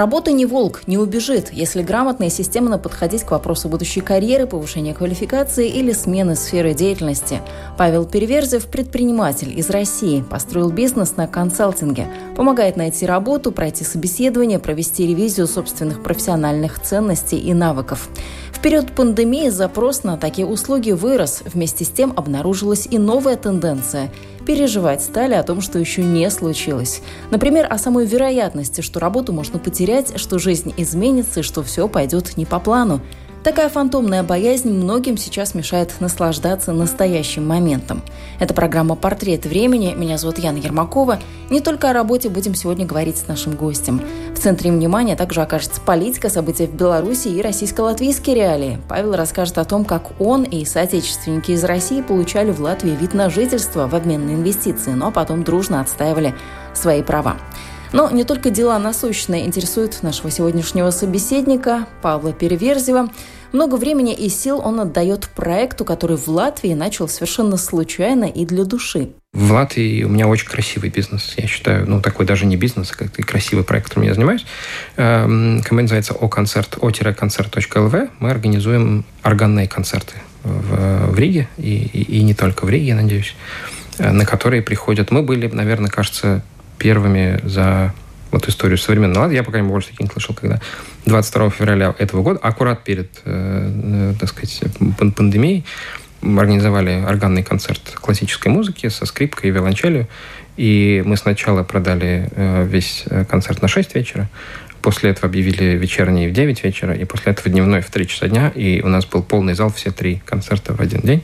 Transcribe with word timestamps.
Работа 0.00 0.32
не 0.32 0.46
волк, 0.46 0.80
не 0.86 0.96
убежит, 0.96 1.52
если 1.52 1.82
грамотно 1.82 2.24
и 2.24 2.30
системно 2.30 2.78
подходить 2.78 3.22
к 3.22 3.32
вопросу 3.32 3.68
будущей 3.68 4.00
карьеры, 4.00 4.46
повышения 4.46 4.94
квалификации 4.94 5.68
или 5.68 5.92
смены 5.92 6.36
сферы 6.36 6.72
деятельности. 6.72 7.42
Павел 7.76 8.06
Переверзев– 8.06 8.64
предприниматель 8.72 9.52
из 9.58 9.68
России, 9.68 10.22
построил 10.22 10.70
бизнес 10.70 11.18
на 11.18 11.26
консалтинге, 11.26 12.06
помогает 12.34 12.78
найти 12.78 13.04
работу, 13.04 13.52
пройти 13.52 13.84
собеседование, 13.84 14.58
провести 14.58 15.06
ревизию 15.06 15.46
собственных 15.46 16.02
профессиональных 16.02 16.80
ценностей 16.80 17.36
и 17.36 17.52
навыков. 17.52 18.08
В 18.52 18.62
период 18.62 18.92
пандемии 18.92 19.50
запрос 19.50 20.02
на 20.02 20.16
такие 20.16 20.46
услуги 20.46 20.92
вырос. 20.92 21.42
Вместе 21.44 21.84
с 21.84 21.88
тем 21.88 22.14
обнаружилась 22.16 22.88
и 22.90 22.96
новая 22.96 23.36
тенденция. 23.36 24.10
Переживать 24.50 25.00
стали 25.00 25.34
о 25.34 25.44
том, 25.44 25.60
что 25.60 25.78
еще 25.78 26.02
не 26.02 26.28
случилось. 26.28 27.02
Например, 27.30 27.68
о 27.70 27.78
самой 27.78 28.04
вероятности, 28.04 28.80
что 28.80 28.98
работу 28.98 29.32
можно 29.32 29.60
потерять, 29.60 30.18
что 30.18 30.40
жизнь 30.40 30.74
изменится 30.76 31.38
и 31.38 31.42
что 31.44 31.62
все 31.62 31.86
пойдет 31.86 32.36
не 32.36 32.46
по 32.46 32.58
плану. 32.58 33.00
Такая 33.42 33.70
фантомная 33.70 34.22
боязнь 34.22 34.70
многим 34.70 35.16
сейчас 35.16 35.54
мешает 35.54 35.98
наслаждаться 35.98 36.72
настоящим 36.72 37.46
моментом. 37.46 38.02
Это 38.38 38.52
программа 38.52 38.96
«Портрет 38.96 39.46
времени». 39.46 39.94
Меня 39.96 40.18
зовут 40.18 40.38
Яна 40.38 40.58
Ермакова. 40.58 41.18
Не 41.48 41.62
только 41.62 41.88
о 41.88 41.94
работе 41.94 42.28
будем 42.28 42.54
сегодня 42.54 42.84
говорить 42.84 43.16
с 43.16 43.28
нашим 43.28 43.56
гостем. 43.56 44.02
В 44.34 44.38
центре 44.38 44.70
внимания 44.70 45.16
также 45.16 45.40
окажется 45.40 45.80
политика, 45.80 46.28
события 46.28 46.66
в 46.66 46.74
Беларуси 46.74 47.28
и 47.28 47.40
российско-латвийские 47.40 48.36
реалии. 48.36 48.78
Павел 48.90 49.16
расскажет 49.16 49.56
о 49.56 49.64
том, 49.64 49.86
как 49.86 50.20
он 50.20 50.42
и 50.42 50.66
соотечественники 50.66 51.52
из 51.52 51.64
России 51.64 52.02
получали 52.02 52.50
в 52.50 52.60
Латвии 52.60 52.92
вид 52.94 53.14
на 53.14 53.30
жительство 53.30 53.88
в 53.88 53.94
обмен 53.94 54.26
на 54.26 54.32
инвестиции, 54.32 54.92
но 54.92 55.10
потом 55.10 55.44
дружно 55.44 55.80
отстаивали 55.80 56.34
свои 56.74 57.02
права. 57.02 57.38
Но 57.92 58.08
не 58.10 58.24
только 58.24 58.50
дела 58.50 58.78
насущные 58.78 59.46
интересуют 59.46 60.02
нашего 60.02 60.30
сегодняшнего 60.30 60.90
собеседника 60.90 61.86
Павла 62.02 62.32
Переверзева. 62.32 63.08
Много 63.52 63.74
времени 63.74 64.14
и 64.14 64.28
сил 64.28 64.60
он 64.64 64.78
отдает 64.78 65.28
проекту, 65.34 65.84
который 65.84 66.16
в 66.16 66.28
Латвии 66.28 66.72
начал 66.72 67.08
совершенно 67.08 67.56
случайно 67.56 68.24
и 68.26 68.46
для 68.46 68.64
души. 68.64 69.10
В 69.32 69.50
Латвии 69.52 70.04
у 70.04 70.08
меня 70.08 70.28
очень 70.28 70.46
красивый 70.46 70.90
бизнес, 70.90 71.34
я 71.36 71.48
считаю. 71.48 71.88
Ну, 71.88 72.00
такой 72.00 72.26
даже 72.26 72.46
не 72.46 72.56
бизнес, 72.56 72.92
а 72.92 72.96
как 72.96 73.12
красивый 73.12 73.64
проект, 73.64 73.88
которым 73.88 74.06
я 74.06 74.14
занимаюсь. 74.14 74.46
Эм, 74.96 75.62
компания 75.62 75.82
называется 75.82 76.14
о-концерт, 76.14 76.78
о-концерт.лв. 76.80 77.94
Мы 78.20 78.30
организуем 78.30 79.04
органные 79.24 79.66
концерты 79.66 80.14
в, 80.44 81.12
в 81.12 81.18
Риге, 81.18 81.48
и, 81.58 81.90
и, 81.92 82.18
и 82.18 82.22
не 82.22 82.34
только 82.34 82.64
в 82.64 82.70
Риге, 82.70 82.86
я 82.86 82.94
надеюсь, 82.94 83.34
э, 83.98 84.12
на 84.12 84.24
которые 84.24 84.62
приходят. 84.62 85.10
Мы 85.10 85.22
были, 85.22 85.48
наверное, 85.48 85.90
кажется, 85.90 86.42
первыми 86.80 87.40
за 87.44 87.92
вот 88.32 88.48
историю 88.48 88.78
современного 88.78 89.24
лада. 89.24 89.34
Я, 89.34 89.42
пока 89.42 89.52
крайней 89.52 89.68
больше 89.68 89.88
таких 89.88 90.00
не 90.00 90.08
слышал, 90.08 90.34
когда 90.34 90.60
22 91.06 91.50
февраля 91.50 91.94
этого 91.98 92.22
года, 92.22 92.40
аккурат 92.42 92.82
перед, 92.84 93.10
э, 93.24 94.12
э, 94.12 94.14
так 94.18 94.28
сказать, 94.28 94.62
пандемией, 95.16 95.64
организовали 96.22 97.04
органный 97.06 97.42
концерт 97.42 97.80
классической 97.94 98.48
музыки 98.48 98.88
со 98.88 99.06
скрипкой 99.06 99.50
и 99.50 99.52
виолончелью. 99.52 100.08
И 100.56 101.02
мы 101.06 101.16
сначала 101.16 101.62
продали 101.62 102.28
э, 102.34 102.66
весь 102.66 103.04
э, 103.06 103.24
концерт 103.24 103.62
на 103.62 103.68
6 103.68 103.94
вечера, 103.94 104.28
после 104.82 105.10
этого 105.10 105.28
объявили 105.28 105.76
вечерний 105.76 106.28
в 106.28 106.32
9 106.32 106.64
вечера, 106.64 106.94
и 106.94 107.04
после 107.04 107.32
этого 107.32 107.50
дневной 107.50 107.80
в 107.80 107.90
3 107.90 108.06
часа 108.06 108.28
дня, 108.28 108.52
и 108.54 108.80
у 108.82 108.88
нас 108.88 109.06
был 109.06 109.22
полный 109.22 109.54
зал, 109.54 109.72
все 109.72 109.90
три 109.90 110.22
концерта 110.24 110.74
в 110.74 110.80
один 110.80 111.00
день. 111.00 111.22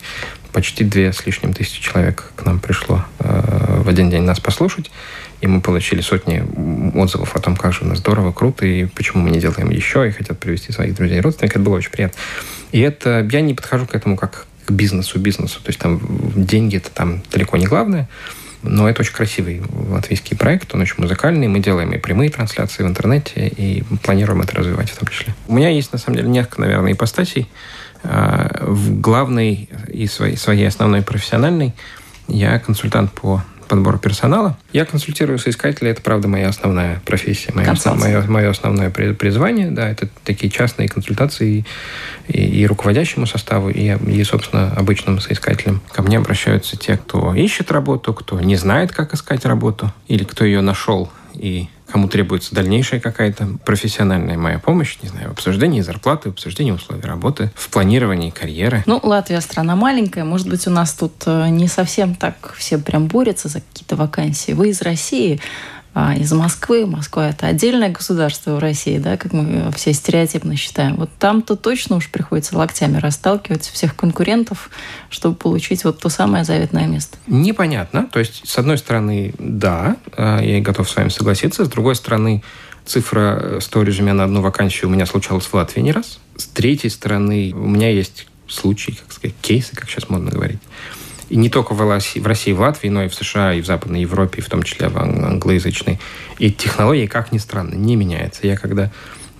Почти 0.52 0.84
две 0.84 1.12
с 1.12 1.26
лишним 1.26 1.52
тысячи 1.52 1.82
человек 1.82 2.32
к 2.34 2.44
нам 2.46 2.60
пришло 2.60 3.04
э, 3.18 3.82
в 3.82 3.88
один 3.88 4.10
день 4.10 4.22
нас 4.22 4.40
послушать. 4.40 4.90
И 5.46 5.48
мы 5.48 5.60
получили 5.60 6.00
сотни 6.00 6.42
отзывов 6.98 7.36
о 7.36 7.38
том, 7.38 7.54
как 7.54 7.72
же 7.72 7.84
у 7.84 7.86
нас 7.86 7.98
здорово, 7.98 8.32
круто, 8.32 8.66
и 8.66 8.86
почему 8.86 9.22
мы 9.22 9.30
не 9.30 9.38
делаем 9.38 9.70
еще, 9.70 10.08
и 10.08 10.10
хотят 10.10 10.40
привести 10.40 10.72
своих 10.72 10.96
друзей 10.96 11.18
и 11.18 11.20
родственников. 11.20 11.58
Это 11.58 11.64
было 11.64 11.76
очень 11.76 11.92
приятно. 11.92 12.18
И 12.72 12.80
это... 12.80 13.24
Я 13.30 13.40
не 13.42 13.54
подхожу 13.54 13.86
к 13.86 13.94
этому 13.94 14.16
как 14.16 14.46
к 14.64 14.72
бизнесу, 14.72 15.20
бизнесу. 15.20 15.60
То 15.62 15.68
есть 15.68 15.78
там 15.78 16.00
деньги 16.34 16.78
это 16.78 16.90
там 16.90 17.22
далеко 17.30 17.56
не 17.58 17.66
главное. 17.66 18.08
Но 18.64 18.90
это 18.90 19.02
очень 19.02 19.12
красивый 19.12 19.62
латвийский 19.88 20.36
проект, 20.36 20.74
он 20.74 20.80
очень 20.80 20.96
музыкальный. 20.98 21.46
Мы 21.46 21.60
делаем 21.60 21.92
и 21.92 21.98
прямые 21.98 22.28
трансляции 22.30 22.82
в 22.82 22.88
интернете, 22.88 23.46
и 23.46 23.84
планируем 24.02 24.42
это 24.42 24.56
развивать 24.56 24.90
в 24.90 24.96
том 24.98 25.06
числе. 25.06 25.32
У 25.46 25.54
меня 25.54 25.68
есть, 25.68 25.92
на 25.92 25.98
самом 25.98 26.16
деле, 26.16 26.28
несколько, 26.28 26.62
наверное, 26.62 26.90
ипостасей. 26.90 27.46
А, 28.02 28.64
в 28.66 29.00
главной 29.00 29.68
и 29.86 30.08
своей, 30.08 30.36
своей 30.36 30.66
основной 30.66 31.02
профессиональной 31.02 31.72
я 32.26 32.58
консультант 32.58 33.12
по 33.12 33.44
подбор 33.66 33.98
персонала. 33.98 34.56
Я 34.72 34.84
консультирую 34.84 35.38
соискателей, 35.38 35.90
это, 35.90 36.02
правда, 36.02 36.28
моя 36.28 36.48
основная 36.48 37.00
профессия, 37.04 37.52
мое, 37.54 37.74
мое, 37.96 38.22
мое 38.26 38.50
основное 38.50 38.90
призвание. 38.90 39.70
Да, 39.70 39.88
это 39.88 40.08
такие 40.24 40.50
частные 40.50 40.88
консультации 40.88 41.64
и, 42.28 42.38
и, 42.38 42.60
и 42.62 42.66
руководящему 42.66 43.26
составу, 43.26 43.70
и, 43.70 43.96
и, 44.10 44.24
собственно, 44.24 44.72
обычным 44.76 45.20
соискателям. 45.20 45.82
Ко 45.92 46.02
мне 46.02 46.18
обращаются 46.18 46.76
те, 46.76 46.96
кто 46.96 47.34
ищет 47.34 47.70
работу, 47.70 48.14
кто 48.14 48.40
не 48.40 48.56
знает, 48.56 48.92
как 48.92 49.14
искать 49.14 49.44
работу, 49.44 49.92
или 50.08 50.24
кто 50.24 50.44
ее 50.44 50.60
нашел 50.60 51.10
и 51.34 51.68
кому 51.96 52.08
требуется 52.08 52.54
дальнейшая 52.54 53.00
какая-то 53.00 53.56
профессиональная 53.64 54.36
моя 54.36 54.58
помощь, 54.58 54.98
не 55.02 55.08
знаю, 55.08 55.30
в 55.30 55.32
обсуждении 55.32 55.80
зарплаты, 55.80 56.28
в 56.28 56.32
обсуждении 56.34 56.70
условий 56.72 57.00
работы, 57.00 57.50
в 57.54 57.70
планировании 57.70 58.28
карьеры. 58.28 58.82
Ну, 58.84 59.00
Латвия 59.02 59.40
страна 59.40 59.76
маленькая, 59.76 60.24
может 60.24 60.46
быть, 60.46 60.66
у 60.66 60.70
нас 60.70 60.92
тут 60.92 61.22
э, 61.24 61.48
не 61.48 61.68
совсем 61.68 62.14
так 62.14 62.52
все 62.58 62.76
прям 62.76 63.06
борются 63.06 63.48
за 63.48 63.62
какие-то 63.62 63.96
вакансии. 63.96 64.52
Вы 64.52 64.68
из 64.68 64.82
России, 64.82 65.40
из 65.96 66.30
Москвы. 66.32 66.86
Москва– 66.86 67.28
это 67.30 67.46
отдельное 67.46 67.88
государство 67.88 68.56
в 68.56 68.58
России, 68.58 68.98
да, 68.98 69.16
как 69.16 69.32
мы 69.32 69.72
все 69.74 69.94
стереотипно 69.94 70.54
считаем. 70.54 70.96
Вот 70.96 71.10
там-то 71.18 71.56
точно 71.56 71.96
уж 71.96 72.10
приходится 72.10 72.56
локтями 72.56 72.98
расталкивать 72.98 73.66
всех 73.66 73.96
конкурентов, 73.96 74.70
чтобы 75.08 75.36
получить 75.36 75.84
вот 75.84 75.98
то 75.98 76.10
самое 76.10 76.44
заветное 76.44 76.86
место. 76.86 77.16
Непонятно. 77.26 78.08
То 78.12 78.18
есть, 78.18 78.46
с 78.46 78.58
одной 78.58 78.76
стороны, 78.76 79.34
да, 79.38 79.96
а, 80.16 80.40
я 80.40 80.60
готов 80.60 80.90
с 80.90 80.96
вами 80.96 81.08
согласиться. 81.08 81.64
С 81.64 81.68
другой 81.68 81.94
стороны, 81.94 82.42
цифра 82.84 83.58
100 83.60 83.82
резюме 83.82 84.12
на 84.12 84.24
одну 84.24 84.42
вакансию 84.42 84.90
у 84.90 84.92
меня 84.92 85.06
случалась 85.06 85.46
в 85.46 85.54
Латвии 85.54 85.80
не 85.80 85.92
раз. 85.92 86.18
С 86.36 86.44
третьей 86.44 86.90
стороны, 86.90 87.52
у 87.54 87.66
меня 87.66 87.90
есть 87.90 88.26
случаи, 88.48 88.92
как 88.92 89.12
сказать, 89.12 89.34
кейсы, 89.40 89.74
как 89.74 89.88
сейчас 89.88 90.08
модно 90.08 90.30
говорить, 90.30 90.60
и 91.28 91.36
не 91.36 91.50
только 91.50 91.74
в 91.74 91.88
России, 91.88 92.20
в 92.20 92.26
России, 92.26 92.52
в 92.52 92.60
Латвии, 92.60 92.88
но 92.88 93.04
и 93.04 93.08
в 93.08 93.14
США, 93.14 93.54
и 93.54 93.60
в 93.60 93.66
Западной 93.66 94.00
Европе, 94.00 94.42
в 94.42 94.48
том 94.48 94.62
числе 94.62 94.88
в 94.88 94.98
англоязычной. 94.98 95.98
И 96.38 96.52
технологии, 96.52 97.06
как 97.06 97.32
ни 97.32 97.38
странно, 97.38 97.74
не 97.74 97.96
меняются. 97.96 98.46
Я 98.46 98.56
когда 98.56 98.90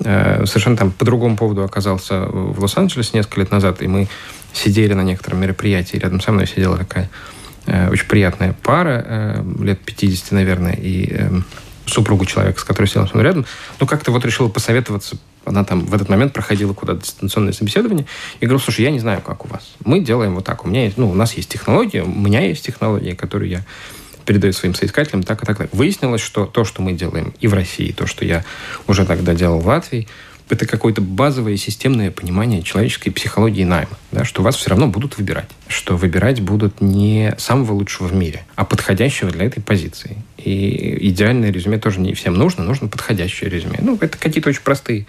э, 0.01 0.45
совершенно 0.47 0.77
там 0.77 0.91
по 0.91 1.05
другому 1.05 1.37
поводу 1.37 1.63
оказался 1.63 2.27
в 2.27 2.61
Лос-Анджелесе 2.61 3.11
несколько 3.15 3.41
лет 3.41 3.51
назад, 3.51 3.83
и 3.83 3.87
мы 3.87 4.09
сидели 4.53 4.95
на 4.95 5.03
некотором 5.03 5.41
мероприятии, 5.41 5.97
рядом 5.97 6.21
со 6.21 6.33
мной 6.33 6.47
сидела 6.47 6.77
такая 6.77 7.09
э, 7.67 7.91
очень 7.91 8.07
приятная 8.07 8.57
пара, 8.63 9.05
э, 9.07 9.45
лет 9.63 9.81
50, 9.81 10.33
наверное, 10.33 10.75
и 10.75 11.09
э, 11.11 11.31
супругу 11.87 12.27
человека, 12.27 12.61
с 12.61 12.65
которой 12.65 12.87
сидел 12.87 13.09
рядом, 13.15 13.47
ну, 13.81 13.87
как-то 13.87 14.11
вот 14.11 14.25
решила 14.25 14.49
посоветоваться 14.49 15.17
она 15.47 15.63
там 15.63 15.87
в 15.87 15.95
этот 15.95 16.09
момент 16.09 16.33
проходила 16.33 16.75
куда-то 16.75 17.03
дистанционное 17.03 17.53
собеседование. 17.53 18.05
И 18.41 18.47
говорю, 18.47 18.59
слушай, 18.59 18.83
я 18.83 18.91
не 18.91 18.99
знаю, 18.99 19.23
как 19.23 19.45
у 19.45 19.49
вас. 19.49 19.75
Мы 19.85 20.01
делаем 20.01 20.35
вот 20.35 20.45
так. 20.45 20.65
У 20.65 20.69
меня 20.69 20.85
есть, 20.85 20.99
ну, 20.99 21.09
у 21.09 21.15
нас 21.15 21.35
есть 21.35 21.49
технология, 21.49 22.03
у 22.03 22.09
меня 22.09 22.41
есть 22.41 22.67
технология, 22.67 23.15
которую 23.15 23.49
я 23.49 23.65
передаю 24.25 24.53
своим 24.53 24.75
соискателям, 24.75 25.23
так 25.23 25.43
и 25.43 25.47
так, 25.47 25.57
так. 25.57 25.73
Выяснилось, 25.73 26.21
что 26.21 26.47
то, 26.47 26.65
что 26.65 26.83
мы 26.83 26.93
делаем 26.93 27.33
и 27.41 27.47
в 27.47 27.55
России, 27.55 27.93
то, 27.93 28.07
что 28.07 28.25
я 28.25 28.45
уже 28.89 29.07
тогда 29.07 29.35
делал 29.35 29.61
в 29.61 29.67
Латвии, 29.67 30.09
это 30.49 30.67
какое-то 30.67 31.01
базовое 31.01 31.57
системное 31.57 32.11
понимание 32.11 32.63
человеческой 32.63 33.11
психологии 33.11 33.65
найма, 33.65 33.99
да, 34.13 34.25
что 34.25 34.43
вас 34.43 34.57
все 34.57 34.71
равно 34.71 34.87
будут 34.87 35.19
выбирать, 35.19 35.51
что 35.67 35.97
выбирать 35.97 36.41
будут 36.41 36.81
не 36.81 37.35
самого 37.39 37.73
лучшего 37.73 38.07
в 38.07 38.15
мире, 38.15 38.45
а 38.55 38.65
подходящего 38.65 39.31
для 39.31 39.47
этой 39.47 39.61
позиции. 39.61 40.17
И 40.39 41.09
идеальное 41.09 41.51
резюме 41.51 41.79
тоже 41.79 42.01
не 42.01 42.15
всем 42.15 42.35
нужно, 42.35 42.63
нужно 42.65 42.89
подходящее 42.89 43.51
резюме. 43.51 43.79
Ну, 43.81 43.99
это 44.01 44.17
какие-то 44.19 44.51
очень 44.51 44.63
простые 44.63 45.07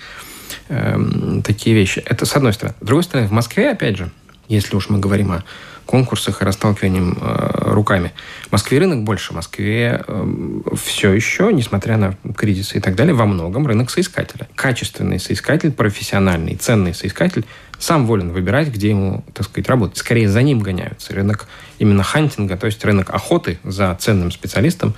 э, 0.69 1.41
такие 1.43 1.75
вещи. 1.75 2.01
Это 2.05 2.25
с 2.25 2.35
одной 2.35 2.53
стороны. 2.53 2.75
С 2.81 2.85
другой 2.85 3.03
стороны, 3.03 3.27
в 3.27 3.31
Москве, 3.31 3.69
опять 3.69 3.97
же, 3.97 4.11
если 4.47 4.75
уж 4.75 4.89
мы 4.89 4.99
говорим 4.99 5.31
о 5.31 5.43
конкурсах 5.87 6.41
и 6.41 6.45
расталкиванием 6.45 7.17
э, 7.19 7.71
руками. 7.71 8.13
В 8.47 8.51
Москве 8.51 8.77
рынок 8.77 9.03
больше. 9.03 9.33
В 9.33 9.37
Москве 9.37 10.03
э, 10.05 10.33
все 10.75 11.11
еще, 11.13 11.51
несмотря 11.51 11.97
на 11.97 12.15
кризисы 12.35 12.77
и 12.77 12.79
так 12.79 12.95
далее, 12.95 13.15
во 13.15 13.25
многом 13.25 13.65
рынок 13.65 13.89
соискателя. 13.89 14.47
Качественный 14.55 15.19
соискатель, 15.19 15.71
профессиональный, 15.71 16.55
ценный 16.55 16.93
соискатель 16.93 17.45
сам 17.79 18.05
волен 18.05 18.31
выбирать, 18.31 18.69
где 18.69 18.89
ему, 18.89 19.23
так 19.33 19.45
сказать, 19.45 19.69
работать. 19.69 19.97
Скорее 19.97 20.29
за 20.29 20.41
ним 20.41 20.59
гоняются. 20.59 21.13
Рынок 21.13 21.47
именно 21.79 22.03
хантинга, 22.03 22.57
то 22.57 22.65
есть 22.67 22.83
рынок 22.83 23.09
охоты 23.11 23.59
за 23.63 23.95
ценным 23.99 24.31
специалистом 24.31 24.93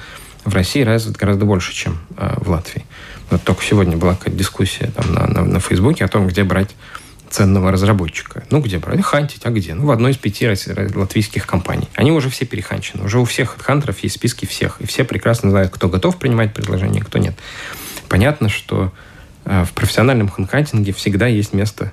в 0.46 0.54
России 0.54 0.82
развит 0.82 1.18
гораздо 1.18 1.46
больше, 1.46 1.74
чем 1.74 2.00
э, 2.18 2.36
в 2.38 2.50
Латвии. 2.50 2.86
Вот 3.30 3.44
только 3.44 3.64
сегодня 3.64 3.98
была 3.98 4.16
какая-то 4.16 4.38
дискуссия 4.38 4.92
там, 4.96 5.14
на, 5.14 5.28
на, 5.28 5.46
на 5.46 5.60
Фейсбуке 5.60 6.06
о 6.06 6.08
том, 6.08 6.28
где 6.28 6.44
брать 6.44 6.76
ценного 7.30 7.72
разработчика. 7.72 8.44
Ну, 8.50 8.62
где 8.62 8.80
брать? 8.80 9.02
Хантить, 9.04 9.42
а 9.46 9.50
где? 9.50 9.74
Ну, 9.74 9.86
в 9.86 9.92
одной 9.92 10.12
из 10.12 10.18
пяти 10.18 10.48
латвийских 10.96 11.46
компаний. 11.46 11.88
Они 11.96 12.12
уже 12.12 12.30
все 12.30 12.46
переханчены. 12.46 13.04
Уже 13.04 13.20
у 13.20 13.26
всех 13.26 13.58
хантеров 13.60 14.00
есть 14.00 14.16
списки 14.16 14.46
всех. 14.46 14.82
И 14.82 14.86
все 14.86 15.04
прекрасно 15.04 15.50
знают, 15.50 15.72
кто 15.72 15.88
готов 15.88 16.18
принимать 16.18 16.54
предложения, 16.54 17.02
кто 17.02 17.20
нет. 17.20 17.36
Понятно, 18.08 18.50
что 18.50 18.92
э, 19.46 19.64
в 19.66 19.74
профессиональном 19.74 20.30
хантинге 20.30 20.92
всегда 20.94 21.28
есть 21.28 21.54
место 21.54 21.92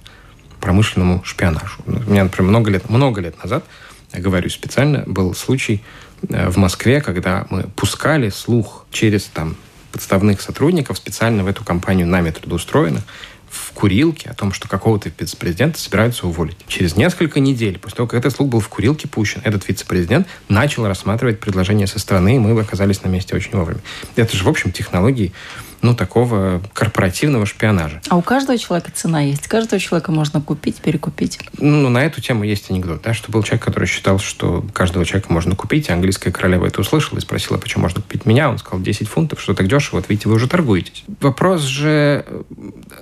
промышленному 0.60 1.22
шпионажу. 1.24 1.80
У 1.86 2.10
меня, 2.10 2.24
например, 2.24 2.50
много 2.50 2.70
лет, 2.70 2.88
много 2.90 3.20
лет 3.20 3.42
назад, 3.42 3.64
я 4.12 4.20
говорю 4.20 4.48
специально, 4.48 5.04
был 5.06 5.34
случай 5.34 5.82
э, 6.28 6.48
в 6.48 6.56
Москве, 6.56 7.00
когда 7.00 7.46
мы 7.50 7.64
пускали 7.64 8.30
слух 8.30 8.86
через 8.90 9.24
там 9.24 9.56
подставных 9.92 10.40
сотрудников 10.40 10.96
специально 10.96 11.44
в 11.44 11.46
эту 11.46 11.64
компанию 11.64 12.06
нами 12.06 12.30
трудоустроенных, 12.30 13.02
в 13.56 13.72
курилке 13.72 14.30
о 14.30 14.34
том, 14.34 14.52
что 14.52 14.68
какого-то 14.68 15.10
вице-президента 15.18 15.78
собираются 15.80 16.26
уволить. 16.26 16.56
Через 16.68 16.96
несколько 16.96 17.40
недель, 17.40 17.78
после 17.78 17.96
того, 17.96 18.08
как 18.08 18.20
этот 18.20 18.34
слух 18.34 18.48
был 18.48 18.60
в 18.60 18.68
курилке 18.68 19.08
пущен, 19.08 19.40
этот 19.44 19.66
вице-президент 19.68 20.26
начал 20.48 20.86
рассматривать 20.86 21.40
предложения 21.40 21.86
со 21.86 21.98
стороны, 21.98 22.36
и 22.36 22.38
мы 22.38 22.58
оказались 22.60 23.02
на 23.02 23.08
месте 23.08 23.34
очень 23.34 23.52
вовремя. 23.52 23.80
Это 24.14 24.36
же, 24.36 24.44
в 24.44 24.48
общем, 24.48 24.72
технологии 24.72 25.32
ну, 25.82 25.94
такого 25.94 26.62
корпоративного 26.72 27.46
шпионажа. 27.46 28.00
А 28.08 28.16
у 28.16 28.22
каждого 28.22 28.58
человека 28.58 28.90
цена 28.94 29.20
есть? 29.20 29.48
Каждого 29.48 29.80
человека 29.80 30.12
можно 30.12 30.40
купить, 30.40 30.76
перекупить? 30.76 31.38
Ну, 31.58 31.88
на 31.88 32.04
эту 32.04 32.20
тему 32.20 32.44
есть 32.44 32.70
анекдот, 32.70 33.02
да, 33.02 33.14
что 33.14 33.30
был 33.30 33.42
человек, 33.42 33.64
который 33.64 33.86
считал, 33.86 34.18
что 34.18 34.64
каждого 34.72 35.04
человека 35.04 35.32
можно 35.32 35.54
купить, 35.54 35.90
английская 35.90 36.32
королева 36.32 36.66
это 36.66 36.80
услышала 36.80 37.18
и 37.18 37.22
спросила, 37.22 37.58
почему 37.58 37.82
можно 37.82 38.00
купить 38.00 38.26
меня. 38.26 38.50
Он 38.50 38.58
сказал, 38.58 38.80
10 38.80 39.08
фунтов, 39.08 39.40
что 39.40 39.54
так 39.54 39.68
дешево, 39.68 39.96
вот 39.96 40.08
видите, 40.08 40.28
вы 40.28 40.36
уже 40.36 40.48
торгуетесь. 40.48 41.04
Вопрос 41.20 41.62
же, 41.62 42.24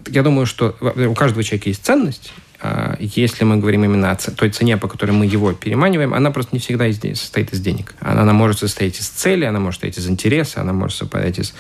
я 0.08 0.22
думаю, 0.22 0.46
что 0.46 0.76
у 0.80 1.14
каждого 1.14 1.42
человека 1.42 1.68
есть 1.68 1.84
ценность, 1.84 2.32
а 2.60 2.96
если 2.98 3.44
мы 3.44 3.58
говорим 3.58 3.84
именно 3.84 4.10
о 4.10 4.16
той 4.16 4.48
цене, 4.48 4.78
по 4.78 4.88
которой 4.88 5.10
мы 5.10 5.26
его 5.26 5.52
переманиваем, 5.52 6.14
она 6.14 6.30
просто 6.30 6.54
не 6.54 6.60
всегда 6.60 6.90
состоит 7.14 7.52
из 7.52 7.60
денег. 7.60 7.94
Она, 8.00 8.22
она 8.22 8.32
может 8.32 8.58
состоять 8.60 8.98
из 8.98 9.06
цели, 9.08 9.44
она 9.44 9.60
может 9.60 9.80
состоять 9.80 9.98
из 9.98 10.08
интереса, 10.08 10.62
она 10.62 10.72
может 10.72 10.96
состоять 10.96 11.38
из 11.38 11.52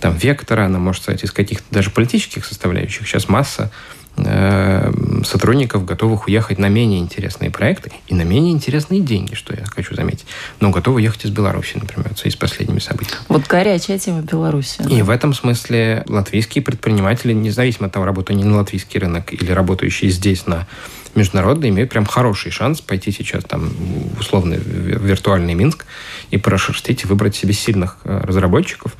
там, 0.00 0.16
вектора, 0.16 0.66
она 0.66 0.78
может 0.78 1.02
состоять 1.02 1.24
из 1.24 1.32
каких-то 1.32 1.64
даже 1.70 1.90
политических 1.90 2.44
составляющих. 2.44 3.06
Сейчас 3.06 3.28
масса 3.28 3.70
э, 4.16 4.92
сотрудников 5.24 5.84
готовых 5.84 6.26
уехать 6.26 6.58
на 6.58 6.68
менее 6.68 7.00
интересные 7.00 7.50
проекты 7.50 7.92
и 8.06 8.14
на 8.14 8.22
менее 8.22 8.52
интересные 8.52 9.00
деньги, 9.00 9.34
что 9.34 9.54
я 9.54 9.64
хочу 9.64 9.94
заметить. 9.94 10.26
Но 10.60 10.70
готовы 10.70 11.02
ехать 11.02 11.24
из 11.24 11.30
Беларуси, 11.30 11.76
например, 11.76 12.14
в 12.14 12.18
связи 12.18 12.34
с 12.34 12.38
последними 12.38 12.78
событиями. 12.78 13.20
Вот 13.28 13.46
горячая 13.46 13.98
тема 13.98 14.22
Беларуси. 14.22 14.82
И 14.88 14.98
да. 14.98 15.04
в 15.04 15.10
этом 15.10 15.34
смысле 15.34 16.04
латвийские 16.06 16.62
предприниматели, 16.62 17.32
независимо 17.32 17.86
от 17.86 17.92
того, 17.92 18.04
работают 18.04 18.38
они 18.38 18.48
на 18.48 18.56
латвийский 18.56 19.00
рынок 19.00 19.32
или 19.32 19.50
работающие 19.50 20.10
здесь 20.10 20.46
на 20.46 20.66
международный, 21.14 21.70
имеют 21.70 21.90
прям 21.90 22.06
хороший 22.06 22.50
шанс 22.50 22.80
пойти 22.80 23.10
сейчас 23.10 23.44
там 23.44 23.70
условно 24.18 24.56
в 24.56 24.60
виртуальный 25.04 25.54
Минск 25.54 25.84
и 26.30 26.38
прошерстить 26.38 27.04
и 27.04 27.06
выбрать 27.06 27.34
себе 27.34 27.52
сильных 27.52 27.98
э, 28.04 28.20
разработчиков, 28.24 28.96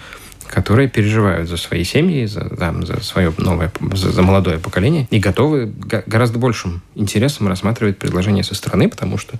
которые 0.48 0.88
переживают 0.88 1.48
за 1.48 1.56
свои 1.56 1.84
семьи, 1.84 2.26
за, 2.26 2.48
там, 2.48 2.84
за 2.84 3.02
свое 3.02 3.32
новое, 3.38 3.70
за, 3.92 4.10
за 4.10 4.22
молодое 4.22 4.58
поколение 4.58 5.06
и 5.10 5.18
готовы 5.18 5.72
гораздо 6.06 6.38
большим 6.38 6.82
интересом 6.94 7.48
рассматривать 7.48 7.98
предложения 7.98 8.42
со 8.42 8.54
стороны, 8.54 8.88
потому 8.88 9.18
что 9.18 9.38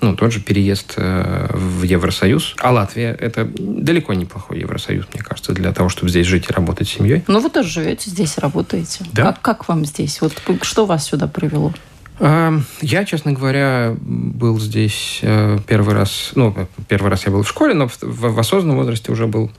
ну, 0.00 0.14
тот 0.16 0.32
же 0.32 0.40
переезд 0.40 0.94
э, 0.96 1.48
в 1.52 1.82
Евросоюз. 1.82 2.56
А 2.60 2.72
Латвия– 2.72 3.16
это 3.20 3.48
далеко 3.58 4.12
неплохой 4.12 4.60
Евросоюз, 4.60 5.06
мне 5.14 5.22
кажется, 5.22 5.52
для 5.52 5.72
того, 5.72 5.88
чтобы 5.88 6.10
здесь 6.10 6.26
жить 6.26 6.46
и 6.48 6.52
работать 6.52 6.88
с 6.88 6.92
семьей. 6.92 7.24
Ну, 7.26 7.40
вы 7.40 7.48
тоже 7.48 7.68
живете 7.68 8.10
здесь, 8.10 8.38
работаете. 8.38 9.04
Да. 9.12 9.24
Как, 9.24 9.40
как 9.40 9.68
вам 9.68 9.84
здесь? 9.86 10.20
Вот 10.20 10.34
что 10.62 10.86
вас 10.86 11.06
сюда 11.06 11.26
привело? 11.26 11.72
А, 12.20 12.52
я, 12.80 13.04
честно 13.04 13.32
говоря, 13.32 13.94
был 13.98 14.60
здесь 14.60 15.20
э, 15.22 15.58
первый 15.66 15.94
раз, 15.94 16.32
ну, 16.34 16.54
первый 16.88 17.08
раз 17.10 17.26
я 17.26 17.32
был 17.32 17.42
в 17.42 17.48
школе, 17.48 17.74
но 17.74 17.88
в, 17.88 17.98
в 18.02 18.38
осознанном 18.38 18.76
возрасте 18.76 19.10
уже 19.10 19.26
был 19.26 19.50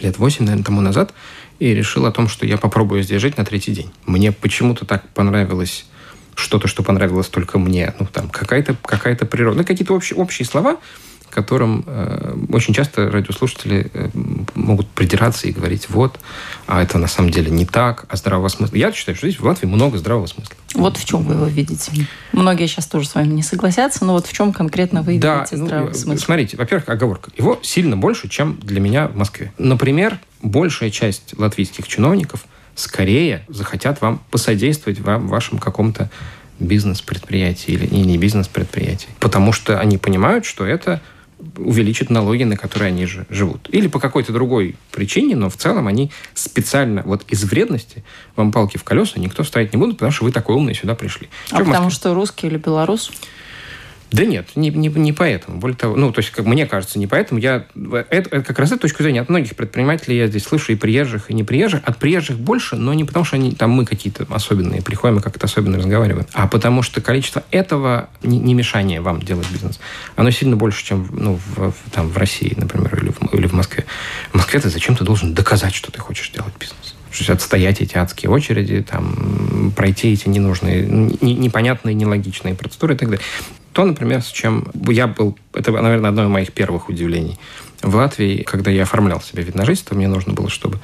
лет 0.00 0.18
8, 0.18 0.44
наверное, 0.44 0.64
тому 0.64 0.80
назад, 0.80 1.14
и 1.58 1.74
решил 1.74 2.06
о 2.06 2.12
том, 2.12 2.28
что 2.28 2.46
я 2.46 2.58
попробую 2.58 3.02
здесь 3.02 3.20
жить 3.20 3.36
на 3.36 3.44
третий 3.44 3.72
день. 3.72 3.90
Мне 4.04 4.32
почему-то 4.32 4.84
так 4.84 5.08
понравилось 5.10 5.86
что-то, 6.34 6.68
что 6.68 6.82
понравилось 6.82 7.28
только 7.28 7.58
мне. 7.58 7.94
Ну, 7.98 8.06
там, 8.06 8.28
какая-то 8.28 8.76
какая 8.82 9.16
природа. 9.16 9.58
Ну, 9.58 9.64
какие-то 9.64 9.94
общие, 9.94 10.18
общие 10.18 10.46
слова, 10.46 10.78
которым 11.36 11.84
э, 11.86 12.34
очень 12.48 12.72
часто 12.72 13.10
радиослушатели 13.10 13.90
э, 13.92 14.08
могут 14.54 14.88
придираться 14.88 15.46
и 15.46 15.52
говорить, 15.52 15.90
вот, 15.90 16.18
а 16.66 16.82
это 16.82 16.96
на 16.96 17.08
самом 17.08 17.28
деле 17.28 17.50
не 17.50 17.66
так, 17.66 18.06
а 18.08 18.16
здравого 18.16 18.48
смысла. 18.48 18.74
Я 18.74 18.90
считаю, 18.90 19.16
что 19.16 19.28
здесь 19.28 19.38
в 19.38 19.44
Латвии 19.44 19.66
много 19.66 19.98
здравого 19.98 20.26
смысла. 20.26 20.54
Вот 20.72 20.96
в 20.96 21.04
чем 21.04 21.24
вы 21.24 21.34
его 21.34 21.44
видите? 21.44 21.92
Многие 22.32 22.66
сейчас 22.66 22.86
тоже 22.86 23.06
с 23.06 23.14
вами 23.14 23.34
не 23.34 23.42
согласятся, 23.42 24.06
но 24.06 24.14
вот 24.14 24.26
в 24.26 24.32
чем 24.32 24.54
конкретно 24.54 25.02
вы 25.02 25.18
да, 25.18 25.40
видите 25.40 25.56
ну, 25.56 25.66
здравый 25.66 25.88
ну, 25.92 25.98
смысл? 25.98 26.24
Смотрите, 26.24 26.56
во-первых, 26.56 26.88
оговорка. 26.88 27.30
Его 27.36 27.58
сильно 27.62 27.98
больше, 27.98 28.30
чем 28.30 28.58
для 28.62 28.80
меня 28.80 29.08
в 29.08 29.16
Москве. 29.16 29.52
Например, 29.58 30.18
большая 30.40 30.90
часть 30.90 31.38
латвийских 31.38 31.86
чиновников 31.86 32.46
скорее 32.76 33.44
захотят 33.48 34.00
вам 34.00 34.22
посодействовать 34.30 35.00
вам 35.00 35.26
в 35.26 35.30
вашем 35.30 35.58
каком-то 35.58 36.10
бизнес-предприятии 36.60 37.72
или 37.72 37.86
не 37.94 38.16
бизнес-предприятии. 38.16 39.08
Потому 39.20 39.52
что 39.52 39.78
они 39.78 39.98
понимают, 39.98 40.46
что 40.46 40.64
это 40.64 41.02
увеличит 41.56 42.10
налоги, 42.10 42.44
на 42.44 42.56
которые 42.56 42.88
они 42.88 43.06
же 43.06 43.26
живут. 43.30 43.68
Или 43.70 43.86
по 43.86 43.98
какой-то 43.98 44.32
другой 44.32 44.76
причине, 44.90 45.36
но 45.36 45.50
в 45.50 45.56
целом 45.56 45.86
они 45.86 46.10
специально 46.34 47.02
вот 47.04 47.24
из 47.28 47.44
вредности 47.44 48.04
вам 48.36 48.52
палки 48.52 48.76
в 48.76 48.84
колеса 48.84 49.20
никто 49.20 49.44
ставить 49.44 49.72
не 49.72 49.78
будет, 49.78 49.96
потому 49.96 50.12
что 50.12 50.24
вы 50.24 50.32
такой 50.32 50.56
умный 50.56 50.74
сюда 50.74 50.94
пришли. 50.94 51.28
А 51.50 51.62
потому 51.62 51.90
что 51.90 52.14
русский 52.14 52.46
или 52.46 52.56
белорус? 52.56 53.10
Да 54.12 54.24
нет, 54.24 54.50
не, 54.54 54.70
не, 54.70 54.88
не 54.88 55.12
поэтому. 55.12 55.58
Более 55.58 55.76
того, 55.76 55.96
ну, 55.96 56.12
то 56.12 56.20
есть, 56.20 56.30
как 56.30 56.46
мне 56.46 56.66
кажется, 56.66 56.98
не 56.98 57.06
поэтому. 57.06 57.40
Я, 57.40 57.66
это, 57.74 58.30
это 58.30 58.42
как 58.42 58.58
раз 58.58 58.70
эта 58.70 58.82
точка 58.82 59.02
зрения 59.02 59.20
от 59.20 59.28
многих 59.28 59.56
предпринимателей 59.56 60.16
я 60.16 60.26
здесь 60.28 60.44
слышу, 60.44 60.72
и 60.72 60.76
приезжих, 60.76 61.30
и 61.30 61.34
не 61.34 61.44
приезжих. 61.44 61.80
От 61.84 61.98
приезжих 61.98 62.38
больше, 62.38 62.76
но 62.76 62.94
не 62.94 63.04
потому, 63.04 63.24
что 63.24 63.36
они, 63.36 63.52
там 63.52 63.70
мы 63.70 63.84
какие-то 63.84 64.26
особенные, 64.30 64.82
приходим 64.82 65.18
и 65.18 65.22
как-то 65.22 65.46
особенно 65.46 65.78
разговариваем, 65.78 66.26
а 66.32 66.46
потому 66.46 66.82
что 66.82 67.00
количество 67.00 67.42
этого 67.50 68.08
не, 68.22 68.38
не 68.38 68.54
мешание 68.54 69.00
вам 69.00 69.20
делать 69.20 69.50
бизнес, 69.50 69.80
оно 70.14 70.30
сильно 70.30 70.56
больше, 70.56 70.84
чем 70.84 71.08
ну, 71.12 71.40
в, 71.56 71.72
там, 71.92 72.08
в 72.08 72.16
России, 72.16 72.54
например, 72.56 72.96
или 73.02 73.10
в, 73.10 73.34
или 73.34 73.46
в 73.46 73.52
Москве. 73.52 73.86
В 74.32 74.36
Москве 74.36 74.60
ты 74.60 74.70
зачем 74.70 74.96
ты 74.96 75.04
должен 75.04 75.34
доказать, 75.34 75.74
что 75.74 75.92
ты 75.92 76.00
хочешь 76.00 76.30
делать 76.30 76.54
бизнес? 76.58 76.95
Отстоять 77.28 77.80
эти 77.80 77.96
адские 77.96 78.30
очереди, 78.30 78.82
там, 78.82 79.72
пройти 79.74 80.12
эти 80.12 80.28
ненужные, 80.28 80.86
непонятные, 80.86 81.94
нелогичные 81.94 82.54
процедуры 82.54 82.94
и 82.94 82.96
так 82.96 83.10
далее. 83.10 83.24
То, 83.72 83.84
например, 83.84 84.22
с 84.22 84.28
чем 84.28 84.68
я 84.88 85.06
был... 85.06 85.38
Это, 85.52 85.70
наверное, 85.70 86.10
одно 86.10 86.24
из 86.24 86.28
моих 86.28 86.52
первых 86.52 86.88
удивлений. 86.88 87.38
В 87.82 87.94
Латвии, 87.94 88.42
когда 88.42 88.70
я 88.70 88.84
оформлял 88.84 89.20
себе 89.20 89.42
вид 89.42 89.54
на 89.54 89.64
жительство, 89.64 89.94
мне 89.94 90.08
нужно 90.08 90.32
было, 90.32 90.48
чтобы 90.48 90.78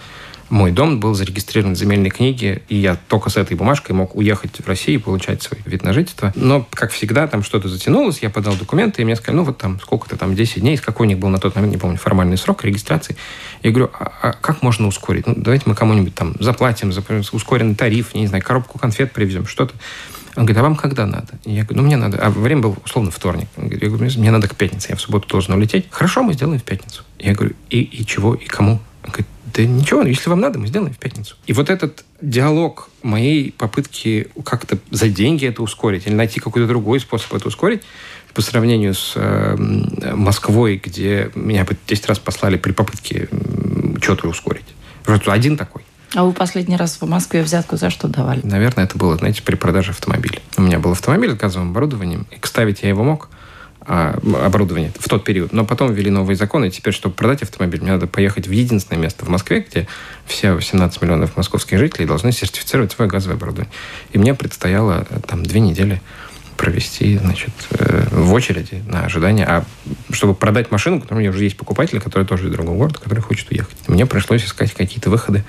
мой 0.53 0.71
дом 0.71 1.01
был 1.01 1.15
зарегистрирован 1.15 1.73
в 1.73 1.79
земельной 1.79 2.11
книге, 2.11 2.61
и 2.69 2.77
я 2.77 2.99
только 3.09 3.31
с 3.31 3.39
этой 3.39 3.57
бумажкой 3.57 3.97
мог 3.97 4.15
уехать 4.15 4.59
в 4.59 4.69
Россию 4.69 5.01
и 5.01 5.03
получать 5.03 5.43
свой 5.43 5.59
вид 5.65 5.83
на 5.83 5.95
жительство. 5.95 6.31
Но, 6.35 6.69
как 6.73 6.91
всегда, 6.91 7.27
там 7.27 7.43
что-то 7.43 7.69
затянулось, 7.69 8.19
я 8.19 8.29
подал 8.29 8.55
документы, 8.57 9.01
и 9.01 9.05
мне 9.07 9.17
сказали, 9.17 9.39
ну 9.39 9.45
вот 9.45 9.57
там 9.57 9.81
сколько-то 9.81 10.19
там, 10.19 10.35
10 10.35 10.61
дней, 10.61 10.77
какой 10.77 11.07
у 11.07 11.09
них 11.09 11.19
был 11.19 11.31
на 11.31 11.39
тот 11.39 11.55
момент, 11.55 11.73
не 11.73 11.79
помню, 11.79 11.97
формальный 11.97 12.37
срок 12.37 12.65
регистрации. 12.65 13.17
Я 13.63 13.71
говорю, 13.71 13.93
а, 13.99 14.13
а 14.21 14.33
как 14.35 14.61
можно 14.61 14.87
ускорить? 14.89 15.27
Ну, 15.27 15.33
давайте 15.39 15.65
мы 15.65 15.75
кому-нибудь 15.75 16.15
там 16.15 16.35
заплатим 16.39 16.93
за 16.93 17.03
ускоренный 17.33 17.75
тариф, 17.75 18.15
не 18.15 18.27
знаю, 18.27 18.45
коробку 18.45 18.79
конфет 18.79 19.13
привезем, 19.13 19.47
что-то. 19.47 19.73
Он 20.37 20.45
говорит, 20.45 20.59
а 20.59 20.63
вам 20.65 20.77
когда 20.77 21.07
надо? 21.07 21.29
Я 21.47 21.65
говорю, 21.65 21.81
ну, 21.81 21.87
мне 21.87 21.97
надо. 21.97 22.19
А 22.19 22.29
время 22.29 22.61
было 22.61 22.77
условно 22.85 23.11
вторник. 23.11 23.49
Я 23.57 23.89
говорю, 23.89 24.11
мне 24.19 24.31
надо 24.31 24.49
к 24.49 24.55
пятнице, 24.55 24.91
я 24.91 24.97
в 24.97 25.01
субботу 25.01 25.27
должен 25.29 25.55
улететь. 25.55 25.87
Хорошо, 25.91 26.23
мы 26.23 26.35
сделаем 26.35 26.61
в 26.61 26.63
пятницу. 26.63 27.05
Я 27.19 27.35
говорю, 27.35 27.55
и, 27.71 27.81
и 27.81 28.05
чего, 28.05 28.35
и 28.35 28.45
кому? 28.45 28.81
Он 29.05 29.11
говорит, 29.11 29.27
да 29.55 29.65
ничего, 29.65 30.03
если 30.03 30.31
вам 30.31 30.41
надо, 30.41 30.59
мы 30.59 30.67
сделаем 30.67 30.95
в 30.95 30.99
пятницу. 30.99 31.37
И 31.47 31.53
вот 31.53 31.71
этот 31.71 32.05
диалог 32.21 32.89
моей 33.03 33.53
попытки 33.53 34.29
как-то 34.45 34.79
за 34.91 35.09
деньги 35.09 35.47
это 35.47 35.63
ускорить 35.63 36.07
или 36.07 36.15
найти 36.15 36.41
какой-то 36.41 36.67
другой 36.67 37.01
способ 37.01 37.35
это 37.35 37.49
ускорить, 37.49 37.83
по 38.35 38.41
сравнению 38.41 38.95
с 38.95 39.13
э, 39.15 39.57
Москвой, 40.15 40.81
где 40.83 41.31
меня 41.35 41.65
бы 41.65 41.77
10 41.87 42.07
раз 42.07 42.19
послали 42.19 42.57
при 42.57 42.73
попытке 42.73 43.29
что-то 44.01 44.29
ускорить. 44.29 44.65
Просто 45.05 45.33
один 45.33 45.57
такой. 45.57 45.83
А 46.15 46.25
вы 46.25 46.33
последний 46.33 46.77
раз 46.77 46.99
в 47.01 47.07
Москве 47.07 47.43
взятку 47.43 47.77
за 47.77 47.91
что 47.91 48.09
давали? 48.09 48.41
Наверное, 48.43 48.85
это 48.85 48.99
было, 48.99 49.17
знаете, 49.17 49.43
при 49.43 49.55
продаже 49.55 49.91
автомобиля. 49.91 50.41
У 50.57 50.63
меня 50.63 50.79
был 50.79 50.93
автомобиль 50.93 51.31
с 51.31 51.35
газовым 51.35 51.71
оборудованием, 51.71 52.27
и 52.31 52.47
ставить 52.47 52.83
я 52.83 52.91
его 52.91 53.03
мог, 53.03 53.31
оборудование 53.87 54.93
в 54.99 55.09
тот 55.09 55.25
период. 55.25 55.53
Но 55.53 55.65
потом 55.65 55.93
ввели 55.93 56.11
новые 56.11 56.37
законы, 56.37 56.67
и 56.67 56.71
теперь, 56.71 56.95
чтобы 56.95 57.15
продать 57.15 57.43
автомобиль, 57.43 57.81
мне 57.83 57.93
надо 57.93 58.07
поехать 58.07 58.47
в 58.47 58.51
единственное 58.51 59.01
место 59.01 59.25
в 59.25 59.29
Москве, 59.29 59.67
где 59.69 59.89
все 60.27 60.53
18 60.53 61.01
миллионов 61.03 61.37
московских 61.37 61.79
жителей 61.79 62.07
должны 62.07 62.33
сертифицировать 62.33 62.93
свое 62.93 63.11
газовое 63.11 63.37
оборудование. 63.37 63.73
И 64.13 64.19
мне 64.19 64.35
предстояло 64.35 65.07
э, 65.09 65.21
там 65.27 65.43
две 65.45 65.61
недели 65.61 66.01
провести 66.57 67.19
значит, 67.19 67.51
э, 67.71 68.07
в 68.11 68.33
очереди 68.33 68.83
на 68.87 69.05
ожидание. 69.05 69.47
А 69.47 69.65
чтобы 70.11 70.35
продать 70.35 70.71
машину, 70.71 71.03
у 71.11 71.15
меня 71.15 71.31
уже 71.31 71.45
есть 71.45 71.57
покупатель, 71.57 72.01
который 72.01 72.25
тоже 72.25 72.49
из 72.49 72.53
другого 72.53 72.77
города, 72.77 73.01
который 73.01 73.21
хочет 73.21 73.51
уехать. 73.51 73.77
Мне 73.89 74.07
пришлось 74.07 74.45
искать 74.45 74.73
какие-то 74.73 75.11
выходы. 75.11 75.45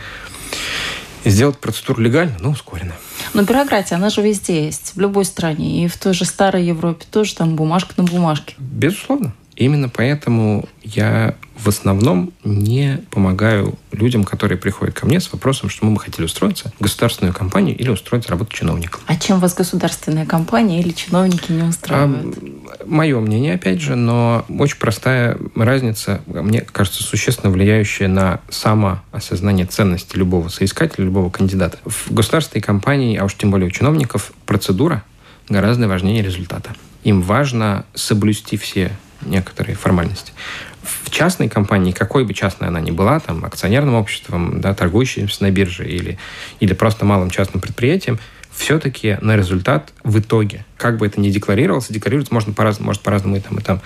И 1.24 1.30
сделать 1.30 1.58
процедуру 1.58 2.01
легально, 2.01 2.38
но 2.39 2.50
ускоренно. 2.50 2.94
Но 3.34 3.44
бюрократия, 3.44 3.96
она 3.96 4.10
же 4.10 4.22
везде 4.22 4.65
есть, 4.65 4.94
в 4.96 5.00
любой 5.00 5.25
стране. 5.25 5.86
И 5.86 5.88
в 5.88 5.98
той 5.98 6.13
же 6.13 6.25
старой 6.25 6.65
Европе 6.65 7.06
тоже 7.10 7.36
там 7.36 7.56
бумажка 7.56 7.94
на 7.98 8.03
бумажке. 8.03 8.56
Безусловно. 8.58 9.34
Именно 9.55 9.89
поэтому 9.89 10.67
я 10.81 11.36
в 11.55 11.69
основном 11.69 12.33
не 12.43 13.03
помогаю 13.12 13.77
людям, 13.91 14.24
которые 14.24 14.57
приходят 14.57 14.95
ко 14.95 15.05
мне 15.05 15.19
с 15.19 15.31
вопросом, 15.31 15.69
что 15.69 15.86
мы 15.86 15.93
бы 15.93 16.00
хотели 16.00 16.25
устроиться 16.25 16.74
в 16.79 16.83
государственную 16.83 17.33
компанию 17.33 17.77
или 17.77 17.89
устроить 17.89 18.27
работу 18.29 18.51
чиновником. 18.53 19.01
А 19.05 19.15
чем 19.15 19.39
вас 19.39 19.53
государственная 19.53 20.25
компания 20.25 20.79
или 20.79 20.91
чиновники 20.91 21.51
не 21.51 21.63
устраивают? 21.63 22.38
А, 22.38 22.83
мое 22.86 23.19
мнение, 23.19 23.53
опять 23.53 23.81
же, 23.81 23.95
но 23.95 24.45
очень 24.50 24.77
простая 24.77 25.38
разница, 25.55 26.22
мне 26.25 26.62
кажется, 26.62 27.03
существенно 27.03 27.51
влияющая 27.51 28.07
на 28.07 28.41
самоосознание 28.50 29.65
ценности 29.65 30.17
любого 30.17 30.50
соискателя, 30.50 31.05
любого 31.05 31.29
кандидата. 31.29 31.77
В 31.86 32.12
государственной 32.12 32.62
компании, 32.62 33.17
а 33.17 33.25
уж 33.25 33.36
тем 33.36 33.51
более 33.51 33.67
у 33.67 33.72
чиновников, 33.72 34.33
процедура 34.45 35.03
гораздо 35.50 35.88
важнее 35.88 36.24
результата. 36.24 36.75
Им 37.03 37.22
важно 37.22 37.86
соблюсти 37.93 38.57
все 38.57 38.91
некоторые 39.25 39.75
формальности. 39.75 40.34
В 40.82 41.10
частной 41.10 41.50
компании, 41.50 41.92
какой 41.92 42.25
бы 42.25 42.34
частной 42.34 42.68
она 42.68 42.80
ни 42.82 42.92
была, 42.92 43.20
там, 43.20 43.46
акционерным 43.46 43.96
обществом, 43.96 44.60
да, 44.60 44.74
торгующимся 44.74 45.44
на 45.44 45.51
бирже 45.51 45.88
или, 45.88 46.18
или 46.60 46.74
просто 46.74 47.06
малым 47.06 47.30
частным 47.30 47.62
предприятием, 47.62 48.20
все-таки 48.51 49.18
на 49.22 49.36
результат 49.36 49.94
в 50.03 50.20
итоге, 50.20 50.65
как 50.77 50.98
бы 50.98 51.08
это 51.08 51.20
ни 51.20 51.30
декларировалось, 51.30 51.88
декларироваться 51.88 52.34
можно 52.34 52.53
по-разному, 52.53 52.88
может 52.88 53.01
по-разному 53.01 53.38
и 53.38 53.39
там, 53.39 53.58
и 53.58 53.62
там. 53.62 53.82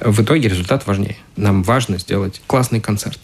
В 0.00 0.22
итоге 0.22 0.48
результат 0.48 0.86
важнее. 0.86 1.16
Нам 1.36 1.62
важно 1.62 1.98
сделать 1.98 2.40
классный 2.46 2.80
концерт 2.80 3.18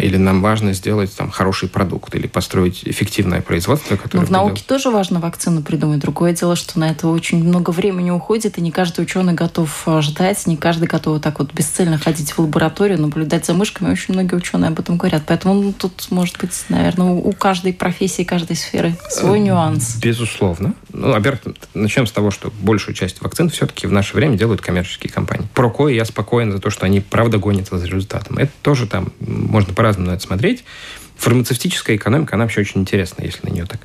или 0.00 0.16
нам 0.16 0.42
важно 0.42 0.72
сделать 0.72 1.14
там 1.14 1.30
хороший 1.30 1.68
продукт, 1.68 2.14
или 2.14 2.26
построить 2.26 2.82
эффективное 2.84 3.40
производство, 3.40 3.96
которое... 3.96 4.22
Но 4.22 4.26
в 4.26 4.30
науке 4.30 4.54
делать... 4.54 4.66
тоже 4.66 4.90
важно 4.90 5.20
вакцину 5.20 5.62
придумать. 5.62 6.00
Другое 6.00 6.32
дело, 6.32 6.56
что 6.56 6.78
на 6.78 6.90
это 6.90 7.08
очень 7.08 7.42
много 7.44 7.70
времени 7.70 8.10
уходит, 8.10 8.58
и 8.58 8.60
не 8.60 8.70
каждый 8.70 9.02
ученый 9.02 9.34
готов 9.34 9.82
а, 9.86 10.00
ждать, 10.02 10.46
не 10.46 10.56
каждый 10.56 10.88
готов 10.88 11.20
так 11.20 11.38
вот 11.38 11.52
бесцельно 11.52 11.98
ходить 11.98 12.32
в 12.32 12.38
лабораторию, 12.38 13.00
наблюдать 13.00 13.46
за 13.46 13.54
мышками. 13.54 13.92
Очень 13.92 14.14
многие 14.14 14.34
ученые 14.34 14.68
об 14.68 14.80
этом 14.80 14.96
говорят. 14.96 15.22
Поэтому 15.26 15.54
ну, 15.54 15.72
тут, 15.72 16.08
может 16.10 16.38
быть, 16.38 16.52
наверное, 16.68 17.10
у 17.10 17.32
каждой 17.32 17.72
профессии, 17.72 18.22
каждой 18.22 18.56
сферы 18.56 18.96
свой 19.10 19.38
э, 19.38 19.42
нюанс. 19.42 19.96
Безусловно. 19.96 20.74
Ну, 20.92 21.12
во-первых, 21.12 21.42
начнем 21.74 22.06
с 22.06 22.12
того, 22.12 22.30
что 22.30 22.52
большую 22.60 22.94
часть 22.94 23.20
вакцин 23.20 23.50
все-таки 23.50 23.86
в 23.86 23.92
наше 23.92 24.16
время 24.16 24.36
делают 24.36 24.60
коммерческие 24.60 25.12
компании. 25.12 25.46
Про 25.54 25.70
кое 25.70 25.94
я 25.94 26.04
спокоен 26.04 26.52
за 26.52 26.58
то, 26.58 26.70
что 26.70 26.86
они 26.86 27.00
правда 27.00 27.38
гонятся 27.38 27.78
за 27.78 27.86
результатом. 27.86 28.38
Это 28.38 28.52
тоже 28.62 28.86
там 28.86 29.12
можно 29.42 29.74
по-разному 29.74 30.10
на 30.10 30.14
это 30.14 30.22
смотреть. 30.22 30.64
Фармацевтическая 31.16 31.96
экономика, 31.96 32.34
она 32.34 32.44
вообще 32.44 32.62
очень 32.62 32.80
интересна, 32.80 33.22
если 33.22 33.46
на 33.46 33.52
нее 33.52 33.66
так 33.66 33.80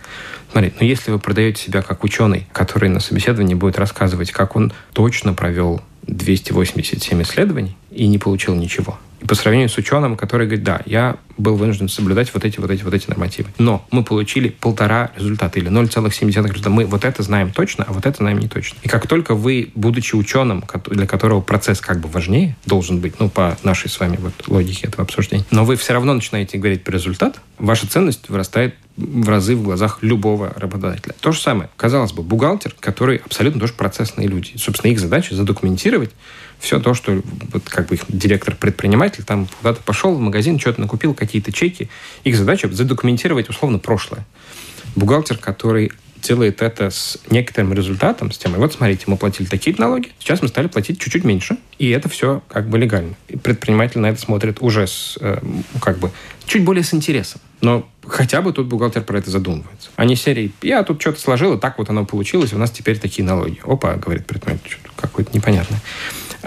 смотреть. 0.51 0.79
Но 0.79 0.85
если 0.85 1.11
вы 1.11 1.19
продаете 1.19 1.61
себя 1.61 1.81
как 1.81 2.03
ученый, 2.03 2.47
который 2.51 2.89
на 2.89 2.99
собеседовании 2.99 3.53
будет 3.53 3.77
рассказывать, 3.77 4.31
как 4.31 4.55
он 4.55 4.73
точно 4.93 5.33
провел 5.33 5.81
287 6.03 7.21
исследований 7.21 7.75
и 7.91 8.07
не 8.07 8.17
получил 8.17 8.55
ничего, 8.55 8.97
и 9.19 9.25
по 9.25 9.35
сравнению 9.35 9.69
с 9.69 9.77
ученым, 9.77 10.15
который 10.15 10.47
говорит, 10.47 10.63
да, 10.63 10.81
я 10.85 11.17
был 11.37 11.55
вынужден 11.55 11.89
соблюдать 11.89 12.33
вот 12.33 12.45
эти, 12.45 12.59
вот 12.59 12.71
эти, 12.71 12.83
вот 12.83 12.93
эти 12.93 13.07
нормативы. 13.09 13.49
Но 13.57 13.85
мы 13.91 14.03
получили 14.03 14.49
полтора 14.49 15.11
результата 15.15 15.59
или 15.59 15.69
0,7 15.69 16.27
результата. 16.27 16.69
Мы 16.69 16.85
вот 16.85 17.05
это 17.05 17.23
знаем 17.23 17.51
точно, 17.51 17.85
а 17.87 17.93
вот 17.93 18.05
это 18.05 18.17
знаем 18.17 18.39
не 18.39 18.47
точно. 18.47 18.77
И 18.83 18.87
как 18.87 19.07
только 19.07 19.35
вы, 19.35 19.71
будучи 19.75 20.15
ученым, 20.15 20.63
для 20.87 21.07
которого 21.07 21.41
процесс 21.41 21.81
как 21.81 21.99
бы 21.99 22.09
важнее 22.09 22.55
должен 22.65 22.99
быть, 22.99 23.19
ну, 23.19 23.29
по 23.29 23.57
нашей 23.63 23.89
с 23.89 23.99
вами 23.99 24.17
вот 24.19 24.33
логике 24.47 24.87
этого 24.87 25.03
обсуждения, 25.03 25.45
но 25.51 25.65
вы 25.65 25.75
все 25.75 25.93
равно 25.93 26.13
начинаете 26.13 26.57
говорить 26.57 26.83
про 26.83 26.93
результат, 26.93 27.39
ваша 27.59 27.87
ценность 27.87 28.29
вырастает 28.29 28.75
в 28.97 29.29
разы 29.29 29.55
в 29.55 29.63
глазах 29.63 29.99
любого 30.01 30.53
работодателя. 30.55 31.13
То 31.19 31.31
же 31.31 31.39
самое. 31.39 31.69
Казалось 31.77 32.13
бы, 32.13 32.23
бухгалтер, 32.23 32.75
который 32.79 33.17
абсолютно 33.17 33.61
тоже 33.61 33.73
процессные 33.73 34.27
люди. 34.27 34.53
Собственно, 34.57 34.91
их 34.91 34.99
задача 34.99 35.35
задокументировать 35.35 36.11
все 36.59 36.79
то, 36.79 36.93
что 36.93 37.21
вот, 37.53 37.63
как 37.69 37.87
бы 37.87 37.95
их 37.95 38.03
директор-предприниматель 38.07 39.23
там 39.23 39.47
куда-то 39.59 39.81
пошел 39.83 40.13
в 40.13 40.19
магазин, 40.19 40.59
что-то 40.59 40.81
накупил, 40.81 41.13
какие-то 41.13 41.51
чеки. 41.51 41.89
Их 42.23 42.35
задача 42.35 42.69
задокументировать 42.69 43.49
условно 43.49 43.79
прошлое. 43.79 44.25
Бухгалтер, 44.95 45.37
который 45.37 45.91
делает 46.21 46.61
это 46.61 46.89
с 46.89 47.19
некоторым 47.29 47.73
результатом, 47.73 48.31
с 48.31 48.37
тем, 48.37 48.55
и 48.55 48.57
вот 48.57 48.73
смотрите, 48.73 49.03
мы 49.07 49.17
платили 49.17 49.47
такие 49.47 49.75
налоги, 49.77 50.11
сейчас 50.19 50.41
мы 50.41 50.47
стали 50.47 50.67
платить 50.67 50.99
чуть-чуть 50.99 51.23
меньше, 51.23 51.57
и 51.77 51.89
это 51.89 52.09
все 52.09 52.41
как 52.47 52.67
бы 52.69 52.77
легально. 52.77 53.15
И 53.27 53.37
предприниматель 53.37 53.99
на 53.99 54.07
это 54.07 54.19
смотрит 54.19 54.57
уже 54.61 54.87
с, 54.87 55.17
э, 55.21 55.39
как 55.81 55.99
бы, 55.99 56.11
чуть 56.45 56.63
более 56.63 56.83
с 56.83 56.93
интересом. 56.93 57.41
Но 57.61 57.87
хотя 58.05 58.41
бы 58.41 58.53
тут 58.53 58.67
бухгалтер 58.67 59.03
про 59.03 59.19
это 59.19 59.29
задумывается. 59.29 59.89
А 59.95 60.05
не 60.05 60.15
серии 60.15 60.51
«я 60.61 60.83
тут 60.83 61.01
что-то 61.01 61.19
сложил, 61.19 61.55
и 61.55 61.59
так 61.59 61.77
вот 61.77 61.89
оно 61.89 62.05
получилось, 62.05 62.53
у 62.53 62.57
нас 62.57 62.71
теперь 62.71 62.99
такие 62.99 63.23
налоги». 63.23 63.59
Опа, 63.63 63.95
говорит 63.95 64.25
предприниматель, 64.25 64.77
какое-то 64.95 65.35
непонятное. 65.35 65.81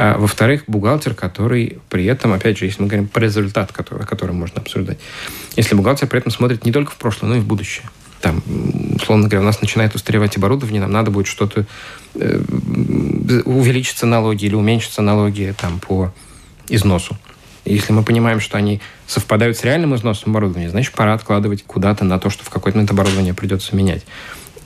А, 0.03 0.17
во-вторых, 0.17 0.63
бухгалтер, 0.67 1.13
который 1.13 1.77
при 1.91 2.07
этом, 2.07 2.33
опять 2.33 2.57
же, 2.57 2.65
если 2.65 2.81
мы 2.81 2.89
говорим 2.89 3.07
про 3.07 3.21
результат, 3.21 3.71
который, 3.71 4.05
о 4.05 4.07
котором 4.07 4.37
можно 4.37 4.63
обсуждать, 4.63 4.99
если 5.57 5.75
бухгалтер 5.75 6.09
при 6.09 6.21
этом 6.21 6.33
смотрит 6.33 6.65
не 6.65 6.73
только 6.73 6.93
в 6.93 6.97
прошлое, 6.97 7.29
но 7.29 7.37
и 7.37 7.41
в 7.41 7.45
будущее. 7.45 7.85
Там, 8.23 8.43
условно 8.95 9.29
говоря, 9.29 9.43
у 9.43 9.45
нас 9.45 9.61
начинает 9.61 9.95
устаревать 9.95 10.39
оборудование, 10.39 10.81
нам 10.81 10.91
надо 10.91 11.11
будет 11.11 11.27
что-то 11.27 11.67
э, 12.15 12.41
увеличиться 13.45 14.07
налоги 14.07 14.47
или 14.47 14.55
уменьшиться 14.55 15.03
налоги 15.03 15.55
там, 15.61 15.79
по 15.81 16.15
износу. 16.71 17.19
Если 17.67 17.93
мы 17.93 18.03
понимаем, 18.03 18.41
что 18.41 18.57
они 18.57 18.81
совпадают 19.07 19.59
с 19.59 19.65
реальным 19.65 19.95
износом 19.95 20.31
оборудования, 20.31 20.71
значит, 20.71 20.95
пора 20.95 21.13
откладывать 21.13 21.63
куда-то 21.67 22.07
на 22.07 22.19
то, 22.19 22.31
что 22.31 22.43
в 22.43 22.49
какой-то 22.49 22.79
момент 22.79 22.91
оборудование 22.91 23.35
придется 23.35 23.77
менять 23.77 24.07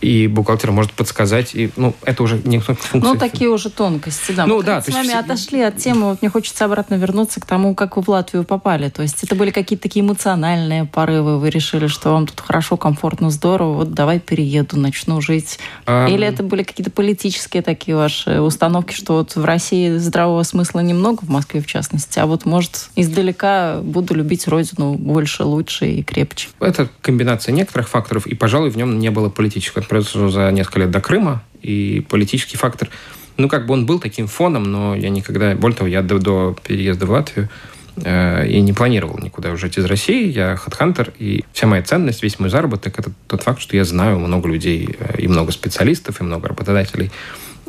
и 0.05 0.27
бухгалтер 0.27 0.71
может 0.71 0.93
подсказать. 0.93 1.55
И, 1.55 1.71
ну, 1.77 1.95
это 2.05 2.23
уже 2.23 2.41
не 2.45 2.59
функция. 2.59 3.01
Ну, 3.01 3.17
такие 3.17 3.49
уже 3.49 3.71
тонкости, 3.71 4.33
да. 4.33 4.47
Ну, 4.47 4.59
Мы 4.59 4.63
да. 4.63 4.83
С 4.83 4.89
вами 4.89 5.07
есть... 5.07 5.17
отошли 5.17 5.63
от 5.63 5.79
темы. 5.79 6.11
Вот 6.11 6.23
мне 6.23 6.31
хочется 6.31 6.67
обратно 6.67 6.97
вернуться 6.97 7.41
к 7.41 7.47
тому, 7.47 7.75
как 7.75 7.97
вы 7.97 8.03
в 8.03 8.09
Латвию 8.09 8.45
попали. 8.45 8.91
То 8.91 9.03
есть 9.03 9.25
это 9.25 9.35
были 9.35 9.51
какие-то 9.51 9.85
такие 9.85 10.05
эмоциональные 10.05 10.85
порывы. 10.85 11.39
Вы 11.39 11.49
решили, 11.49 11.87
что 11.87 12.11
вам 12.11 12.27
тут 12.27 12.41
хорошо, 12.41 12.77
комфортно, 12.77 13.31
здорово. 13.31 13.77
Вот 13.77 13.95
давай 13.95 14.21
перееду, 14.21 14.77
начну 14.77 15.21
жить. 15.21 15.59
А... 15.87 16.07
Или 16.07 16.27
это 16.27 16.43
были 16.43 16.63
какие-то 16.63 16.91
политические 16.91 17.63
такие 17.63 17.97
ваши 17.97 18.41
установки, 18.41 18.95
что 18.95 19.15
вот 19.15 19.37
в 19.37 19.45
России 19.45 19.97
здравого 19.97 20.43
смысла 20.43 20.81
немного, 20.81 21.21
в 21.23 21.31
Москве 21.31 21.63
в 21.63 21.67
частности, 21.67 22.19
а 22.19 22.27
вот, 22.27 22.45
может, 22.45 22.91
издалека 22.97 23.81
буду 23.83 24.15
любить 24.15 24.47
родину 24.49 24.95
больше, 24.95 25.45
лучше 25.45 25.87
и 25.87 26.03
крепче. 26.03 26.49
Это 26.61 26.89
комбинация 27.01 27.53
некоторых 27.53 27.89
факторов, 27.89 28.27
и, 28.27 28.35
пожалуй, 28.35 28.71
в 28.71 28.77
нем 28.77 28.99
не 28.99 29.11
было 29.11 29.31
политического 29.31 29.83
произошло 29.95 30.29
за 30.29 30.51
несколько 30.51 30.81
лет 30.81 30.91
до 30.91 31.01
Крыма, 31.01 31.43
и 31.63 32.05
политический 32.09 32.57
фактор, 32.57 32.89
ну, 33.37 33.49
как 33.49 33.67
бы 33.67 33.75
он 33.75 33.87
был 33.87 34.01
таким 34.01 34.27
фоном, 34.27 34.65
но 34.65 34.97
я 34.97 35.09
никогда, 35.09 35.55
более 35.55 35.77
того, 35.77 35.89
я 35.89 36.03
до, 36.03 36.19
до 36.19 36.57
переезда 36.67 37.07
в 37.07 37.11
Латвию 37.13 37.49
э, 37.97 38.49
и 38.49 38.61
не 38.61 38.73
планировал 38.73 39.19
никуда 39.19 39.51
уезжать 39.51 39.79
из 39.79 39.85
России. 39.85 40.29
Я 40.33 40.57
хедхантер, 40.57 41.13
и 41.21 41.45
вся 41.53 41.69
моя 41.69 41.83
ценность, 41.83 42.25
весь 42.25 42.41
мой 42.41 42.51
заработок– 42.51 42.99
это 42.99 43.13
тот 43.29 43.45
факт, 43.45 43.61
что 43.61 43.77
я 43.77 43.85
знаю 43.85 44.19
много 44.19 44.49
людей, 44.49 44.97
э, 44.99 45.21
и 45.21 45.29
много 45.29 45.53
специалистов, 45.53 46.21
и 46.21 46.25
много 46.25 46.49
работодателей 46.49 47.13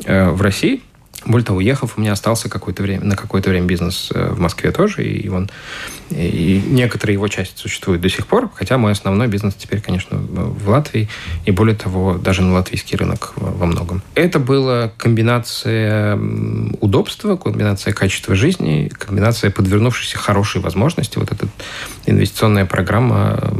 э, 0.04 0.30
в 0.30 0.42
России– 0.42 0.82
более 1.26 1.44
того, 1.44 1.58
уехав, 1.58 1.94
у 1.96 2.00
меня 2.00 2.12
остался 2.12 2.48
какое-то 2.48 2.82
время, 2.82 3.04
на 3.04 3.16
какое-то 3.16 3.50
время 3.50 3.66
бизнес 3.66 4.10
э, 4.14 4.30
в 4.30 4.38
Москве 4.38 4.72
тоже, 4.72 5.04
и 5.04 5.28
он 5.28 5.50
и 6.10 6.62
некоторые 6.64 7.14
его 7.14 7.26
части 7.26 7.58
существуют 7.58 8.00
до 8.00 8.08
сих 8.08 8.26
пор, 8.26 8.48
хотя 8.54 8.78
мой 8.78 8.92
основной 8.92 9.26
бизнес 9.26 9.54
теперь, 9.54 9.80
конечно, 9.80 10.18
в 10.18 10.68
Латвии, 10.68 11.08
и 11.44 11.50
более 11.50 11.74
того, 11.74 12.14
даже 12.14 12.42
на 12.42 12.54
латвийский 12.54 12.96
рынок 12.96 13.32
во 13.36 13.66
многом. 13.66 14.02
Это 14.14 14.38
была 14.38 14.92
комбинация 14.96 16.16
удобства, 16.80 17.36
комбинация 17.36 17.92
качества 17.92 18.34
жизни, 18.36 18.90
комбинация 18.96 19.50
подвернувшейся 19.50 20.18
хорошей 20.18 20.60
возможности. 20.60 21.18
Вот 21.18 21.32
эта 21.32 21.48
инвестиционная 22.06 22.66
программа, 22.66 23.52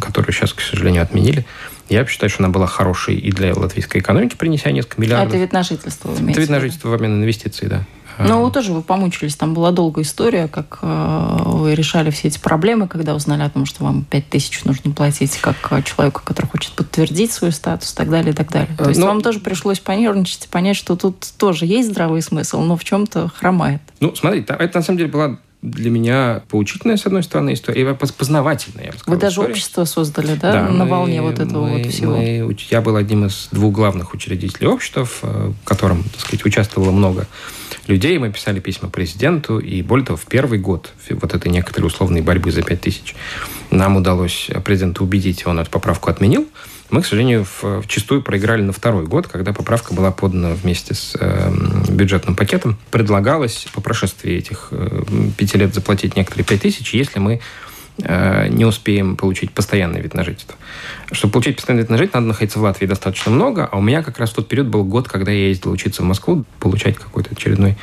которую 0.00 0.32
сейчас, 0.32 0.52
к 0.52 0.60
сожалению, 0.60 1.02
отменили, 1.02 1.46
я 1.88 2.06
считаю, 2.06 2.30
что 2.30 2.42
она 2.42 2.52
была 2.52 2.66
хорошей 2.66 3.16
и 3.16 3.30
для 3.32 3.54
латвийской 3.54 3.98
экономики, 3.98 4.36
принеся 4.36 4.70
несколько 4.70 5.00
миллиардов. 5.00 5.32
А 5.32 5.36
это 5.36 5.38
вид 5.38 5.52
на 5.52 5.62
жительство, 5.62 6.12
Это 6.12 6.40
вид 6.40 6.48
на 6.50 6.60
жительство 6.60 6.88
в 6.88 6.94
обмен 6.94 7.18
на 7.18 7.22
инвестиции, 7.22 7.66
да. 7.66 7.84
Ну, 8.18 8.44
вы 8.44 8.50
тоже 8.50 8.72
вы 8.72 8.82
помучились. 8.82 9.36
Там 9.36 9.54
была 9.54 9.70
долгая 9.70 10.04
история, 10.04 10.48
как 10.48 10.80
э, 10.82 11.38
вы 11.44 11.74
решали 11.74 12.10
все 12.10 12.28
эти 12.28 12.38
проблемы, 12.38 12.88
когда 12.88 13.14
узнали 13.14 13.42
о 13.42 13.50
том, 13.50 13.64
что 13.64 13.84
вам 13.84 14.04
5 14.04 14.28
тысяч 14.28 14.64
нужно 14.64 14.90
платить, 14.92 15.38
как 15.38 15.56
человеку, 15.84 16.22
который 16.24 16.46
хочет 16.46 16.72
подтвердить 16.72 17.32
свой 17.32 17.52
статус 17.52 17.92
и 17.92 17.96
так 17.96 18.10
далее, 18.10 18.32
и 18.32 18.34
так 18.34 18.50
далее. 18.50 18.76
То 18.76 18.88
есть 18.88 18.98
но... 18.98 19.06
Ну, 19.06 19.12
вам 19.12 19.22
тоже 19.22 19.40
пришлось 19.40 19.78
понервничать 19.78 20.46
и 20.46 20.48
понять, 20.48 20.76
что 20.76 20.96
тут 20.96 21.28
тоже 21.36 21.66
есть 21.66 21.90
здравый 21.90 22.22
смысл, 22.22 22.60
но 22.60 22.76
в 22.76 22.84
чем-то 22.84 23.28
хромает. 23.28 23.80
Ну, 24.00 24.14
смотри, 24.14 24.40
это 24.40 24.78
на 24.78 24.82
самом 24.82 24.98
деле 24.98 25.10
была 25.10 25.38
для 25.62 25.90
меня 25.90 26.42
поучительная, 26.48 26.96
с 26.96 27.06
одной 27.06 27.22
стороны, 27.22 27.54
история, 27.54 27.82
и 27.82 27.94
познавательная, 27.94 28.86
я 28.86 28.92
бы 28.92 28.98
сказал, 28.98 29.16
Вы 29.16 29.20
даже 29.20 29.34
история. 29.34 29.50
общество 29.50 29.84
создали, 29.84 30.34
да, 30.34 30.52
да 30.52 30.68
на 30.68 30.84
мы, 30.84 30.90
волне 30.90 31.20
вот 31.20 31.40
этого 31.40 31.66
мы, 31.66 31.82
вот 31.82 31.92
всего? 31.92 32.16
Мы, 32.16 32.56
я 32.70 32.80
был 32.80 32.96
одним 32.96 33.26
из 33.26 33.48
двух 33.50 33.74
главных 33.74 34.14
учредителей 34.14 34.68
общества, 34.68 35.04
в 35.04 35.54
котором, 35.64 36.04
так 36.04 36.20
сказать, 36.20 36.44
участвовало 36.44 36.92
много 36.92 37.26
людей. 37.88 38.16
Мы 38.18 38.30
писали 38.32 38.60
письма 38.60 38.88
президенту, 38.88 39.58
и 39.58 39.82
более 39.82 40.06
того, 40.06 40.16
в 40.16 40.26
первый 40.26 40.60
год 40.60 40.92
вот 41.10 41.34
этой 41.34 41.50
некоторой 41.50 41.88
условной 41.88 42.20
борьбы 42.20 42.52
за 42.52 42.62
5 42.62 42.80
тысяч 42.80 43.16
нам 43.70 43.96
удалось 43.96 44.50
президента 44.64 45.02
убедить, 45.02 45.42
и 45.42 45.48
он 45.48 45.58
эту 45.58 45.70
поправку 45.70 46.10
отменил. 46.10 46.46
Мы, 46.90 47.02
к 47.02 47.06
сожалению, 47.06 47.44
в, 47.44 47.82
вчастую 47.82 48.22
проиграли 48.22 48.62
на 48.62 48.72
второй 48.72 49.04
год, 49.04 49.26
когда 49.26 49.52
поправка 49.52 49.92
была 49.92 50.10
подана 50.10 50.50
вместе 50.50 50.94
с 50.94 51.14
э, 51.20 51.52
бюджетным 51.90 52.34
пакетом. 52.34 52.78
Предлагалось 52.90 53.66
по 53.74 53.82
прошествии 53.82 54.34
этих 54.34 54.68
э, 54.70 55.02
пяти 55.36 55.58
лет 55.58 55.74
заплатить 55.74 56.16
некоторые 56.16 56.46
пять 56.46 56.62
тысяч, 56.62 56.94
если 56.94 57.18
мы 57.18 57.40
э, 57.98 58.48
не 58.48 58.64
успеем 58.64 59.16
получить 59.16 59.50
постоянный 59.50 60.00
вид 60.00 60.14
на 60.14 60.24
жительство. 60.24 60.56
Чтобы 61.12 61.32
получить 61.32 61.56
постоянный 61.56 61.82
вид 61.82 61.90
на 61.90 61.98
жительство, 61.98 62.20
надо 62.20 62.28
находиться 62.28 62.58
в 62.58 62.62
Латвии 62.62 62.86
достаточно 62.86 63.32
много, 63.32 63.66
а 63.70 63.76
у 63.76 63.82
меня 63.82 64.02
как 64.02 64.18
раз 64.18 64.30
в 64.30 64.34
тот 64.34 64.48
период 64.48 64.68
был 64.68 64.84
год, 64.84 65.08
когда 65.08 65.30
я 65.30 65.48
ездил 65.48 65.72
учиться 65.72 66.00
в 66.00 66.06
Москву, 66.06 66.44
получать 66.58 66.96
какой-то 66.96 67.30
очередной 67.32 67.76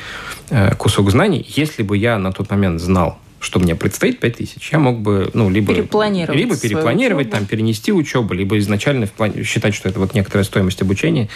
э, 0.50 0.74
кусок 0.74 1.12
знаний. 1.12 1.46
Если 1.48 1.84
бы 1.84 1.96
я 1.96 2.18
на 2.18 2.32
тот 2.32 2.50
момент 2.50 2.80
знал, 2.80 3.20
что 3.46 3.60
мне 3.60 3.76
предстоит 3.76 4.18
5 4.18 4.36
тысяч, 4.36 4.70
я 4.72 4.80
мог 4.80 4.98
бы, 4.98 5.30
ну, 5.32 5.48
либо 5.48 5.72
перепланировать, 5.72 6.36
либо 6.36 6.56
перепланировать 6.56 7.30
там, 7.30 7.46
перенести 7.46 7.92
учебу, 7.92 8.34
либо 8.34 8.58
изначально 8.58 9.06
в 9.06 9.12
плане, 9.12 9.44
считать, 9.44 9.72
что 9.72 9.88
это 9.88 10.00
вот 10.00 10.14
некоторая 10.14 10.44
стоимость 10.44 10.82
обучения, 10.82 11.28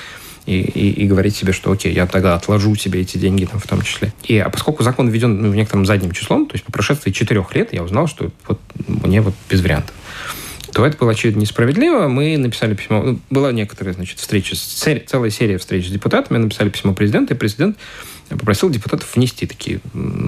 и, 0.45 0.61
и, 0.61 1.05
и 1.05 1.07
говорить 1.07 1.37
себе, 1.37 1.53
что 1.53 1.71
окей, 1.71 1.93
я 1.93 2.07
тогда 2.07 2.35
отложу 2.35 2.75
себе 2.75 3.03
эти 3.03 3.17
деньги 3.17 3.45
там 3.45 3.61
в 3.61 3.67
том 3.69 3.83
числе. 3.83 4.13
И 4.25 4.39
а 4.39 4.51
поскольку 4.51 4.83
закон 4.83 5.09
введен 5.09 5.41
ну, 5.41 5.53
некоторым 5.55 5.87
задним 5.87 6.11
числом, 6.11 6.47
то 6.47 6.55
есть 6.55 6.65
по 6.65 6.73
прошествии 6.73 7.13
четырех 7.13 7.55
лет 7.55 7.73
я 7.73 7.85
узнал, 7.85 8.09
что 8.09 8.31
вот 8.49 8.59
мне 8.89 9.21
вот 9.21 9.35
без 9.49 9.63
вариантов 9.63 9.95
то 10.73 10.87
это 10.87 10.97
было 10.97 11.11
очевидно 11.11 11.41
несправедливо. 11.41 12.07
Мы 12.07 12.37
написали 12.37 12.75
письмо. 12.75 13.03
Ну, 13.03 13.19
была 13.29 13.51
некоторая, 13.51 13.93
значит, 13.93 14.21
встреча, 14.21 14.55
целая 14.55 15.31
серия 15.31 15.59
встреч 15.59 15.89
с 15.89 15.91
депутатами. 15.91 16.39
Написали 16.39 16.69
письмо 16.69 16.95
президенту, 16.95 17.35
и 17.35 17.37
президент 17.37 17.77
попросил 18.37 18.71
депутатов 18.71 19.15
внести 19.15 19.47
такие 19.47 19.81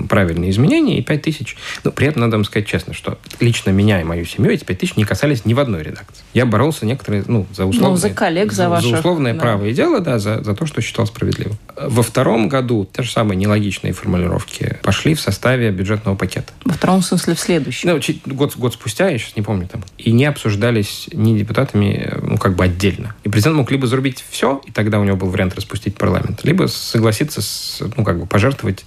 правильные 0.09 0.51
изменения, 0.51 0.99
и 0.99 1.03
5 1.03 1.23
тысяч. 1.23 1.57
Но 1.85 1.91
при 1.91 2.07
этом 2.07 2.23
надо 2.23 2.37
вам 2.37 2.45
сказать 2.45 2.67
честно, 2.67 2.95
что 2.95 3.19
лично 3.41 3.71
меня 3.71 4.01
и 4.01 4.05
мою 4.05 4.25
семью 4.25 4.53
эти 4.53 4.65
5 4.65 4.79
тысяч 4.79 4.97
не 4.97 5.05
касались 5.05 5.45
ни 5.45 5.55
в 5.55 5.61
одной 5.61 5.83
редакции. 5.83 6.23
Я 6.35 6.47
боролся 6.47 6.87
некоторые, 6.87 7.25
ну, 7.27 7.47
за 7.53 7.67
условное, 7.67 7.91
ну, 7.91 7.97
за 7.97 8.11
коллег, 8.11 8.53
за, 8.53 8.69
ваших, 8.69 8.91
за 8.91 8.99
условное 8.99 9.35
да. 9.35 9.41
право 9.41 9.65
и 9.65 9.73
дело, 9.73 10.01
да, 10.01 10.19
за, 10.19 10.43
за 10.43 10.55
то, 10.55 10.67
что 10.67 10.81
считал 10.81 11.07
справедливым. 11.07 11.57
Во 11.77 12.03
втором 12.03 12.49
году 12.49 12.89
те 12.93 13.03
же 13.03 13.11
самые 13.11 13.37
нелогичные 13.37 13.93
формулировки 13.93 14.79
пошли 14.83 15.15
в 15.15 15.21
составе 15.21 15.71
бюджетного 15.71 16.17
пакета. 16.17 16.53
Во 16.65 16.75
втором 16.75 17.03
смысле 17.03 17.35
в 17.35 17.41
следующем? 17.41 17.91
Ну, 17.91 18.35
год, 18.35 18.57
год 18.57 18.75
спустя, 18.75 19.09
я 19.09 19.19
сейчас 19.19 19.37
не 19.37 19.43
помню 19.43 19.69
там, 19.69 19.83
и 19.99 20.13
не 20.13 20.25
обсуждались 20.25 21.09
ни 21.13 21.39
депутатами, 21.39 22.19
ну, 22.23 22.39
как 22.39 22.55
бы 22.55 22.65
отдельно. 22.65 23.15
И 23.25 23.29
президент 23.29 23.57
мог 23.57 23.71
либо 23.71 23.87
зарубить 23.87 24.25
все, 24.31 24.61
и 24.67 24.71
тогда 24.71 25.01
у 25.01 25.05
него 25.05 25.17
был 25.17 25.29
вариант 25.29 25.55
распустить 25.55 25.97
парламент, 25.97 26.41
либо 26.45 26.67
согласиться 26.67 27.43
с 27.43 27.83
ну, 27.97 28.05
как 28.05 28.19
бы 28.19 28.27
пожертвовать 28.27 28.85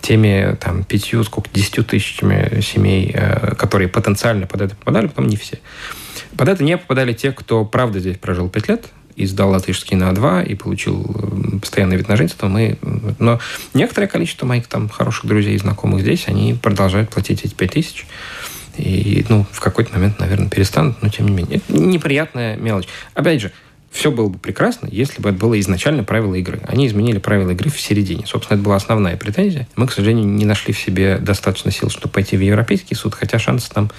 теми 0.00 0.56
там 0.60 0.84
пятью, 0.84 1.24
сколько, 1.24 1.50
десятью 1.52 1.84
тысячами 1.84 2.60
семей, 2.60 3.10
э, 3.14 3.54
которые 3.54 3.88
потенциально 3.88 4.46
под 4.46 4.62
это 4.62 4.76
попадали, 4.76 5.08
потом 5.08 5.26
не 5.26 5.36
все. 5.36 5.58
Под 6.36 6.48
это 6.48 6.62
не 6.62 6.76
попадали 6.76 7.12
те, 7.12 7.32
кто 7.32 7.64
правда 7.64 7.98
здесь 8.00 8.18
прожил 8.18 8.48
пять 8.48 8.68
лет, 8.68 8.86
и 9.16 9.24
сдал 9.26 9.50
латышский 9.50 9.96
на 9.96 10.10
А2 10.10 10.46
и 10.46 10.54
получил 10.54 11.02
постоянный 11.60 11.96
вид 11.96 12.08
на 12.08 12.16
жительство. 12.16 12.48
Мы, 12.48 12.76
но 13.18 13.40
некоторое 13.72 14.06
количество 14.06 14.46
моих 14.46 14.66
там 14.68 14.88
хороших 14.88 15.24
друзей 15.24 15.54
и 15.54 15.58
знакомых 15.58 16.02
здесь, 16.02 16.24
они 16.28 16.54
продолжают 16.54 17.10
платить 17.10 17.44
эти 17.44 17.54
пять 17.54 17.72
тысяч. 17.72 18.06
И, 18.76 19.24
ну, 19.30 19.46
в 19.50 19.60
какой-то 19.60 19.94
момент, 19.94 20.20
наверное, 20.20 20.50
перестанут, 20.50 21.00
но 21.02 21.08
тем 21.08 21.26
не 21.26 21.32
менее. 21.32 21.56
Это 21.56 21.72
неприятная 21.72 22.56
мелочь. 22.56 22.86
Опять 23.14 23.40
же, 23.40 23.52
все 23.96 24.10
было 24.10 24.28
бы 24.28 24.38
прекрасно, 24.38 24.88
если 24.92 25.22
бы 25.22 25.30
это 25.30 25.38
было 25.38 25.58
изначально 25.58 26.04
правило 26.04 26.34
игры. 26.34 26.60
Они 26.68 26.86
изменили 26.86 27.18
правила 27.18 27.50
игры 27.50 27.70
в 27.70 27.80
середине. 27.80 28.26
Собственно, 28.26 28.56
это 28.56 28.64
была 28.64 28.76
основная 28.76 29.16
претензия. 29.16 29.66
Мы, 29.74 29.86
к 29.86 29.92
сожалению, 29.92 30.26
не 30.26 30.44
нашли 30.44 30.74
в 30.74 30.78
себе 30.78 31.16
достаточно 31.16 31.70
сил, 31.70 31.88
чтобы 31.88 32.12
пойти 32.12 32.36
в 32.36 32.40
Европейский 32.40 32.94
суд, 32.94 33.14
хотя 33.14 33.38
шансы 33.38 33.70
там 33.72 33.90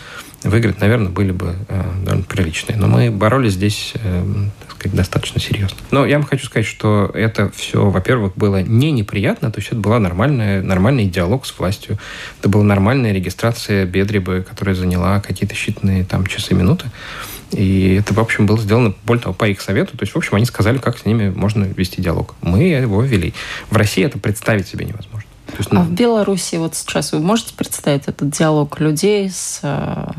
выиграть, 0.43 0.79
наверное, 0.79 1.09
были 1.09 1.31
бы 1.31 1.55
э, 1.67 1.83
довольно 2.03 2.23
приличные. 2.25 2.77
Но 2.77 2.87
мы 2.87 3.09
боролись 3.09 3.53
здесь, 3.53 3.93
э, 3.95 4.23
так 4.59 4.77
сказать, 4.77 4.95
достаточно 4.95 5.41
серьезно. 5.41 5.77
Но 5.89 6.05
я 6.05 6.19
вам 6.19 6.27
хочу 6.27 6.45
сказать, 6.45 6.67
что 6.67 7.09
это 7.15 7.49
все, 7.55 7.89
во-первых, 7.89 8.33
было 8.35 8.61
не 8.61 8.91
неприятно, 8.91 9.51
то 9.51 9.59
есть 9.59 9.69
это 9.69 9.79
была 9.79 9.97
нормальная, 9.97 10.61
нормальный 10.61 11.07
диалог 11.07 11.47
с 11.47 11.57
властью. 11.57 11.97
Это 12.39 12.49
была 12.49 12.63
нормальная 12.63 13.13
регистрация 13.13 13.87
Бедрибы, 13.87 14.45
которая 14.47 14.75
заняла 14.75 15.21
какие-то 15.21 15.55
считанные 15.55 16.05
там 16.05 16.27
часы, 16.27 16.53
минуты. 16.53 16.85
И 17.51 17.95
это, 17.95 18.13
в 18.13 18.19
общем, 18.19 18.45
было 18.45 18.57
сделано, 18.57 18.93
более 19.05 19.23
того, 19.23 19.33
по 19.33 19.47
их 19.47 19.61
совету. 19.61 19.97
То 19.97 20.03
есть, 20.03 20.13
в 20.13 20.17
общем, 20.17 20.35
они 20.35 20.45
сказали, 20.45 20.77
как 20.77 20.97
с 20.97 21.05
ними 21.05 21.29
можно 21.29 21.63
вести 21.63 22.01
диалог. 22.01 22.35
Мы 22.41 22.63
его 22.63 23.01
вели. 23.01 23.33
В 23.69 23.77
России 23.77 24.03
это 24.03 24.19
представить 24.19 24.67
себе 24.67 24.85
невозможно. 24.85 25.29
есть, 25.57 25.71
ну... 25.71 25.81
А 25.81 25.83
в 25.83 25.91
Беларуси 25.91 26.55
вот 26.55 26.75
сейчас 26.75 27.13
вы 27.13 27.19
можете 27.19 27.53
представить 27.53 28.03
этот 28.07 28.29
диалог 28.29 28.79
людей 28.79 29.29
с 29.29 29.61
э, 29.63 30.11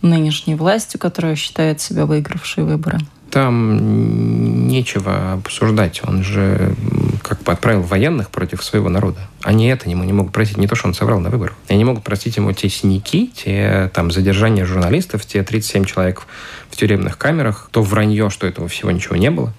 нынешней 0.00 0.54
властью, 0.54 0.98
которая 0.98 1.36
считает 1.36 1.80
себя 1.80 2.06
выигравшей 2.06 2.64
выборы? 2.64 3.00
Там 3.36 4.66
нечего 4.66 5.34
обсуждать. 5.34 6.00
Он 6.06 6.22
же 6.22 6.74
как 7.22 7.42
бы 7.42 7.52
отправил 7.52 7.82
военных 7.82 8.30
против 8.30 8.64
своего 8.64 8.88
народа. 8.88 9.28
Они 9.42 9.68
это 9.68 9.90
ему 9.90 10.04
не 10.04 10.14
могут 10.14 10.32
простить. 10.32 10.56
Не 10.56 10.66
то, 10.66 10.74
что 10.74 10.88
он 10.88 10.94
соврал 10.94 11.20
на 11.20 11.28
выборах. 11.28 11.54
Они 11.68 11.80
не 11.80 11.84
могут 11.84 12.02
простить 12.02 12.38
ему 12.38 12.52
те 12.52 12.70
синяки, 12.70 13.30
те 13.36 13.90
там 13.92 14.10
задержания 14.10 14.64
журналистов, 14.64 15.26
те 15.26 15.42
37 15.42 15.84
человек 15.84 16.22
в 16.70 16.76
тюремных 16.76 17.18
камерах, 17.18 17.68
то 17.72 17.82
вранье, 17.82 18.30
что 18.30 18.46
этого 18.46 18.68
всего 18.68 18.90
ничего 18.90 19.16
не 19.16 19.30
было. 19.30 19.52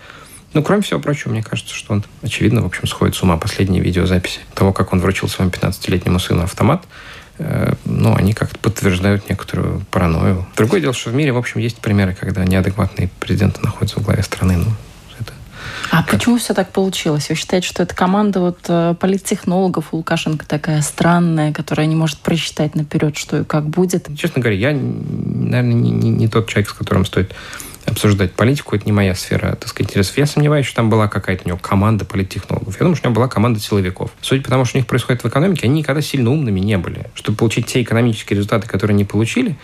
Ну, 0.54 0.64
кроме 0.64 0.82
всего 0.82 1.00
прочего, 1.00 1.30
мне 1.30 1.44
кажется, 1.44 1.76
что 1.76 1.94
он, 1.94 2.04
очевидно, 2.24 2.64
в 2.64 2.66
общем, 2.66 2.88
сходит 2.88 3.14
с 3.14 3.22
ума 3.22 3.38
последние 3.38 3.84
видеозаписи 3.84 4.40
того, 4.56 4.74
как 4.74 4.92
он 4.92 5.02
вручил 5.02 5.30
своему 5.30 5.52
15-летнему 5.52 6.18
сыну 6.18 6.42
автомат, 6.42 6.84
ну, 7.86 8.16
они 8.16 8.34
как-то 8.34 8.58
подтверждают 8.60 9.30
некоторую 9.30 9.86
паранойю. 9.92 10.46
Другое 10.56 10.82
дело, 10.82 10.94
что 10.94 11.12
в 11.12 11.14
мире, 11.14 11.32
в 11.32 11.38
общем, 11.38 11.60
есть 11.60 11.78
примеры, 11.78 12.16
когда 12.20 12.44
неадекватные 12.46 13.10
президенты 13.20 13.62
находятся 13.62 14.00
в 14.00 14.04
главе 14.04 14.24
страны. 14.24 14.58
Ну, 14.58 14.72
это 15.20 15.34
а 15.92 16.04
как... 16.04 16.12
почему 16.12 16.38
все 16.38 16.54
так 16.54 16.72
получилось? 16.72 17.30
Вы 17.30 17.36
считаете, 17.36 17.68
что 17.68 17.84
это 17.84 17.96
команда 17.96 18.40
вот 18.40 18.60
э, 18.68 18.96
политтехнологов 19.00 19.94
у 19.94 19.98
Лукашенко 19.98 20.46
такая 20.46 20.82
странная, 20.82 21.54
которая 21.54 21.88
не 21.88 21.96
может 21.96 22.20
просчитать 22.20 22.76
наперед, 22.76 23.18
что 23.18 23.40
и 23.40 23.44
как 23.44 23.68
будет? 23.68 24.08
Честно 24.18 24.42
говоря, 24.42 24.58
я, 24.58 24.72
наверное, 24.74 25.74
не, 25.74 25.92
не, 25.92 26.10
не 26.10 26.28
тот 26.28 26.50
человек, 26.50 26.70
с 26.70 26.74
которым 26.74 27.06
стоит 27.06 27.34
обсуждать 27.88 28.34
политику, 28.34 28.76
это 28.76 28.86
не 28.86 28.92
моя 28.92 29.16
сфера, 29.16 29.56
так 29.56 29.70
сказать, 29.70 29.90
интересов. 29.90 30.18
Я 30.18 30.26
сомневаюсь, 30.26 30.66
что 30.66 30.76
там 30.76 30.90
была 30.90 31.08
какая-то 31.08 31.44
у 31.46 31.48
него 31.48 31.58
команда 31.58 32.06
политтехнологов. 32.06 32.76
Я 32.76 32.80
думаю, 32.80 32.96
что 32.96 33.08
у 33.08 33.10
него 33.10 33.16
была 33.16 33.28
команда 33.28 33.60
силовиков. 33.60 34.12
Судя 34.22 34.44
по 34.44 34.50
тому, 34.50 34.66
что 34.66 34.78
у 34.78 34.80
них 34.80 34.88
происходит 34.88 35.24
в 35.24 35.28
экономике, 35.28 35.66
они 35.66 35.80
никогда 35.80 36.02
сильно 36.02 36.30
умными 36.30 36.60
не 36.60 36.78
были. 36.78 37.06
Чтобы 37.16 37.38
получить 37.38 37.68
те 37.68 37.82
экономические 37.82 38.38
результаты, 38.38 38.68
которые 38.68 38.96
они 38.96 39.06
получили, 39.06 39.58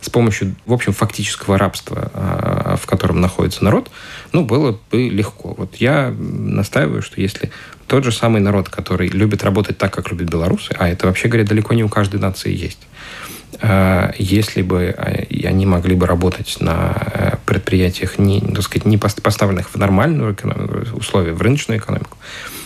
с 0.00 0.08
помощью, 0.08 0.54
в 0.64 0.72
общем, 0.72 0.92
фактического 0.92 1.58
рабства, 1.58 2.10
а, 2.14 2.76
в 2.80 2.86
котором 2.86 3.20
находится 3.20 3.62
народ, 3.64 3.90
ну, 4.32 4.44
было 4.44 4.78
бы 4.90 5.08
легко. 5.08 5.54
Вот 5.56 5.76
я 5.76 6.14
настаиваю, 6.18 7.02
что 7.02 7.20
если 7.20 7.50
тот 7.86 8.04
же 8.04 8.12
самый 8.12 8.40
народ, 8.40 8.68
который 8.68 9.08
любит 9.08 9.42
работать 9.42 9.76
так, 9.76 9.92
как 9.92 10.10
любят 10.10 10.30
белорусы, 10.30 10.74
а 10.78 10.88
это, 10.88 11.06
вообще 11.06 11.28
говоря, 11.28 11.46
далеко 11.46 11.74
не 11.74 11.84
у 11.84 11.88
каждой 11.88 12.20
нации 12.20 12.54
есть, 12.54 12.80
если 14.18 14.62
бы 14.62 14.94
а, 14.96 15.26
они 15.44 15.66
могли 15.66 15.94
бы 15.94 16.06
работать 16.06 16.56
на 16.60 16.94
э, 16.96 17.36
предприятиях, 17.44 18.18
не, 18.18 18.40
так 18.40 18.62
сказать, 18.62 18.86
не 18.86 18.96
поставленных 18.96 19.70
в 19.70 19.76
нормальную 19.76 20.36
условия, 20.94 21.32
в 21.32 21.42
рыночную 21.42 21.78
экономику, 21.78 22.16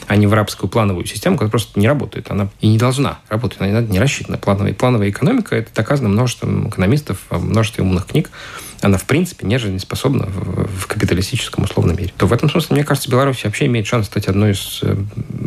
а 0.06 0.16
не 0.16 0.26
в 0.26 0.32
рабскую 0.34 0.70
плановую 0.70 1.06
систему, 1.06 1.36
которая 1.36 1.50
просто 1.50 1.80
не 1.80 1.88
работает. 1.88 2.30
Она 2.30 2.48
и 2.60 2.68
не 2.68 2.78
должна 2.78 3.18
работать, 3.28 3.60
она 3.60 3.80
не 3.80 3.98
рассчитана. 3.98 4.38
Плановая, 4.38 4.74
плановая 4.74 5.10
экономика, 5.10 5.56
это 5.56 5.74
доказано 5.74 6.10
множеством 6.10 6.68
экономистов, 6.68 7.18
множеством 7.30 7.88
умных 7.88 8.06
книг, 8.06 8.30
она, 8.80 8.98
в 8.98 9.04
принципе, 9.04 9.46
не 9.46 9.58
жизнеспособна 9.58 10.26
в, 10.26 10.86
капиталистическом 10.86 11.64
условном 11.64 11.96
мире. 11.96 12.12
То 12.18 12.26
в 12.26 12.32
этом 12.32 12.50
смысле, 12.50 12.76
мне 12.76 12.84
кажется, 12.84 13.10
Беларусь 13.10 13.42
вообще 13.44 13.66
имеет 13.66 13.86
шанс 13.86 14.06
стать 14.06 14.28
одной 14.28 14.52
из, 14.52 14.80
э, 14.82 14.94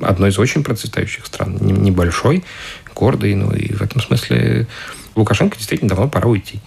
одной 0.02 0.32
из 0.32 0.40
очень 0.40 0.64
процветающих 0.64 1.26
стран. 1.26 1.58
Небольшой, 1.62 2.44
гордой, 2.96 3.36
ну 3.36 3.54
и 3.54 3.74
в 3.74 3.82
этом 3.82 4.02
смысле 4.02 4.68
Лукашенко 5.18 5.58
действительно 5.58 5.90
давно 5.90 6.08
пора 6.08 6.30
уйти. 6.30 6.60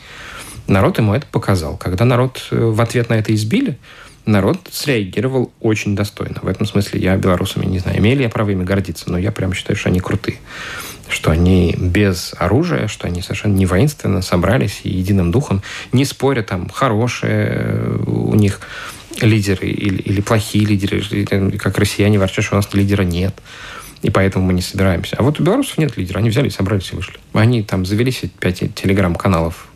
Народ 0.66 0.98
ему 0.98 1.14
это 1.14 1.26
показал. 1.26 1.76
Когда 1.76 2.04
народ 2.04 2.46
э, 2.50 2.56
в 2.56 2.80
ответ 2.80 3.08
на 3.08 3.14
это 3.14 3.34
избили, 3.34 3.78
народ 4.26 4.58
среагировал 4.70 5.52
очень 5.60 5.96
достойно. 5.96 6.40
В 6.42 6.48
этом 6.48 6.66
смысле 6.66 7.00
я 7.00 7.16
белорусами 7.16 7.66
не 7.66 7.78
знаю, 7.78 7.98
имели 7.98 8.22
я 8.22 8.28
право 8.28 8.50
ими 8.50 8.64
гордиться, 8.64 9.10
но 9.10 9.18
я 9.18 9.32
прям 9.32 9.54
считаю, 9.54 9.76
что 9.76 9.88
они 9.88 10.00
крутые. 10.00 10.36
Что 11.08 11.30
они 11.30 11.74
без 11.76 12.34
оружия, 12.38 12.86
что 12.86 13.06
они 13.08 13.20
совершенно 13.22 13.54
не 13.54 13.66
воинственно 13.66 14.22
собрались 14.22 14.80
и 14.84 14.90
единым 14.90 15.32
духом, 15.32 15.62
не 15.92 16.04
споря 16.04 16.42
там, 16.42 16.68
хорошие 16.68 17.98
у 18.06 18.34
них 18.34 18.60
лидеры 19.20 19.68
или, 19.68 20.00
или 20.02 20.20
плохие 20.20 20.64
лидеры, 20.64 21.02
как 21.58 21.78
россияне 21.78 22.18
ворчат, 22.18 22.44
что 22.44 22.54
у 22.54 22.58
нас 22.58 22.68
лидера 22.72 23.02
нет. 23.02 23.34
И 24.02 24.10
поэтому 24.10 24.46
мы 24.46 24.54
не 24.54 24.62
собираемся. 24.62 25.16
А 25.18 25.22
вот 25.22 25.40
у 25.40 25.42
белорусов 25.42 25.76
нет 25.78 25.96
лидера. 25.96 26.18
Они 26.18 26.30
взяли, 26.30 26.48
собрались 26.48 26.90
и 26.92 26.96
вышли. 26.96 27.18
Они 27.34 27.62
там 27.62 27.84
завели 27.84 28.12
пять 28.38 28.74
телеграм-каналов 28.74 29.68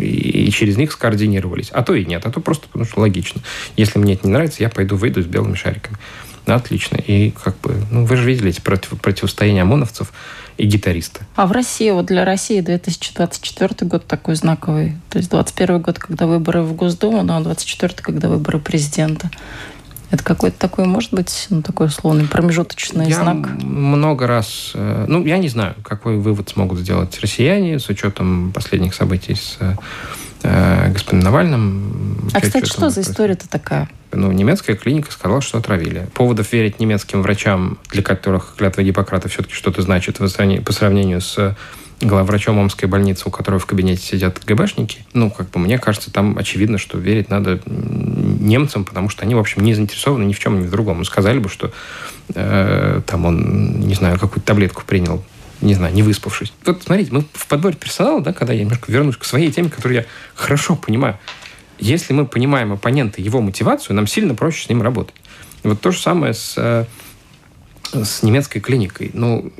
и 0.00 0.50
через 0.50 0.76
них 0.76 0.92
скоординировались. 0.92 1.68
А 1.70 1.82
то 1.82 1.94
и 1.94 2.04
нет. 2.04 2.24
А 2.24 2.30
то 2.30 2.40
просто 2.40 2.68
потому 2.68 2.86
что 2.86 3.00
логично. 3.00 3.42
Если 3.76 3.98
мне 3.98 4.14
это 4.14 4.26
не 4.26 4.32
нравится, 4.32 4.62
я 4.62 4.70
пойду 4.70 4.96
выйду 4.96 5.22
с 5.22 5.26
белыми 5.26 5.54
шариками. 5.54 5.98
Отлично. 6.46 6.96
И 6.96 7.30
как 7.30 7.60
бы, 7.60 7.74
ну, 7.90 8.06
вы 8.06 8.16
же 8.16 8.26
видели 8.26 8.48
эти 8.48 8.60
против, 8.60 8.98
противостояния 9.00 9.62
ОМОНовцев 9.62 10.12
и 10.56 10.66
гитариста. 10.66 11.20
А 11.36 11.46
в 11.46 11.52
России, 11.52 11.90
вот 11.90 12.06
для 12.06 12.24
России 12.24 12.60
2024 12.60 13.88
год 13.88 14.06
такой 14.06 14.34
знаковый. 14.34 14.96
То 15.10 15.18
есть 15.18 15.30
21 15.30 15.80
год, 15.82 15.98
когда 15.98 16.26
выборы 16.26 16.62
в 16.62 16.74
Госдуму, 16.74 17.22
ну 17.22 17.36
а 17.36 17.40
24 17.40 17.94
когда 18.02 18.28
выборы 18.28 18.58
президента. 18.58 19.30
Это 20.10 20.24
какой-то 20.24 20.58
такой, 20.58 20.86
может 20.86 21.12
быть, 21.12 21.46
ну, 21.50 21.62
такой 21.62 21.88
условный 21.88 22.26
промежуточный 22.26 23.08
я 23.08 23.22
знак? 23.22 23.36
много 23.62 24.26
раз... 24.26 24.72
Э, 24.74 25.04
ну, 25.06 25.24
я 25.24 25.36
не 25.38 25.48
знаю, 25.48 25.74
какой 25.82 26.16
вывод 26.16 26.48
смогут 26.48 26.78
сделать 26.78 27.18
россияне 27.20 27.78
с 27.78 27.88
учетом 27.90 28.52
последних 28.54 28.94
событий 28.94 29.34
с 29.34 29.58
э, 30.42 30.90
господином 30.90 31.24
Навальным. 31.24 32.30
А, 32.32 32.40
кстати, 32.40 32.64
что 32.64 32.88
за 32.88 33.02
история-то 33.02 33.48
такая? 33.48 33.90
Ну, 34.12 34.32
немецкая 34.32 34.76
клиника 34.76 35.12
сказала, 35.12 35.42
что 35.42 35.58
отравили. 35.58 36.08
Поводов 36.14 36.50
верить 36.54 36.80
немецким 36.80 37.20
врачам, 37.20 37.78
для 37.90 38.02
которых 38.02 38.54
клятва 38.56 38.82
Гиппократа 38.82 39.28
все-таки 39.28 39.54
что-то 39.54 39.82
значит 39.82 40.18
по 40.18 40.72
сравнению 40.72 41.20
с 41.20 41.54
главврачом 42.00 42.58
Омской 42.58 42.88
больницы, 42.88 43.24
у 43.26 43.30
которого 43.30 43.58
в 43.58 43.66
кабинете 43.66 44.02
сидят 44.02 44.40
ГБшники, 44.44 45.04
ну, 45.14 45.30
как 45.30 45.50
бы 45.50 45.58
мне 45.58 45.78
кажется, 45.78 46.12
там 46.12 46.38
очевидно, 46.38 46.78
что 46.78 46.98
верить 46.98 47.28
надо 47.28 47.60
немцам, 47.66 48.84
потому 48.84 49.08
что 49.08 49.22
они, 49.22 49.34
в 49.34 49.38
общем, 49.38 49.64
не 49.64 49.74
заинтересованы 49.74 50.24
ни 50.24 50.32
в 50.32 50.38
чем, 50.38 50.60
ни 50.60 50.66
в 50.66 50.70
другом. 50.70 51.04
Сказали 51.04 51.38
бы, 51.38 51.48
что 51.48 51.72
э, 52.34 53.00
там 53.06 53.26
он, 53.26 53.80
не 53.80 53.94
знаю, 53.94 54.18
какую-то 54.18 54.46
таблетку 54.46 54.84
принял, 54.86 55.24
не 55.60 55.74
знаю, 55.74 55.92
не 55.92 56.02
выспавшись. 56.02 56.52
Вот 56.64 56.82
смотрите, 56.84 57.12
мы 57.12 57.24
в 57.32 57.46
подборе 57.48 57.74
персонала, 57.76 58.20
да, 58.20 58.32
когда 58.32 58.52
я 58.52 58.60
немножко 58.60 58.92
вернусь 58.92 59.16
к 59.16 59.24
своей 59.24 59.50
теме, 59.50 59.68
которую 59.68 59.98
я 59.98 60.06
хорошо 60.34 60.76
понимаю. 60.76 61.18
Если 61.80 62.12
мы 62.12 62.26
понимаем 62.26 62.72
оппонента, 62.72 63.20
его 63.20 63.40
мотивацию, 63.40 63.96
нам 63.96 64.06
сильно 64.06 64.34
проще 64.34 64.66
с 64.66 64.68
ним 64.68 64.82
работать. 64.82 65.14
Вот 65.64 65.80
то 65.80 65.90
же 65.90 65.98
самое 65.98 66.34
с 66.34 66.54
э, 66.56 66.84
с 67.92 68.22
немецкой 68.22 68.60
клиникой. 68.60 69.10
Ну, 69.14 69.50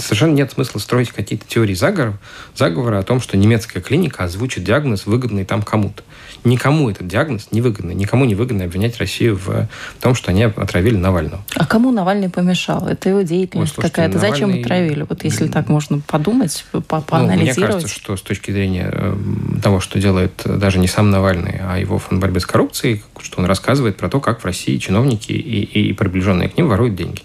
совершенно 0.00 0.34
нет 0.34 0.52
смысла 0.52 0.78
строить 0.78 1.10
какие-то 1.10 1.46
теории 1.46 1.74
заговора, 1.74 2.18
заговора 2.56 2.98
о 2.98 3.02
том, 3.02 3.20
что 3.20 3.36
немецкая 3.36 3.80
клиника 3.80 4.24
озвучит 4.24 4.64
диагноз, 4.64 5.06
выгодный 5.06 5.44
там 5.44 5.62
кому-то. 5.62 6.02
Никому 6.44 6.90
этот 6.90 7.06
диагноз 7.06 7.48
не 7.52 7.60
выгодно. 7.60 7.92
Никому 7.92 8.24
не 8.24 8.34
выгодно 8.34 8.64
обвинять 8.64 8.98
Россию 8.98 9.38
в 9.44 9.68
том, 10.00 10.14
что 10.14 10.30
они 10.30 10.44
отравили 10.44 10.96
Навального. 10.96 11.44
А 11.54 11.66
кому 11.66 11.92
Навальный 11.92 12.30
помешал? 12.30 12.88
Это 12.88 13.08
его 13.08 13.22
деятельность 13.22 13.74
какая-то. 13.74 14.16
Навальный... 14.16 14.30
Зачем 14.30 14.60
отравили? 14.60 15.06
Вот 15.08 15.24
если 15.24 15.46
так 15.48 15.68
можно 15.68 16.00
подумать, 16.00 16.64
по 16.88 17.00
поанализировать. 17.00 17.56
Ну, 17.56 17.64
мне 17.64 17.72
кажется, 17.72 17.94
что 17.94 18.16
с 18.16 18.22
точки 18.22 18.50
зрения 18.50 18.90
э, 18.92 19.16
того, 19.62 19.80
что 19.80 20.00
делает 20.00 20.32
даже 20.44 20.78
не 20.78 20.88
сам 20.88 21.10
Навальный, 21.10 21.60
а 21.62 21.78
его 21.78 21.98
фонд 21.98 22.20
борьбы 22.20 22.40
с 22.40 22.46
коррупцией, 22.46 23.02
что 23.20 23.40
он 23.40 23.46
рассказывает 23.46 23.96
про 23.96 24.08
то, 24.08 24.20
как 24.20 24.40
в 24.40 24.44
России 24.44 24.78
чиновники 24.78 25.32
и, 25.32 25.62
и 25.62 25.92
приближенные 25.92 26.48
к 26.48 26.56
ним 26.56 26.68
воруют 26.68 26.96
деньги. 26.96 27.22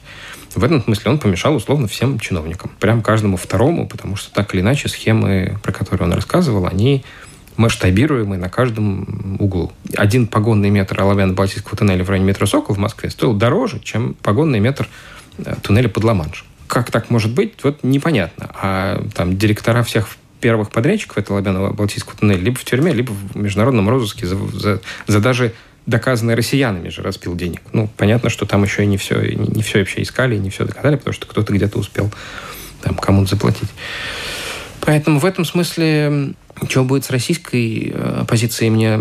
В 0.56 0.64
этом 0.64 0.84
смысле 0.84 1.12
он 1.12 1.20
помешал 1.20 1.56
условно 1.56 1.88
всем 1.88 2.20
чиновникам. 2.20 2.72
Прям 2.80 3.02
каждому 3.02 3.38
второму, 3.38 3.88
потому 3.88 4.16
что 4.16 4.34
так 4.34 4.54
или 4.54 4.62
иначе 4.62 4.90
схемы, 4.90 5.58
про 5.62 5.72
которые 5.72 6.08
он 6.08 6.14
рассказывал, 6.14 6.66
они 6.66 7.04
масштабируемый 7.58 8.38
на 8.38 8.50
каждом 8.50 9.38
углу. 9.40 9.72
Один 9.96 10.28
погонный 10.28 10.70
метр 10.70 11.00
Оловянно-Балтийского 11.00 11.76
туннеля 11.76 12.04
в 12.04 12.10
районе 12.10 12.28
метро 12.28 12.46
«Сокол» 12.46 12.76
в 12.76 12.80
Москве 12.80 13.10
стоил 13.10 13.34
дороже, 13.34 13.80
чем 13.80 14.14
погонный 14.14 14.60
метр 14.60 14.88
э, 15.40 15.56
туннеля 15.62 15.90
под 15.90 16.04
Ла-Маншем. 16.04 16.46
Как 16.68 16.92
так 16.92 17.10
может 17.10 17.32
быть, 17.32 17.54
вот 17.64 17.84
непонятно. 17.84 18.50
А 18.54 19.04
там 19.16 19.38
директора 19.38 19.84
всех 19.84 20.08
первых 20.40 20.70
подрядчиков 20.70 21.18
этого 21.18 21.40
Оловянно-Балтийского 21.40 22.20
туннеля 22.20 22.40
либо 22.40 22.58
в 22.58 22.64
тюрьме, 22.64 22.94
либо 22.94 23.12
в 23.12 23.36
международном 23.36 23.90
розыске 23.90 24.28
за, 24.28 24.38
за, 24.54 24.82
за 25.08 25.20
даже 25.20 25.54
доказанный 25.88 26.36
россиянами 26.36 26.90
же 26.90 27.02
распил 27.02 27.36
денег. 27.36 27.62
Ну, 27.74 27.90
понятно, 27.98 28.30
что 28.30 28.46
там 28.46 28.64
еще 28.64 28.84
и 28.84 28.86
не 28.86 28.98
все, 28.98 29.20
не 29.22 29.64
все 29.64 29.80
вообще 29.80 30.04
искали, 30.04 30.36
и 30.36 30.40
не 30.40 30.52
все 30.52 30.66
доказали, 30.66 30.98
потому 30.98 31.14
что 31.14 31.26
кто-то 31.26 31.52
где-то 31.54 31.80
успел 31.80 32.12
там 32.84 32.96
кому-то 32.96 33.32
заплатить. 33.32 33.70
Поэтому 34.82 35.20
в 35.20 35.26
этом 35.26 35.44
смысле, 35.44 36.34
что 36.70 36.84
будет 36.84 37.06
с 37.06 37.10
российской 37.10 37.92
э, 37.94 38.20
оппозицией, 38.22 38.70
мне 38.70 39.00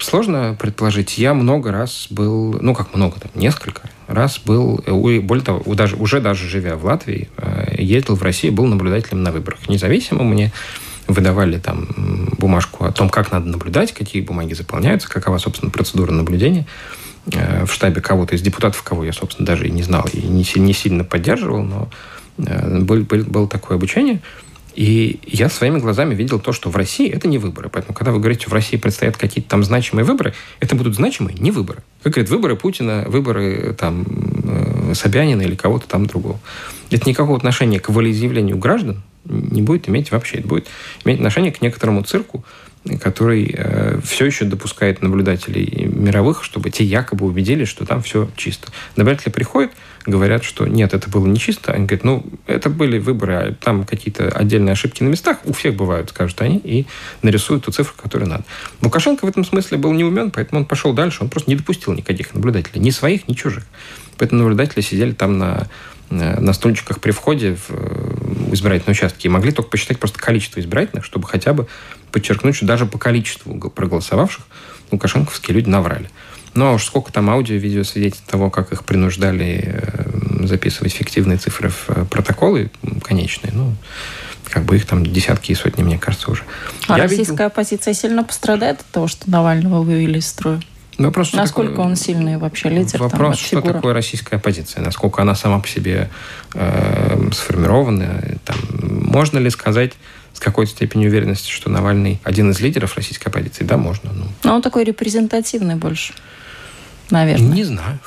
сложно 0.00 0.56
предположить. 0.58 1.18
Я 1.18 1.34
много 1.34 1.72
раз 1.72 2.06
был, 2.10 2.58
ну 2.60 2.74
как 2.74 2.94
много, 2.94 3.18
там, 3.18 3.30
несколько 3.34 3.82
раз 4.06 4.38
был, 4.38 4.82
более 4.86 5.44
того, 5.44 5.74
даже, 5.74 5.96
уже 5.96 6.20
даже 6.20 6.48
живя 6.48 6.76
в 6.76 6.84
Латвии, 6.84 7.28
э, 7.38 7.74
ездил 7.78 8.14
в 8.14 8.22
Россию, 8.22 8.52
был 8.52 8.66
наблюдателем 8.66 9.22
на 9.22 9.32
выборах. 9.32 9.68
Независимо 9.68 10.22
мне 10.22 10.52
выдавали 11.06 11.58
там 11.58 11.88
бумажку 12.38 12.84
о 12.84 12.92
том, 12.92 13.08
как 13.08 13.32
надо 13.32 13.46
наблюдать, 13.48 13.92
какие 13.92 14.22
бумаги 14.22 14.54
заполняются, 14.54 15.08
какова, 15.08 15.38
собственно, 15.38 15.70
процедура 15.70 16.12
наблюдения 16.12 16.66
э, 17.32 17.64
в 17.64 17.72
штабе 17.72 18.00
кого-то 18.00 18.34
из 18.34 18.42
депутатов, 18.42 18.82
кого 18.82 19.04
я, 19.04 19.12
собственно, 19.12 19.46
даже 19.46 19.68
и 19.68 19.70
не 19.70 19.82
знал, 19.82 20.04
и 20.12 20.20
не, 20.20 20.44
не 20.56 20.72
сильно 20.72 21.04
поддерживал, 21.04 21.62
но 21.62 21.88
э, 22.38 22.80
был, 22.80 23.02
был, 23.02 23.24
было 23.24 23.48
такое 23.48 23.76
обучение. 23.76 24.20
И 24.74 25.20
я 25.26 25.48
своими 25.48 25.78
глазами 25.78 26.14
видел 26.14 26.38
то, 26.38 26.52
что 26.52 26.68
в 26.68 26.76
России 26.76 27.08
это 27.08 27.28
не 27.28 27.38
выборы. 27.38 27.70
Поэтому, 27.70 27.94
когда 27.94 28.12
вы 28.12 28.18
говорите, 28.18 28.46
в 28.48 28.52
России 28.52 28.76
предстоят 28.76 29.16
какие-то 29.16 29.48
там 29.48 29.64
значимые 29.64 30.04
выборы, 30.04 30.34
это 30.60 30.76
будут 30.76 30.94
значимые 30.94 31.34
не 31.38 31.50
выборы. 31.50 31.82
Как 32.02 32.12
говорят, 32.12 32.30
выборы 32.30 32.56
Путина, 32.56 33.04
выборы 33.06 33.72
там 33.72 34.04
э, 34.44 34.92
Собянина 34.94 35.40
или 35.40 35.54
кого-то 35.54 35.88
там 35.88 36.04
другого. 36.04 36.38
Это 36.90 37.08
никакого 37.08 37.38
отношения 37.38 37.80
к 37.80 37.88
волеизъявлению 37.88 38.58
граждан 38.58 39.02
не 39.28 39.62
будет 39.62 39.88
иметь 39.88 40.10
вообще. 40.10 40.38
Это 40.38 40.48
будет 40.48 40.68
иметь 41.04 41.18
отношение 41.18 41.52
к 41.52 41.62
некоторому 41.62 42.02
цирку, 42.02 42.44
который 43.00 43.52
э, 43.56 44.00
все 44.04 44.26
еще 44.26 44.44
допускает 44.44 45.02
наблюдателей 45.02 45.86
мировых, 45.86 46.44
чтобы 46.44 46.70
те 46.70 46.84
якобы 46.84 47.26
убедили, 47.26 47.64
что 47.64 47.84
там 47.84 48.02
все 48.02 48.28
чисто. 48.36 48.68
Наблюдатели 48.94 49.32
приходят, 49.32 49.72
говорят, 50.06 50.44
что 50.44 50.66
нет, 50.66 50.94
это 50.94 51.10
было 51.10 51.26
не 51.26 51.38
чисто. 51.38 51.72
Они 51.72 51.86
говорят, 51.86 52.04
ну, 52.04 52.26
это 52.46 52.70
были 52.70 52.98
выборы, 52.98 53.34
а 53.34 53.54
там 53.54 53.84
какие-то 53.84 54.28
отдельные 54.28 54.72
ошибки 54.72 55.02
на 55.02 55.08
местах. 55.08 55.38
У 55.44 55.52
всех 55.52 55.74
бывают, 55.74 56.10
скажут 56.10 56.40
они, 56.40 56.58
и 56.58 56.86
нарисуют 57.22 57.64
ту 57.64 57.72
цифру, 57.72 57.94
которую 58.00 58.30
надо. 58.30 58.44
Лукашенко 58.82 59.24
в 59.24 59.28
этом 59.28 59.44
смысле 59.44 59.78
был 59.78 59.92
не 59.92 60.04
умен, 60.04 60.30
поэтому 60.30 60.60
он 60.60 60.66
пошел 60.66 60.92
дальше. 60.92 61.22
Он 61.22 61.28
просто 61.28 61.50
не 61.50 61.56
допустил 61.56 61.92
никаких 61.92 62.34
наблюдателей. 62.34 62.80
Ни 62.80 62.90
своих, 62.90 63.26
ни 63.26 63.34
чужих. 63.34 63.64
Поэтому 64.18 64.42
наблюдатели 64.42 64.80
сидели 64.80 65.12
там 65.12 65.38
на 65.38 65.68
на 66.10 66.52
стульчиках 66.52 67.00
при 67.00 67.10
входе 67.10 67.56
в 67.56 67.70
э, 67.70 68.52
избирательные 68.52 68.92
участки 68.92 69.26
и 69.26 69.30
могли 69.30 69.52
только 69.52 69.70
посчитать 69.70 69.98
просто 69.98 70.18
количество 70.18 70.60
избирательных, 70.60 71.04
чтобы 71.04 71.26
хотя 71.26 71.52
бы 71.52 71.66
подчеркнуть, 72.12 72.56
что 72.56 72.66
даже 72.66 72.86
по 72.86 72.98
количеству 72.98 73.58
проголосовавших 73.70 74.44
лукашенковские 74.92 75.56
люди 75.56 75.68
наврали. 75.68 76.08
Ну, 76.54 76.66
а 76.66 76.72
уж 76.72 76.84
сколько 76.84 77.12
там 77.12 77.28
аудио, 77.28 77.56
видео 77.56 77.84
свидетельств 77.84 78.26
того, 78.26 78.50
как 78.50 78.72
их 78.72 78.84
принуждали 78.84 79.82
э, 79.82 80.46
записывать 80.46 80.92
фиктивные 80.92 81.38
цифры 81.38 81.70
в 81.70 82.06
протоколы 82.06 82.70
конечные, 83.02 83.52
ну, 83.52 83.74
как 84.44 84.64
бы 84.64 84.76
их 84.76 84.86
там 84.86 85.04
десятки 85.04 85.52
и 85.52 85.54
сотни, 85.54 85.82
мне 85.82 85.98
кажется, 85.98 86.30
уже. 86.30 86.44
А 86.88 86.96
Я 86.96 87.02
российская 87.02 87.32
видел... 87.32 87.46
оппозиция 87.46 87.94
сильно 87.94 88.24
пострадает 88.24 88.80
от 88.80 88.86
того, 88.86 89.08
что 89.08 89.28
Навального 89.30 89.82
вывели 89.82 90.18
из 90.18 90.26
строя? 90.26 90.62
Вопрос, 90.98 91.32
Насколько 91.34 91.72
такое, 91.72 91.86
он 91.86 91.96
сильный 91.96 92.38
вообще 92.38 92.70
лидер? 92.70 93.02
Вопрос, 93.02 93.36
там, 93.36 93.46
что 93.46 93.60
фигура? 93.60 93.74
такое 93.74 93.94
российская 93.94 94.36
оппозиция? 94.36 94.82
Насколько 94.82 95.22
она 95.22 95.34
сама 95.34 95.58
по 95.58 95.68
себе 95.68 96.08
э, 96.54 97.30
сформирована? 97.32 98.22
Там, 98.44 98.56
можно 98.80 99.38
ли 99.38 99.50
сказать 99.50 99.92
с 100.32 100.40
какой-то 100.40 100.72
степенью 100.72 101.10
уверенности, 101.10 101.50
что 101.50 101.68
Навальный 101.70 102.18
один 102.24 102.50
из 102.50 102.60
лидеров 102.60 102.96
российской 102.96 103.28
оппозиции? 103.28 103.64
Да, 103.64 103.76
можно. 103.76 104.10
Ну. 104.12 104.24
Но 104.42 104.54
он 104.54 104.62
такой 104.62 104.84
репрезентативный 104.84 105.74
больше, 105.74 106.14
наверное. 107.10 107.48
Не 107.48 107.64
знаю. 107.64 107.98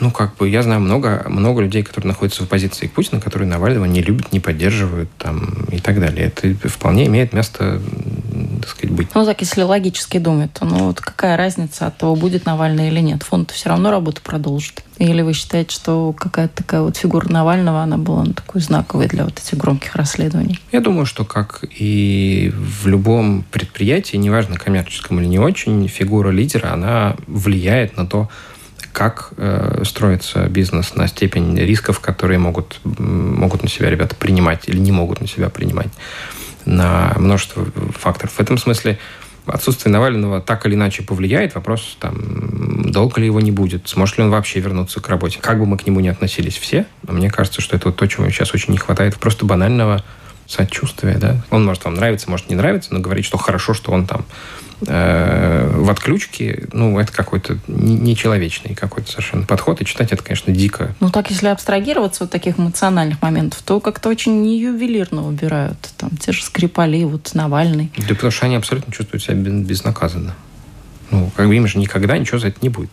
Ну, 0.00 0.10
как 0.10 0.36
бы, 0.36 0.48
я 0.48 0.62
знаю 0.62 0.80
много, 0.80 1.24
много 1.28 1.62
людей, 1.62 1.82
которые 1.82 2.08
находятся 2.08 2.42
в 2.42 2.46
оппозиции 2.46 2.86
к 2.86 2.92
Путину, 2.92 3.20
которые 3.20 3.48
Навального 3.48 3.84
не 3.84 4.02
любят, 4.02 4.32
не 4.32 4.40
поддерживают 4.40 5.08
там, 5.18 5.66
и 5.70 5.78
так 5.78 6.00
далее. 6.00 6.26
Это 6.26 6.68
вполне 6.68 7.06
имеет 7.06 7.32
место, 7.32 7.80
так 8.60 8.68
сказать, 8.68 8.94
быть. 8.94 9.08
Ну, 9.14 9.24
так, 9.24 9.40
если 9.40 9.62
логически 9.62 10.18
думать, 10.18 10.52
то 10.52 10.64
ну 10.64 10.86
вот 10.86 11.00
какая 11.00 11.36
разница 11.36 11.86
от 11.86 11.96
того, 11.96 12.16
будет 12.16 12.46
Навальный 12.46 12.88
или 12.88 13.00
нет? 13.00 13.22
Фонд 13.22 13.50
все 13.50 13.70
равно 13.70 13.90
работу 13.90 14.20
продолжит. 14.22 14.82
Или 14.98 15.22
вы 15.22 15.34
считаете, 15.34 15.74
что 15.74 16.12
какая-то 16.12 16.56
такая 16.56 16.80
вот 16.80 16.96
фигура 16.96 17.28
Навального, 17.28 17.82
она 17.82 17.98
была 17.98 18.24
ну, 18.24 18.32
такой 18.32 18.60
знаковой 18.60 19.08
для 19.08 19.24
вот 19.24 19.38
этих 19.38 19.58
громких 19.58 19.94
расследований? 19.94 20.58
Я 20.72 20.80
думаю, 20.80 21.06
что 21.06 21.24
как 21.24 21.64
и 21.70 22.52
в 22.56 22.86
любом 22.86 23.44
предприятии, 23.50 24.16
неважно 24.16 24.56
коммерческом 24.56 25.20
или 25.20 25.26
не 25.26 25.38
очень, 25.38 25.86
фигура 25.88 26.30
лидера, 26.30 26.72
она 26.72 27.16
влияет 27.26 27.96
на 27.96 28.06
то, 28.06 28.28
как 28.96 29.32
э, 29.36 29.82
строится 29.84 30.48
бизнес, 30.48 30.94
на 30.94 31.06
степень 31.06 31.54
рисков, 31.58 32.00
которые 32.00 32.38
могут, 32.38 32.80
могут 32.82 33.62
на 33.62 33.68
себя 33.68 33.90
ребята 33.90 34.16
принимать 34.16 34.70
или 34.70 34.78
не 34.78 34.90
могут 34.90 35.20
на 35.20 35.26
себя 35.26 35.50
принимать, 35.50 35.90
на 36.64 37.12
множество 37.18 37.66
факторов. 37.94 38.32
В 38.32 38.40
этом 38.40 38.56
смысле 38.56 38.98
отсутствие 39.44 39.92
Навального 39.92 40.40
так 40.40 40.64
или 40.64 40.76
иначе 40.76 41.02
повлияет. 41.02 41.56
Вопрос, 41.56 41.98
там, 42.00 42.90
долго 42.90 43.20
ли 43.20 43.26
его 43.26 43.42
не 43.42 43.52
будет, 43.52 43.86
сможет 43.86 44.16
ли 44.16 44.24
он 44.24 44.30
вообще 44.30 44.60
вернуться 44.60 45.02
к 45.02 45.08
работе. 45.10 45.40
Как 45.42 45.58
бы 45.58 45.66
мы 45.66 45.76
к 45.76 45.86
нему 45.86 46.00
не 46.00 46.08
относились 46.08 46.56
все, 46.56 46.86
мне 47.06 47.30
кажется, 47.30 47.60
что 47.60 47.76
это 47.76 47.88
вот 47.88 47.96
то, 47.96 48.06
чего 48.06 48.26
сейчас 48.30 48.54
очень 48.54 48.72
не 48.72 48.78
хватает. 48.78 49.18
Просто 49.18 49.44
банального 49.44 50.02
сочувствия, 50.46 51.18
да. 51.18 51.44
Он 51.50 51.66
может 51.66 51.84
вам 51.84 51.96
нравиться, 51.96 52.30
может 52.30 52.48
не 52.48 52.56
нравиться, 52.56 52.94
но 52.94 53.00
говорить, 53.00 53.26
что 53.26 53.36
хорошо, 53.36 53.74
что 53.74 53.92
он 53.92 54.06
там 54.06 54.24
Э, 54.86 55.70
в 55.74 55.88
отключке, 55.90 56.64
ну, 56.72 56.98
это 56.98 57.10
какой-то 57.10 57.58
нечеловечный 57.66 58.74
какой-то 58.74 59.10
совершенно 59.10 59.44
подход. 59.44 59.80
И 59.80 59.86
читать 59.86 60.12
это, 60.12 60.22
конечно, 60.22 60.52
дико. 60.52 60.94
Ну, 61.00 61.10
так, 61.10 61.30
если 61.30 61.46
абстрагироваться 61.48 62.24
от 62.24 62.30
таких 62.30 62.58
эмоциональных 62.58 63.22
моментов, 63.22 63.62
то 63.62 63.80
как-то 63.80 64.08
очень 64.10 64.42
неювелирно 64.42 65.26
убирают. 65.26 65.78
Там 65.96 66.10
те 66.18 66.32
же 66.32 66.42
Скрипали, 66.42 67.04
вот 67.04 67.30
Навальный. 67.34 67.90
Да 67.96 68.14
потому 68.14 68.30
что 68.30 68.46
они 68.46 68.56
абсолютно 68.56 68.92
чувствуют 68.92 69.22
себя 69.22 69.34
безнаказанно. 69.34 70.34
Ну, 71.10 71.30
как 71.34 71.46
бы 71.46 71.56
им 71.56 71.66
же 71.66 71.78
никогда 71.78 72.18
ничего 72.18 72.38
за 72.38 72.48
это 72.48 72.58
не 72.60 72.68
будет. 72.68 72.90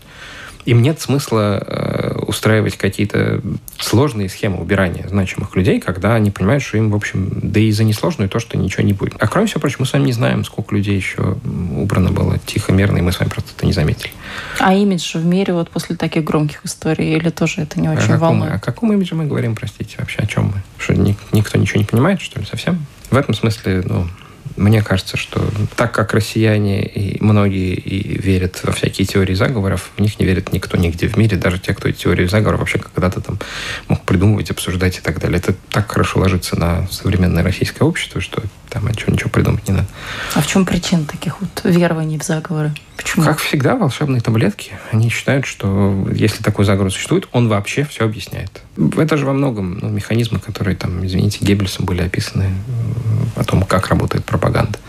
Им 0.65 0.81
нет 0.81 0.99
смысла 1.01 1.61
э, 1.65 2.19
устраивать 2.25 2.77
какие-то 2.77 3.41
сложные 3.77 4.29
схемы 4.29 4.61
убирания 4.61 5.07
значимых 5.07 5.55
людей, 5.55 5.79
когда 5.79 6.15
они 6.15 6.31
понимают, 6.31 6.63
что 6.63 6.77
им, 6.77 6.89
в 6.89 6.95
общем, 6.95 7.29
да 7.41 7.59
и 7.59 7.71
за 7.71 7.83
несложную 7.83 8.29
то, 8.29 8.39
что 8.39 8.57
ничего 8.57 8.83
не 8.83 8.93
будет. 8.93 9.15
А 9.19 9.27
кроме 9.27 9.47
всего 9.47 9.59
прочего, 9.59 9.81
мы 9.81 9.85
с 9.85 9.93
вами 9.93 10.05
не 10.05 10.13
знаем, 10.13 10.45
сколько 10.45 10.73
людей 10.75 10.95
еще 10.95 11.37
убрано 11.75 12.11
было 12.11 12.37
тихо, 12.39 12.71
мирно, 12.71 12.97
и 12.97 13.01
мы 13.01 13.11
с 13.11 13.19
вами 13.19 13.29
просто 13.29 13.51
это 13.55 13.65
не 13.65 13.73
заметили. 13.73 14.11
А 14.59 14.73
имидж 14.73 15.17
в 15.17 15.25
мире 15.25 15.53
вот 15.53 15.69
после 15.69 15.95
таких 15.95 16.23
громких 16.23 16.63
историй, 16.63 17.15
или 17.15 17.29
тоже 17.29 17.61
это 17.61 17.79
не 17.79 17.89
очень 17.89 18.13
а 18.13 18.17
волнует? 18.17 18.53
О 18.53 18.59
каком 18.59 18.93
имидже 18.93 19.15
мы 19.15 19.25
говорим, 19.25 19.55
простите, 19.55 19.95
вообще 19.97 20.19
о 20.19 20.27
чем 20.27 20.45
мы? 20.45 20.63
Что 20.77 20.93
никто 20.95 21.57
ничего 21.57 21.79
не 21.79 21.85
понимает, 21.85 22.21
что 22.21 22.39
ли, 22.39 22.45
совсем? 22.45 22.85
В 23.09 23.17
этом 23.17 23.33
смысле, 23.35 23.83
ну, 23.85 24.07
мне 24.55 24.81
кажется, 24.81 25.17
что 25.17 25.49
так 25.75 25.91
как 25.91 26.13
россияне 26.13 26.85
и 26.85 27.21
многие 27.23 27.73
и 27.73 28.21
верят 28.21 28.59
во 28.63 28.71
всякие 28.71 29.05
теории 29.05 29.33
заговоров, 29.33 29.91
в 29.95 30.01
них 30.01 30.19
не 30.19 30.25
верит 30.25 30.53
никто 30.53 30.77
нигде 30.77 31.07
в 31.07 31.17
мире, 31.17 31.37
даже 31.37 31.59
те, 31.59 31.73
кто 31.73 31.89
эти 31.89 32.03
теории 32.03 32.27
заговоров 32.27 32.59
вообще 32.61 32.79
когда-то 32.79 33.21
там 33.21 33.39
мог 33.87 34.03
придумывать, 34.03 34.51
обсуждать 34.51 34.97
и 34.97 35.01
так 35.01 35.19
далее. 35.19 35.39
Это 35.39 35.53
так 35.69 35.91
хорошо 35.91 36.19
ложится 36.19 36.57
на 36.57 36.87
современное 36.87 37.43
российское 37.43 37.83
общество, 37.83 38.21
что 38.21 38.43
там 38.69 38.87
ничего, 38.87 39.13
ничего 39.13 39.29
придумать 39.29 39.67
не 39.67 39.73
надо. 39.73 39.87
А 40.35 40.41
в 40.41 40.47
чем 40.47 40.65
причина 40.65 41.05
таких 41.05 41.41
вот 41.41 41.61
верований 41.63 42.19
в 42.19 42.23
заговоры? 42.23 42.73
Почему? 42.97 43.25
Как 43.25 43.39
всегда, 43.39 43.75
волшебные 43.75 44.21
таблетки. 44.21 44.73
Они 44.91 45.09
считают, 45.09 45.45
что 45.45 46.07
если 46.13 46.43
такой 46.43 46.65
заговор 46.65 46.91
существует, 46.91 47.27
он 47.31 47.47
вообще 47.47 47.83
все 47.85 48.05
объясняет. 48.05 48.61
Это 48.97 49.17
же 49.17 49.25
во 49.25 49.33
многом 49.33 49.79
ну, 49.79 49.89
механизмы, 49.89 50.39
которые 50.39 50.75
там, 50.75 51.05
извините, 51.05 51.39
Геббельсом 51.41 51.85
были 51.85 52.01
описаны 52.01 52.49
о 53.35 53.43
том, 53.43 53.63
как 53.63 53.87
работает 53.87 54.25
пропаганда. 54.25 54.79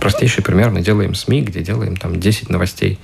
Простейший 0.00 0.42
пример. 0.42 0.70
Мы 0.70 0.80
делаем 0.80 1.14
СМИ, 1.14 1.42
где 1.42 1.60
делаем 1.60 1.96
там 1.96 2.18
10 2.18 2.48
новостей 2.48 2.98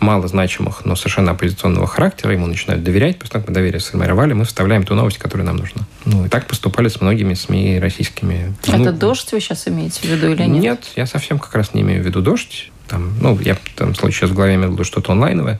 мало 0.00 0.28
значимых, 0.28 0.84
но 0.84 0.96
совершенно 0.96 1.32
оппозиционного 1.32 1.86
характера, 1.86 2.32
ему 2.32 2.46
начинают 2.46 2.84
доверять, 2.84 3.18
после 3.18 3.32
того, 3.32 3.42
как 3.42 3.48
мы 3.48 3.54
доверие 3.54 3.80
сформировали, 3.80 4.34
мы 4.34 4.44
вставляем 4.44 4.84
ту 4.84 4.94
новость, 4.94 5.18
которая 5.18 5.46
нам 5.46 5.56
нужна. 5.56 5.82
Ну, 6.04 6.26
и 6.26 6.28
так 6.28 6.46
поступали 6.46 6.88
с 6.88 7.00
многими 7.00 7.34
СМИ 7.34 7.78
российскими. 7.78 8.54
Это 8.66 8.76
ну, 8.76 8.92
дождь 8.92 9.32
вы 9.32 9.40
сейчас 9.40 9.66
имеете 9.66 10.00
в 10.00 10.04
виду 10.04 10.32
или 10.32 10.42
нет? 10.44 10.62
Нет, 10.62 10.84
я 10.96 11.06
совсем 11.06 11.38
как 11.38 11.54
раз 11.54 11.74
не 11.74 11.82
имею 11.82 12.02
в 12.02 12.06
виду 12.06 12.20
дождь. 12.20 12.70
Там, 12.94 13.12
ну, 13.20 13.36
я 13.40 13.56
там 13.74 13.92
случай 13.96 14.20
сейчас 14.20 14.30
в 14.30 14.34
голове 14.34 14.54
имею 14.54 14.70
в 14.70 14.74
виду 14.74 14.84
что-то 14.84 15.10
онлайновое. 15.10 15.58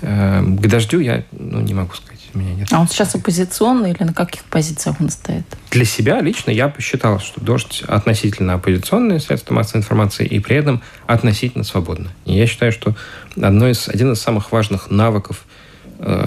Эм, 0.00 0.56
к 0.56 0.68
дождю 0.68 1.00
я 1.00 1.24
ну, 1.32 1.60
не 1.60 1.74
могу 1.74 1.92
сказать. 1.92 2.20
У 2.34 2.38
меня 2.38 2.54
нет. 2.54 2.68
А 2.70 2.80
он 2.80 2.86
сейчас 2.86 3.16
оппозиционный 3.16 3.90
или 3.90 4.04
на 4.04 4.14
каких 4.14 4.44
позициях 4.44 5.00
он 5.00 5.10
стоит? 5.10 5.42
Для 5.72 5.84
себя 5.84 6.20
лично 6.20 6.52
я 6.52 6.68
посчитал, 6.68 7.18
что 7.18 7.40
«Дождь» 7.40 7.82
относительно 7.88 8.54
оппозиционное 8.54 9.18
средство 9.18 9.54
массовой 9.54 9.80
информации 9.80 10.24
и 10.24 10.38
при 10.38 10.54
этом 10.54 10.82
относительно 11.08 11.64
свободно. 11.64 12.12
И 12.26 12.38
я 12.38 12.46
считаю, 12.46 12.70
что 12.70 12.94
одно 13.34 13.68
из, 13.68 13.88
один 13.88 14.12
из 14.12 14.20
самых 14.20 14.52
важных 14.52 14.88
навыков 14.88 15.44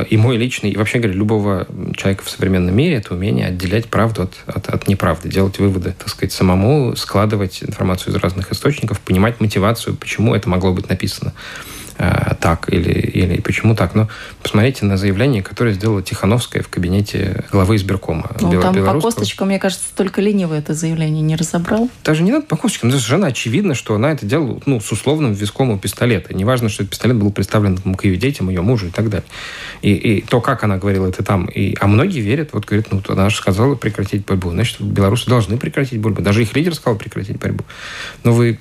и 0.09 0.17
мой 0.17 0.37
личный, 0.37 0.71
и 0.71 0.77
вообще 0.77 0.99
говоря, 0.99 1.17
любого 1.17 1.67
человека 1.95 2.23
в 2.23 2.29
современном 2.29 2.75
мире, 2.75 2.95
это 2.95 3.13
умение 3.13 3.47
отделять 3.47 3.87
правду 3.87 4.23
от, 4.23 4.33
от, 4.47 4.69
от 4.69 4.87
неправды, 4.87 5.29
делать 5.29 5.59
выводы, 5.59 5.93
так 5.97 6.09
сказать, 6.09 6.31
самому 6.31 6.95
складывать 6.95 7.63
информацию 7.63 8.13
из 8.13 8.15
разных 8.17 8.51
источников, 8.51 8.99
понимать 9.01 9.41
мотивацию, 9.41 9.95
почему 9.95 10.33
это 10.33 10.47
могло 10.47 10.71
быть 10.71 10.89
написано. 10.89 11.33
э, 11.33 11.74
так 11.97 12.71
или, 12.71 12.91
или 12.91 13.39
почему 13.41 13.75
так. 13.75 13.95
Но 13.95 14.09
посмотрите 14.41 14.85
на 14.85 14.97
заявление, 14.97 15.41
которое 15.41 15.73
сделала 15.73 16.01
Тихановская 16.01 16.61
в 16.61 16.67
кабинете 16.67 17.45
главы 17.51 17.77
избиркома. 17.77 18.31
Ну, 18.39 18.61
там 18.61 18.75
по 18.75 18.99
косточкам, 18.99 19.47
мне 19.47 19.59
кажется, 19.59 19.85
только 19.95 20.21
ленивый 20.21 20.59
это 20.59 20.73
заявление 20.73 21.21
не 21.21 21.35
разобрал. 21.35 21.89
Даже 22.03 22.23
не 22.23 22.31
надо 22.31 22.45
по 22.45 22.57
косточкам. 22.57 22.91
Совершенно 22.91 23.27
очевидно, 23.27 23.75
что 23.75 23.95
она 23.95 24.11
это 24.11 24.25
делала 24.25 24.59
ну, 24.65 24.79
с 24.79 24.91
условным 24.91 25.33
виском 25.33 25.69
у 25.71 25.77
пистолета. 25.77 26.33
Неважно, 26.33 26.69
что 26.69 26.83
этот 26.83 26.91
пистолет 26.91 27.17
был 27.17 27.31
представлен 27.31 27.77
к 27.77 28.03
ее 28.03 28.17
детям, 28.17 28.49
ее 28.49 28.61
мужу 28.61 28.87
и 28.87 28.91
так 28.91 29.09
далее. 29.09 29.27
И, 29.81 29.93
и 29.93 30.21
то, 30.21 30.41
как 30.41 30.63
она 30.63 30.77
говорила 30.77 31.07
это 31.07 31.23
там. 31.23 31.45
И, 31.45 31.75
а 31.79 31.87
многие 31.87 32.19
верят, 32.19 32.49
вот 32.53 32.65
говорят, 32.65 32.91
ну, 32.91 33.01
она 33.07 33.29
же 33.29 33.37
сказала 33.37 33.75
прекратить 33.75 34.25
борьбу. 34.25 34.51
Значит, 34.51 34.81
белорусы 34.81 35.29
должны 35.29 35.57
прекратить 35.57 35.99
борьбу. 35.99 36.21
Даже 36.21 36.41
их 36.41 36.55
лидер 36.55 36.75
сказал 36.75 36.97
прекратить 36.97 37.39
борьбу. 37.39 37.63
Но 38.23 38.33
вы 38.33 38.59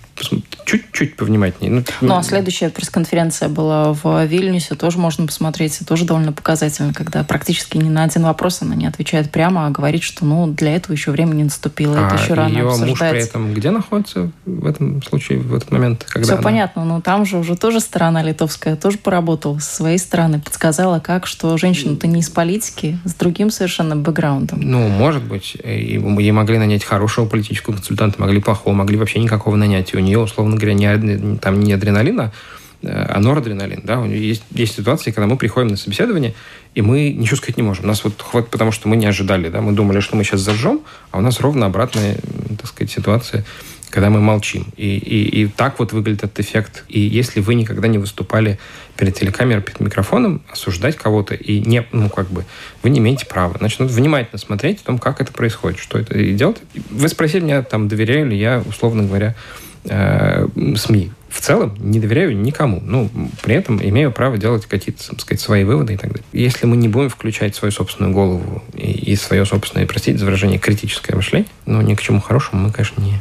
чуть-чуть 0.65 1.17
повнимательнее. 1.17 1.73
Ну, 1.73 1.85
ну 2.01 2.17
а 2.17 2.23
следующая 2.23 2.71
пресс-конференция 2.71 3.24
была 3.49 3.93
в 3.93 4.25
Вильнюсе, 4.27 4.75
тоже 4.75 4.99
можно 4.99 5.27
посмотреть, 5.27 5.81
и 5.81 5.85
тоже 5.85 6.05
довольно 6.05 6.33
показательно, 6.33 6.93
когда 6.93 7.25
практически 7.25 7.77
ни 7.77 7.89
на 7.89 8.05
один 8.05 8.25
вопрос 8.25 8.63
она 8.63 8.75
не 8.75 8.87
отвечает 8.87 9.31
прямо, 9.31 9.67
а 9.67 9.71
говорит, 9.71 10.03
что 10.03 10.25
ну 10.25 10.47
для 10.47 10.77
этого 10.77 10.93
еще 10.95 11.11
время 11.11 11.35
не 11.35 11.45
наступило, 11.45 11.99
а 11.99 12.07
это 12.07 12.23
еще 12.23 12.35
рано 12.35 12.53
ее 12.53 12.69
обсуждать. 12.69 12.89
муж 12.91 12.99
при 12.99 13.21
этом 13.23 13.55
где 13.55 13.71
находится 13.71 14.31
в 14.45 14.67
этом 14.67 15.03
случае, 15.03 15.39
в 15.39 15.55
этот 15.55 15.71
момент? 15.71 16.05
Когда 16.09 16.25
Все 16.25 16.35
она... 16.35 16.43
понятно, 16.43 16.85
но 16.85 17.01
там 17.01 17.27
же 17.27 17.39
уже 17.39 17.57
тоже 17.57 17.81
сторона 17.81 18.23
литовская 18.23 18.77
тоже 18.77 18.99
поработала 18.99 19.59
со 19.59 19.75
своей 19.75 19.99
стороны, 19.99 20.41
подсказала, 20.41 21.01
как, 21.01 21.27
что 21.27 21.57
женщина-то 21.57 22.07
не 22.07 22.21
из 22.21 22.31
политики, 22.31 22.99
с 23.05 23.15
другим 23.15 23.51
совершенно 23.51 23.97
бэкграундом. 23.97 24.61
Ну, 24.61 24.89
может 24.89 25.23
быть, 25.23 25.57
ей 25.65 26.33
могли 26.33 26.59
нанять 26.59 26.85
хорошего 26.85 27.27
политического 27.27 27.75
консультанта, 27.75 28.21
могли 28.21 28.41
плохого, 28.41 28.75
могли 28.75 28.97
вообще 28.97 29.19
никакого 29.19 29.57
нанять. 29.57 29.95
И 29.95 29.97
у 29.97 30.01
нее, 30.01 30.19
условно 30.19 30.57
говоря, 30.57 30.75
не, 30.75 31.39
там 31.39 31.61
не 31.61 31.73
адреналина, 31.73 32.33
а 32.87 33.19
норадреналин. 33.21 33.83
Да? 33.85 34.01
У 34.01 34.07
нее 34.07 34.29
есть, 34.29 34.43
есть 34.51 34.77
ситуации, 34.77 35.11
когда 35.11 35.27
мы 35.27 35.37
приходим 35.37 35.69
на 35.69 35.77
собеседование, 35.77 36.35
и 36.75 36.83
мы 36.83 37.11
ничего 37.11 37.37
сказать 37.37 37.57
не 37.57 37.63
можем. 37.63 37.87
Нас 37.87 38.05
вот 38.05 38.21
хватит, 38.21 38.51
потому 38.51 38.73
что 38.73 38.89
мы 38.89 38.97
не 38.97 39.07
ожидали. 39.07 39.49
Да? 39.49 39.61
Мы 39.61 39.73
думали, 39.73 40.01
что 40.01 40.17
мы 40.17 40.25
сейчас 40.25 40.41
зажжем, 40.41 40.81
а 41.11 41.19
у 41.19 41.21
нас 41.21 41.41
ровно 41.41 41.67
обратная, 41.67 42.17
так 42.59 42.67
сказать, 42.67 42.91
ситуация, 42.91 43.45
когда 43.95 44.11
мы 44.11 44.21
молчим. 44.21 44.67
И, 44.77 44.97
и, 44.99 45.43
и 45.43 45.47
так 45.47 45.79
вот 45.79 45.93
выглядит 45.93 46.25
этот 46.25 46.41
эффект. 46.41 46.85
И 46.89 46.99
если 46.99 47.41
вы 47.41 47.55
никогда 47.55 47.87
не 47.87 47.99
выступали 47.99 48.59
перед 48.97 49.15
телекамерой, 49.15 49.63
перед 49.63 49.79
микрофоном, 49.79 50.43
осуждать 50.51 50.97
кого-то, 50.97 51.35
и 51.35 51.61
не, 51.61 51.87
ну, 51.93 52.11
как 52.11 52.29
бы, 52.29 52.45
вы 52.83 52.91
не 52.91 52.99
имеете 52.99 53.25
права. 53.27 53.57
Значит, 53.59 53.79
надо 53.79 53.93
внимательно 53.93 54.39
смотреть 54.39 54.81
о 54.83 54.87
том, 54.87 54.99
как 54.99 55.21
это 55.21 55.33
происходит, 55.33 55.79
что 55.79 55.97
это 55.97 56.19
и. 56.19 56.37
Вы 56.91 57.09
спросили 57.09 57.45
меня, 57.45 57.63
там, 57.63 57.87
доверяю 57.87 58.27
ли 58.27 58.37
я, 58.37 58.65
условно 58.67 59.05
говоря, 59.05 59.37
э, 59.85 60.49
СМИ. 60.77 61.13
В 61.35 61.41
целом 61.41 61.75
не 61.81 61.99
доверяю 61.99 62.39
никому. 62.39 62.81
Ну, 62.81 63.11
при 63.43 63.57
этом 63.57 63.83
имею 63.83 64.13
право 64.13 64.39
делать 64.39 64.67
какие-то, 64.67 65.11
так 65.11 65.21
сказать, 65.21 65.41
свои 65.41 65.65
выводы 65.65 65.95
и 65.95 65.97
так 65.97 66.13
далее. 66.13 66.25
Если 66.33 66.65
мы 66.65 66.77
не 66.77 66.89
будем 66.89 67.11
включать 67.11 67.57
свою 67.57 67.73
собственную 67.73 68.15
голову 68.15 68.63
и, 68.73 68.93
и 68.93 69.17
свое 69.17 69.45
собственное, 69.45 69.85
простите 69.85 70.17
за 70.17 70.27
выражение, 70.27 70.61
критическое 70.61 71.17
мышление, 71.17 71.49
ну, 71.67 71.81
ни 71.83 71.97
к 71.97 72.01
чему 72.01 72.21
хорошему 72.21 72.63
мы, 72.63 72.73
конечно, 72.73 73.03
не, 73.03 73.21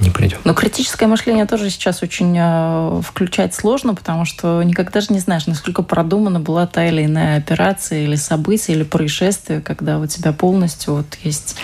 не 0.00 0.10
придем. 0.10 0.38
Но 0.42 0.54
критическое 0.54 1.06
мышление 1.06 1.46
тоже 1.46 1.70
сейчас 1.70 2.02
очень 2.02 2.36
э, 2.36 3.00
включать 3.02 3.54
сложно, 3.54 3.94
потому 3.94 4.24
что 4.24 4.60
никогда 4.64 5.00
же 5.00 5.06
не 5.10 5.20
знаешь, 5.20 5.46
насколько 5.46 5.84
продумана 5.84 6.40
была 6.40 6.66
та 6.66 6.84
или 6.84 7.04
иная 7.04 7.38
операция 7.38 8.00
или 8.00 8.16
событие, 8.16 8.76
или 8.76 8.82
происшествие, 8.82 9.60
когда 9.60 10.00
у 10.00 10.06
тебя 10.06 10.32
полностью 10.32 10.94
вот 10.96 11.14
есть, 11.22 11.54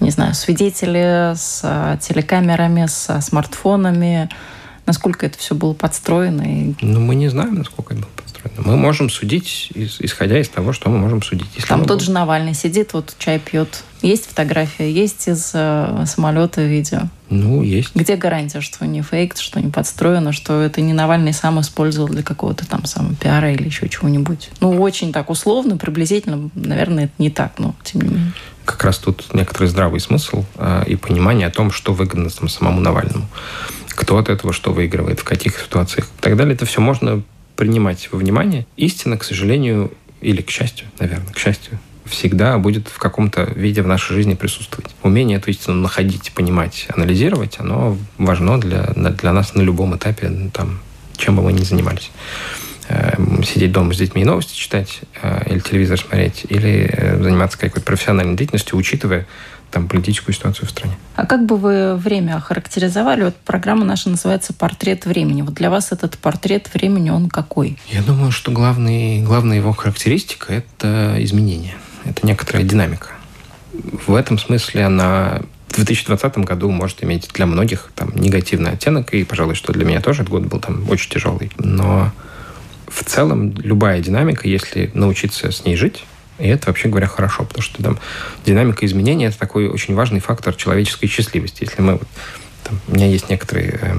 не 0.00 0.10
знаю, 0.10 0.34
свидетели 0.34 1.32
с 1.34 1.62
э, 1.64 1.96
телекамерами, 1.98 2.84
со 2.86 3.22
смартфонами, 3.22 4.28
насколько 4.88 5.26
это 5.26 5.38
все 5.38 5.54
было 5.54 5.74
подстроено. 5.74 6.42
И... 6.42 6.74
Ну, 6.80 7.00
мы 7.00 7.14
не 7.14 7.28
знаем, 7.28 7.54
насколько 7.54 7.94
это 7.94 8.02
было 8.02 8.10
подстроено. 8.16 8.62
Мы 8.64 8.76
можем 8.76 9.10
судить, 9.10 9.70
исходя 9.74 10.40
из 10.40 10.48
того, 10.48 10.72
что 10.72 10.88
мы 10.88 10.98
можем 10.98 11.22
судить. 11.22 11.46
Если 11.54 11.68
Там 11.68 11.84
тот 11.84 12.00
же 12.00 12.10
Навальный 12.10 12.54
сидит, 12.54 12.94
вот 12.94 13.14
чай 13.18 13.38
пьет. 13.38 13.84
Есть 14.00 14.26
фотография, 14.26 14.90
есть 14.90 15.28
из 15.28 15.50
э, 15.54 16.04
самолета 16.06 16.62
видео. 16.62 17.02
Ну, 17.30 17.62
есть. 17.62 17.90
Где 17.94 18.16
гарантия, 18.16 18.60
что 18.60 18.86
не 18.86 19.02
фейк, 19.02 19.36
что 19.36 19.60
не 19.60 19.70
подстроено, 19.70 20.32
что 20.32 20.62
это 20.62 20.80
не 20.80 20.92
Навальный 20.92 21.32
сам 21.32 21.60
использовал 21.60 22.08
для 22.08 22.22
какого-то 22.22 22.66
там 22.66 22.84
самого 22.86 23.14
пиара 23.16 23.52
или 23.52 23.64
еще 23.64 23.88
чего-нибудь? 23.88 24.50
Ну, 24.60 24.80
очень 24.80 25.12
так 25.12 25.30
условно, 25.30 25.76
приблизительно, 25.76 26.48
наверное, 26.54 27.04
это 27.04 27.12
не 27.18 27.30
так, 27.30 27.58
но 27.58 27.74
тем 27.84 28.02
не 28.02 28.08
менее. 28.08 28.32
Как 28.64 28.84
раз 28.84 28.98
тут 28.98 29.34
некоторый 29.34 29.66
здравый 29.66 29.98
смысл 29.98 30.44
э, 30.56 30.84
и 30.86 30.96
понимание 30.96 31.48
о 31.48 31.50
том, 31.50 31.70
что 31.70 31.92
выгодно 31.92 32.30
там, 32.30 32.48
самому 32.48 32.80
Навальному. 32.80 33.26
Кто 33.98 34.16
от 34.16 34.28
этого 34.28 34.52
что 34.52 34.72
выигрывает, 34.72 35.18
в 35.18 35.24
каких 35.24 35.58
ситуациях 35.58 36.06
и 36.06 36.22
так 36.22 36.36
далее. 36.36 36.54
Это 36.54 36.64
все 36.66 36.80
можно 36.80 37.20
принимать 37.56 38.08
во 38.12 38.18
внимание. 38.18 38.64
Истина, 38.76 39.18
к 39.18 39.24
сожалению, 39.24 39.90
или 40.20 40.40
к 40.40 40.50
счастью, 40.50 40.86
наверное, 41.00 41.32
к 41.32 41.38
счастью, 41.38 41.80
всегда 42.04 42.58
будет 42.58 42.86
в 42.86 42.96
каком-то 42.98 43.42
виде 43.42 43.82
в 43.82 43.88
нашей 43.88 44.14
жизни 44.14 44.34
присутствовать. 44.34 44.94
Умение 45.02 45.38
эту 45.38 45.50
истину 45.50 45.74
находить, 45.74 46.30
понимать, 46.30 46.86
анализировать, 46.94 47.56
оно 47.58 47.98
важно 48.18 48.60
для, 48.60 48.84
для 48.94 49.32
нас 49.32 49.54
на 49.54 49.62
любом 49.62 49.96
этапе, 49.96 50.30
там, 50.54 50.78
чем 51.16 51.34
бы 51.34 51.42
мы 51.42 51.52
ни 51.52 51.64
занимались. 51.64 52.12
Эм, 52.88 53.42
сидеть 53.42 53.72
дома 53.72 53.92
с 53.92 53.98
детьми 53.98 54.22
и 54.22 54.24
новости 54.24 54.54
читать, 54.54 55.00
э, 55.20 55.42
или 55.50 55.58
телевизор 55.58 55.98
смотреть, 55.98 56.46
или 56.48 56.88
э, 56.90 57.20
заниматься 57.20 57.58
какой-то 57.58 57.84
профессиональной 57.84 58.36
деятельностью, 58.36 58.78
учитывая 58.78 59.26
там, 59.70 59.88
политическую 59.88 60.34
ситуацию 60.34 60.66
в 60.66 60.70
стране. 60.70 60.96
А 61.16 61.26
как 61.26 61.44
бы 61.46 61.56
вы 61.56 61.96
время 61.96 62.36
охарактеризовали? 62.36 63.24
Вот 63.24 63.36
программа 63.36 63.84
наша 63.84 64.08
называется 64.08 64.52
«Портрет 64.52 65.04
времени». 65.04 65.42
Вот 65.42 65.54
для 65.54 65.70
вас 65.70 65.92
этот 65.92 66.18
портрет 66.18 66.70
времени, 66.72 67.10
он 67.10 67.28
какой? 67.28 67.78
Я 67.88 68.02
думаю, 68.02 68.30
что 68.30 68.50
главный, 68.50 69.22
главная 69.22 69.56
его 69.56 69.72
характеристика– 69.72 70.52
это 70.54 71.16
изменение. 71.18 71.74
Это 72.04 72.26
некоторая 72.26 72.64
динамика. 72.64 73.08
В 74.06 74.14
этом 74.14 74.38
смысле 74.38 74.86
она 74.86 75.42
в 75.68 75.74
2020 75.74 76.38
году 76.38 76.70
может 76.70 77.04
иметь 77.04 77.28
для 77.34 77.46
многих 77.46 77.90
там 77.94 78.10
негативный 78.14 78.72
оттенок, 78.72 79.12
и, 79.14 79.24
пожалуй, 79.24 79.54
что 79.54 79.72
для 79.72 79.84
меня 79.84 80.00
тоже 80.00 80.22
этот 80.22 80.32
год 80.32 80.46
был 80.46 80.60
там 80.60 80.88
очень 80.88 81.10
тяжелый. 81.10 81.52
Но 81.58 82.10
в 82.88 83.04
целом 83.04 83.52
любая 83.58 84.00
динамика, 84.00 84.48
если 84.48 84.90
научиться 84.94 85.50
с 85.50 85.64
ней 85.64 85.76
жить, 85.76 86.04
и 86.38 86.46
это, 86.46 86.68
вообще 86.68 86.88
говоря, 86.88 87.06
хорошо, 87.06 87.44
потому 87.44 87.62
что 87.62 87.82
там 87.82 87.98
динамика 88.44 88.86
изменения– 88.86 89.26
это 89.28 89.38
такой 89.38 89.68
очень 89.68 89.94
важный 89.94 90.20
фактор 90.20 90.54
человеческой 90.54 91.08
счастливости. 91.08 91.64
Если 91.64 91.82
мы... 91.82 91.98
Там, 92.64 92.80
у 92.88 92.94
меня 92.94 93.06
есть 93.06 93.28
некоторые 93.28 93.78
э, 93.80 93.94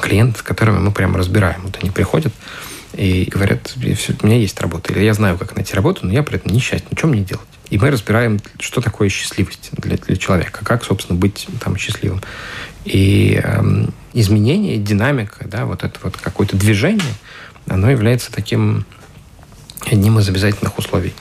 клиенты, 0.00 0.38
с 0.38 0.42
которыми 0.42 0.78
мы 0.78 0.92
прямо 0.92 1.18
разбираем. 1.18 1.62
Вот 1.62 1.78
они 1.80 1.90
приходят 1.90 2.32
и 2.92 3.24
говорят, 3.24 3.74
у 3.76 4.26
меня 4.26 4.36
есть 4.36 4.60
работа, 4.60 4.92
или 4.92 5.04
я 5.04 5.14
знаю, 5.14 5.38
как 5.38 5.56
найти 5.56 5.74
работу, 5.74 6.06
но 6.06 6.12
я 6.12 6.22
при 6.22 6.36
этом 6.36 6.52
несчастен, 6.52 6.96
что 6.96 7.06
мне 7.06 7.22
делать? 7.22 7.46
И 7.70 7.78
мы 7.78 7.90
разбираем, 7.90 8.38
что 8.60 8.80
такое 8.80 9.08
счастливость 9.08 9.70
для, 9.72 9.96
для 9.96 10.16
человека, 10.16 10.64
как, 10.64 10.84
собственно, 10.84 11.18
быть 11.18 11.48
там 11.60 11.76
счастливым. 11.76 12.22
И 12.84 13.40
э, 13.42 13.86
изменение, 14.12 14.76
динамика, 14.76 15.48
да, 15.48 15.64
вот 15.64 15.82
это 15.82 15.98
вот 16.02 16.16
какое-то 16.18 16.56
движение, 16.56 17.14
оно 17.66 17.90
является 17.90 18.30
таким 18.30 18.84
одним 19.90 20.18
из 20.18 20.28
обязательных 20.28 20.78
условий 20.78 21.12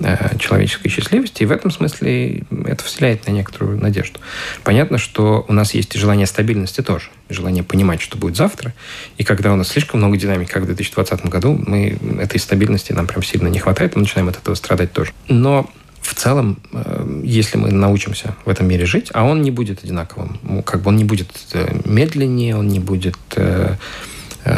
э, 0.00 0.36
человеческой 0.38 0.88
счастливости. 0.88 1.42
И 1.42 1.46
в 1.46 1.52
этом 1.52 1.70
смысле 1.70 2.44
это 2.66 2.84
вселяет 2.84 3.26
на 3.26 3.32
некоторую 3.32 3.78
надежду. 3.78 4.18
Понятно, 4.64 4.98
что 4.98 5.44
у 5.48 5.52
нас 5.52 5.74
есть 5.74 5.94
и 5.94 5.98
желание 5.98 6.26
стабильности 6.26 6.80
тоже. 6.80 7.06
Желание 7.28 7.62
понимать, 7.62 8.00
что 8.00 8.16
будет 8.18 8.36
завтра. 8.36 8.74
И 9.18 9.24
когда 9.24 9.52
у 9.52 9.56
нас 9.56 9.68
слишком 9.68 10.00
много 10.00 10.16
динамики, 10.16 10.50
как 10.50 10.64
в 10.64 10.66
2020 10.66 11.26
году, 11.26 11.60
мы 11.66 11.98
этой 12.20 12.40
стабильности 12.40 12.92
нам 12.92 13.06
прям 13.06 13.22
сильно 13.22 13.48
не 13.48 13.58
хватает, 13.58 13.94
мы 13.96 14.02
начинаем 14.02 14.28
от 14.28 14.38
этого 14.38 14.54
страдать 14.54 14.92
тоже. 14.92 15.12
Но 15.28 15.70
в 16.00 16.14
целом, 16.14 16.58
э, 16.72 17.20
если 17.24 17.58
мы 17.58 17.70
научимся 17.70 18.34
в 18.44 18.48
этом 18.48 18.66
мире 18.66 18.86
жить, 18.86 19.10
а 19.12 19.24
он 19.24 19.42
не 19.42 19.50
будет 19.50 19.84
одинаковым, 19.84 20.62
как 20.64 20.82
бы 20.82 20.88
он 20.88 20.96
не 20.96 21.04
будет 21.04 21.28
э, 21.52 21.68
медленнее, 21.84 22.56
он 22.56 22.68
не 22.68 22.80
будет 22.80 23.18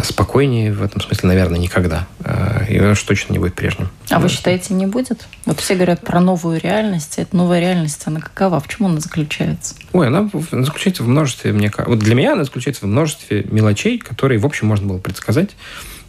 спокойнее 0.04 0.72
в 0.72 0.82
этом 0.82 1.00
смысле, 1.00 1.28
наверное, 1.28 1.58
никогда. 1.58 2.06
Э, 2.20 2.64
и 2.68 2.80
уж 2.80 3.02
точно 3.02 3.32
не 3.32 3.38
будет 3.38 3.54
прежним. 3.54 3.88
А 4.10 4.18
вы 4.18 4.28
считаете, 4.28 4.74
не 4.74 4.86
будет? 4.86 5.26
Вот 5.44 5.60
все 5.60 5.74
говорят 5.74 6.00
про 6.00 6.20
новую 6.20 6.60
реальность. 6.60 7.14
Эта 7.18 7.36
новая 7.36 7.60
реальность, 7.60 8.02
она 8.04 8.20
какова? 8.20 8.60
В 8.60 8.68
чем 8.68 8.86
она 8.86 9.00
заключается? 9.00 9.74
Ой, 9.92 10.06
она 10.06 10.30
заключается 10.50 11.02
в 11.02 11.08
множестве, 11.08 11.52
мне 11.52 11.70
кажется, 11.70 11.90
вот 11.90 11.98
для 11.98 12.14
меня 12.14 12.32
она 12.32 12.44
заключается 12.44 12.86
в 12.86 12.88
множестве 12.88 13.44
мелочей, 13.50 13.98
которые, 13.98 14.38
в 14.38 14.46
общем, 14.46 14.66
можно 14.66 14.86
было 14.86 14.98
предсказать. 14.98 15.50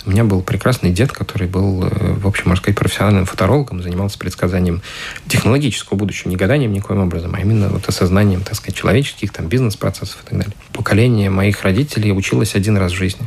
У 0.06 0.12
меня 0.12 0.26
был 0.26 0.42
прекрасный 0.42 0.92
дед, 0.92 1.12
который 1.14 1.48
был, 1.48 1.86
э, 1.86 2.14
в 2.14 2.28
общем, 2.28 2.50
можно 2.50 2.62
сказать, 2.62 2.78
профессиональным 2.78 3.26
фоторологом, 3.26 3.82
занимался 3.82 4.20
предсказанием 4.20 4.82
технологического 5.28 5.98
будущего, 5.98 6.30
не 6.30 6.36
гаданием 6.36 6.74
никоим 6.74 7.00
образом, 7.00 7.36
а 7.36 7.40
именно 7.40 7.70
вот 7.70 7.88
осознанием, 7.88 8.42
так 8.42 8.56
сказать, 8.56 8.76
человеческих 8.76 9.32
там 9.32 9.48
бизнес-процессов 9.48 10.18
и 10.24 10.30
так 10.30 10.38
далее. 10.40 10.56
Поколение 10.74 11.30
моих 11.30 11.64
родителей 11.64 12.12
училось 12.12 12.56
один 12.56 12.78
раз 12.78 12.92
в 12.92 12.96
жизни, 12.96 13.26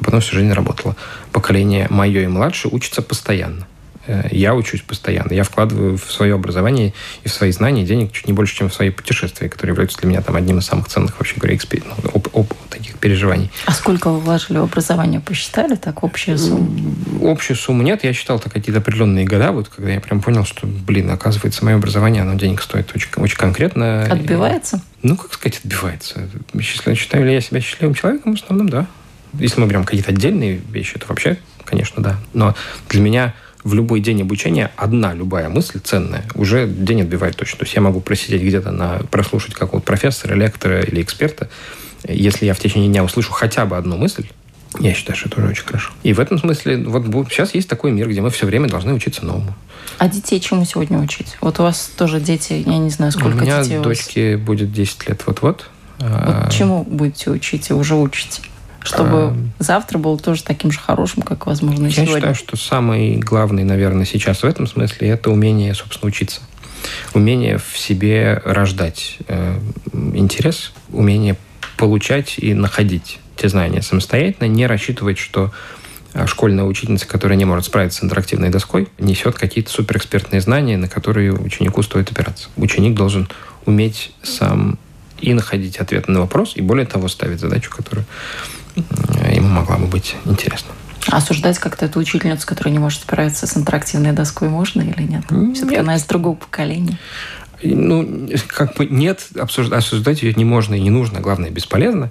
а 0.00 0.04
потом 0.04 0.20
всю 0.20 0.34
жизнь 0.34 0.52
работало. 0.52 0.96
Поколение 1.30 1.86
мое 1.90 2.22
и 2.22 2.26
младше 2.26 2.68
учится 2.68 3.02
постоянно. 3.02 3.66
Э, 4.06 4.28
я 4.30 4.54
учусь 4.54 4.82
постоянно. 4.82 5.32
Я 5.32 5.42
вкладываю 5.42 5.98
в 5.98 6.12
свое 6.12 6.34
образование 6.34 6.92
и 7.24 7.28
в 7.28 7.32
свои 7.32 7.50
знания 7.50 7.84
денег 7.84 8.12
чуть 8.12 8.26
не 8.26 8.32
больше, 8.32 8.56
чем 8.56 8.68
в 8.68 8.74
свои 8.74 8.90
путешествия, 8.90 9.48
которые 9.48 9.72
являются 9.72 9.98
для 9.98 10.08
меня 10.08 10.22
там 10.22 10.36
одним 10.36 10.58
из 10.58 10.66
самых 10.66 10.88
ценных, 10.88 11.18
вообще 11.18 11.36
говоря, 11.36 11.56
экспер... 11.56 11.82
ну, 11.84 12.10
оп, 12.12 12.28
оп, 12.32 12.54
таких 12.70 12.98
переживаний. 12.98 13.50
А 13.66 13.72
сколько 13.72 14.10
вы 14.10 14.20
вложили 14.20 14.58
в 14.58 14.62
образование? 14.62 15.20
Посчитали 15.20 15.74
так 15.74 16.02
общую 16.02 16.38
сумму? 16.38 17.30
Общую 17.30 17.56
сумму 17.56 17.82
нет. 17.82 18.04
Я 18.04 18.12
считал 18.12 18.38
так 18.38 18.52
какие-то 18.52 18.80
определенные 18.80 19.26
года, 19.26 19.52
вот 19.52 19.68
когда 19.68 19.92
я 19.92 20.00
прям 20.00 20.20
понял, 20.20 20.44
что, 20.44 20.66
блин, 20.66 21.10
оказывается, 21.10 21.64
мое 21.64 21.76
образование, 21.76 22.22
оно 22.22 22.34
денег 22.34 22.62
стоит 22.62 22.94
очень, 22.94 23.10
очень 23.16 23.36
конкретно. 23.36 24.04
Отбивается? 24.04 24.80
Ну, 25.02 25.16
как 25.16 25.32
сказать, 25.32 25.60
отбивается. 25.62 26.28
Считаю 26.60 27.26
ли 27.26 27.32
я 27.32 27.40
себя 27.40 27.60
счастливым 27.60 27.94
человеком? 27.94 28.36
В 28.36 28.42
основном, 28.42 28.68
да. 28.68 28.86
Если 29.34 29.60
мы 29.60 29.66
берем 29.66 29.84
какие-то 29.84 30.12
отдельные 30.12 30.60
вещи, 30.70 30.98
то 30.98 31.06
вообще, 31.08 31.38
конечно, 31.64 32.02
да. 32.02 32.16
Но 32.32 32.54
для 32.88 33.00
меня 33.00 33.34
в 33.66 33.74
любой 33.74 33.98
день 33.98 34.22
обучения 34.22 34.70
одна 34.76 35.12
любая 35.12 35.48
мысль 35.48 35.80
ценная 35.82 36.24
уже 36.36 36.68
день 36.68 37.02
отбивает 37.02 37.36
точно. 37.36 37.58
То 37.58 37.64
есть 37.64 37.74
я 37.74 37.80
могу 37.80 38.00
просидеть 38.00 38.40
где-то 38.40 38.70
на 38.70 39.00
прослушать 39.10 39.54
какого-то 39.54 39.84
профессора, 39.84 40.34
лектора 40.34 40.82
или 40.82 41.02
эксперта. 41.02 41.50
Если 42.06 42.46
я 42.46 42.54
в 42.54 42.60
течение 42.60 42.88
дня 42.88 43.02
услышу 43.02 43.32
хотя 43.32 43.66
бы 43.66 43.76
одну 43.76 43.96
мысль, 43.96 44.28
я 44.78 44.94
считаю, 44.94 45.16
что 45.16 45.28
это 45.28 45.40
уже 45.40 45.48
очень 45.48 45.64
хорошо. 45.64 45.90
И 46.04 46.12
в 46.12 46.20
этом 46.20 46.38
смысле 46.38 46.84
вот 46.84 47.28
сейчас 47.28 47.54
есть 47.54 47.68
такой 47.68 47.90
мир, 47.90 48.08
где 48.08 48.20
мы 48.20 48.30
все 48.30 48.46
время 48.46 48.68
должны 48.68 48.94
учиться 48.94 49.24
новому. 49.24 49.52
А 49.98 50.08
детей 50.08 50.38
чему 50.38 50.64
сегодня 50.64 50.98
учить? 51.00 51.36
Вот 51.40 51.58
у 51.58 51.64
вас 51.64 51.90
тоже 51.96 52.20
дети, 52.20 52.62
я 52.64 52.78
не 52.78 52.90
знаю, 52.90 53.10
сколько 53.10 53.40
детей 53.40 53.62
у 53.62 53.64
меня 53.64 53.80
дочке 53.80 54.36
будет 54.36 54.72
10 54.72 55.08
лет 55.08 55.22
вот-вот. 55.26 55.68
Вот 55.98 56.08
а, 56.08 56.48
чему 56.50 56.84
будете 56.84 57.30
учить 57.30 57.70
и 57.70 57.72
уже 57.72 57.96
учите? 57.96 58.42
Чтобы 58.86 59.18
а... 59.18 59.36
завтра 59.58 59.98
был 59.98 60.18
тоже 60.18 60.42
таким 60.42 60.70
же 60.70 60.78
хорошим, 60.78 61.22
как, 61.22 61.46
возможно, 61.46 61.86
и 61.86 61.90
Я 61.90 61.94
сегодня. 61.94 62.14
считаю, 62.14 62.34
что 62.34 62.56
самый 62.56 63.16
главный, 63.16 63.64
наверное, 63.64 64.04
сейчас 64.04 64.42
в 64.42 64.44
этом 64.44 64.66
смысле 64.66 65.08
это 65.08 65.30
умение, 65.30 65.74
собственно, 65.74 66.08
учиться. 66.08 66.40
Умение 67.14 67.58
в 67.58 67.76
себе 67.78 68.40
рождать 68.44 69.18
э, 69.28 69.58
интерес, 70.14 70.72
умение 70.90 71.36
получать 71.76 72.38
и 72.38 72.54
находить 72.54 73.18
те 73.36 73.48
знания 73.48 73.82
самостоятельно, 73.82 74.48
не 74.48 74.66
рассчитывать, 74.66 75.18
что 75.18 75.52
э, 76.14 76.26
школьная 76.26 76.64
учительница, 76.64 77.06
которая 77.06 77.36
не 77.36 77.44
может 77.44 77.66
справиться 77.66 78.00
с 78.00 78.04
интерактивной 78.04 78.50
доской, 78.50 78.88
несет 78.98 79.36
какие-то 79.36 79.70
суперэкспертные 79.70 80.40
знания, 80.40 80.76
на 80.76 80.88
которые 80.88 81.32
ученику 81.32 81.82
стоит 81.82 82.10
опираться. 82.10 82.48
Ученик 82.56 82.94
должен 82.94 83.28
уметь 83.64 84.12
сам 84.22 84.78
и 85.20 85.34
находить 85.34 85.78
ответы 85.78 86.12
на 86.12 86.20
вопрос, 86.20 86.52
и 86.56 86.60
более 86.60 86.86
того, 86.86 87.08
ставить 87.08 87.40
задачу, 87.40 87.70
которую 87.70 88.06
ему 89.32 89.48
могла 89.48 89.76
бы 89.76 89.86
быть 89.86 90.16
интересна. 90.24 90.72
осуждать 91.08 91.58
как-то 91.58 91.86
эту 91.86 92.00
учительницу, 92.00 92.46
которая 92.46 92.72
не 92.72 92.78
может 92.78 93.02
справиться 93.02 93.46
с 93.46 93.56
интерактивной 93.56 94.12
доской, 94.12 94.48
можно 94.48 94.82
или 94.82 95.02
нет? 95.02 95.24
Все-таки 95.54 95.76
она 95.76 95.96
из 95.96 96.04
другого 96.04 96.34
поколения. 96.34 96.98
Ну, 97.62 98.28
как 98.48 98.74
бы 98.76 98.86
нет, 98.86 99.26
обсуждать, 99.38 99.78
осуждать 99.78 100.22
ее 100.22 100.34
не 100.34 100.44
можно 100.44 100.74
и 100.74 100.80
не 100.80 100.90
нужно, 100.90 101.20
главное, 101.20 101.50
бесполезно. 101.50 102.10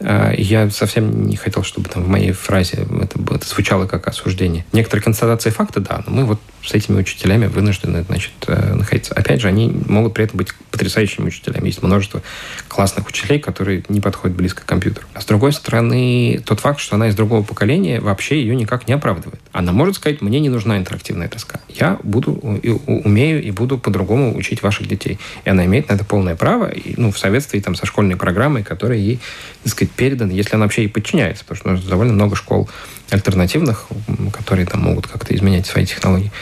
А, 0.00 0.32
я 0.32 0.68
совсем 0.70 1.26
не 1.26 1.36
хотел, 1.36 1.62
чтобы 1.62 1.88
там 1.88 2.02
в 2.02 2.08
моей 2.08 2.32
фразе 2.32 2.86
это, 3.00 3.18
это 3.34 3.48
звучало 3.48 3.86
как 3.86 4.06
осуждение. 4.08 4.64
Некоторые 4.72 5.02
констатации 5.02 5.50
факта, 5.50 5.80
да, 5.80 6.02
но 6.06 6.12
мы 6.12 6.24
вот 6.24 6.40
с 6.64 6.72
этими 6.72 6.98
учителями 6.98 7.46
вынуждены, 7.46 8.04
значит, 8.04 8.32
э, 8.46 8.74
находиться. 8.74 9.14
Опять 9.14 9.40
же, 9.40 9.48
они 9.48 9.68
могут 9.86 10.14
при 10.14 10.24
этом 10.24 10.38
быть 10.38 10.54
потрясающими 10.70 11.26
учителями. 11.26 11.66
Есть 11.66 11.82
множество 11.82 12.22
классных 12.68 13.08
учителей, 13.08 13.38
которые 13.38 13.84
не 13.88 14.00
подходят 14.00 14.36
близко 14.36 14.62
к 14.62 14.66
компьютеру. 14.66 15.06
А 15.14 15.20
с 15.20 15.26
другой 15.26 15.52
стороны, 15.52 16.40
тот 16.44 16.60
факт, 16.60 16.80
что 16.80 16.96
она 16.96 17.08
из 17.08 17.14
другого 17.14 17.42
поколения, 17.42 18.00
вообще 18.00 18.40
ее 18.40 18.54
никак 18.54 18.86
не 18.86 18.94
оправдывает. 18.94 19.40
Она 19.52 19.72
может 19.72 19.96
сказать, 19.96 20.22
мне 20.22 20.40
не 20.40 20.48
нужна 20.48 20.78
интерактивная 20.78 21.28
доска. 21.28 21.60
Я 21.68 21.98
буду, 22.02 22.32
умею 22.32 23.42
и 23.42 23.50
буду 23.50 23.78
по-другому 23.78 24.36
учить 24.36 24.62
ваших 24.62 24.86
детей. 24.86 25.18
И 25.44 25.50
она 25.50 25.64
имеет 25.66 25.88
на 25.88 25.94
это 25.94 26.04
полное 26.04 26.36
право, 26.36 26.68
и, 26.68 26.94
ну, 26.96 27.10
в 27.10 27.18
соответствии 27.18 27.60
там, 27.60 27.74
со 27.74 27.86
школьной 27.86 28.16
программой, 28.16 28.62
которая 28.62 28.98
ей, 28.98 29.20
так 29.64 29.72
сказать, 29.72 29.92
передана, 29.92 30.32
если 30.32 30.54
она 30.54 30.64
вообще 30.64 30.82
ей 30.82 30.88
подчиняется, 30.88 31.44
потому 31.46 31.76
что 31.76 31.88
довольно 31.88 32.12
много 32.12 32.36
школ 32.36 32.68
альтернативных, 33.12 33.86
которые 34.32 34.66
там 34.66 34.82
могут 34.82 35.06
как-то 35.06 35.34
изменять 35.34 35.66
свои 35.66 35.86
технологии. 35.86 36.32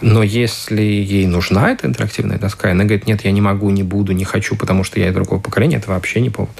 Но 0.00 0.22
если 0.22 0.82
ей 0.82 1.26
нужна 1.26 1.70
эта 1.70 1.86
интерактивная 1.86 2.38
доска, 2.38 2.68
и 2.68 2.72
она 2.72 2.84
говорит, 2.84 3.06
нет, 3.06 3.24
я 3.24 3.32
не 3.32 3.40
могу, 3.40 3.70
не 3.70 3.82
буду, 3.82 4.12
не 4.12 4.24
хочу, 4.24 4.56
потому 4.56 4.84
что 4.84 5.00
я 5.00 5.12
другого 5.12 5.40
поколения, 5.40 5.76
это 5.76 5.90
вообще 5.90 6.20
не 6.20 6.30
повод. 6.30 6.50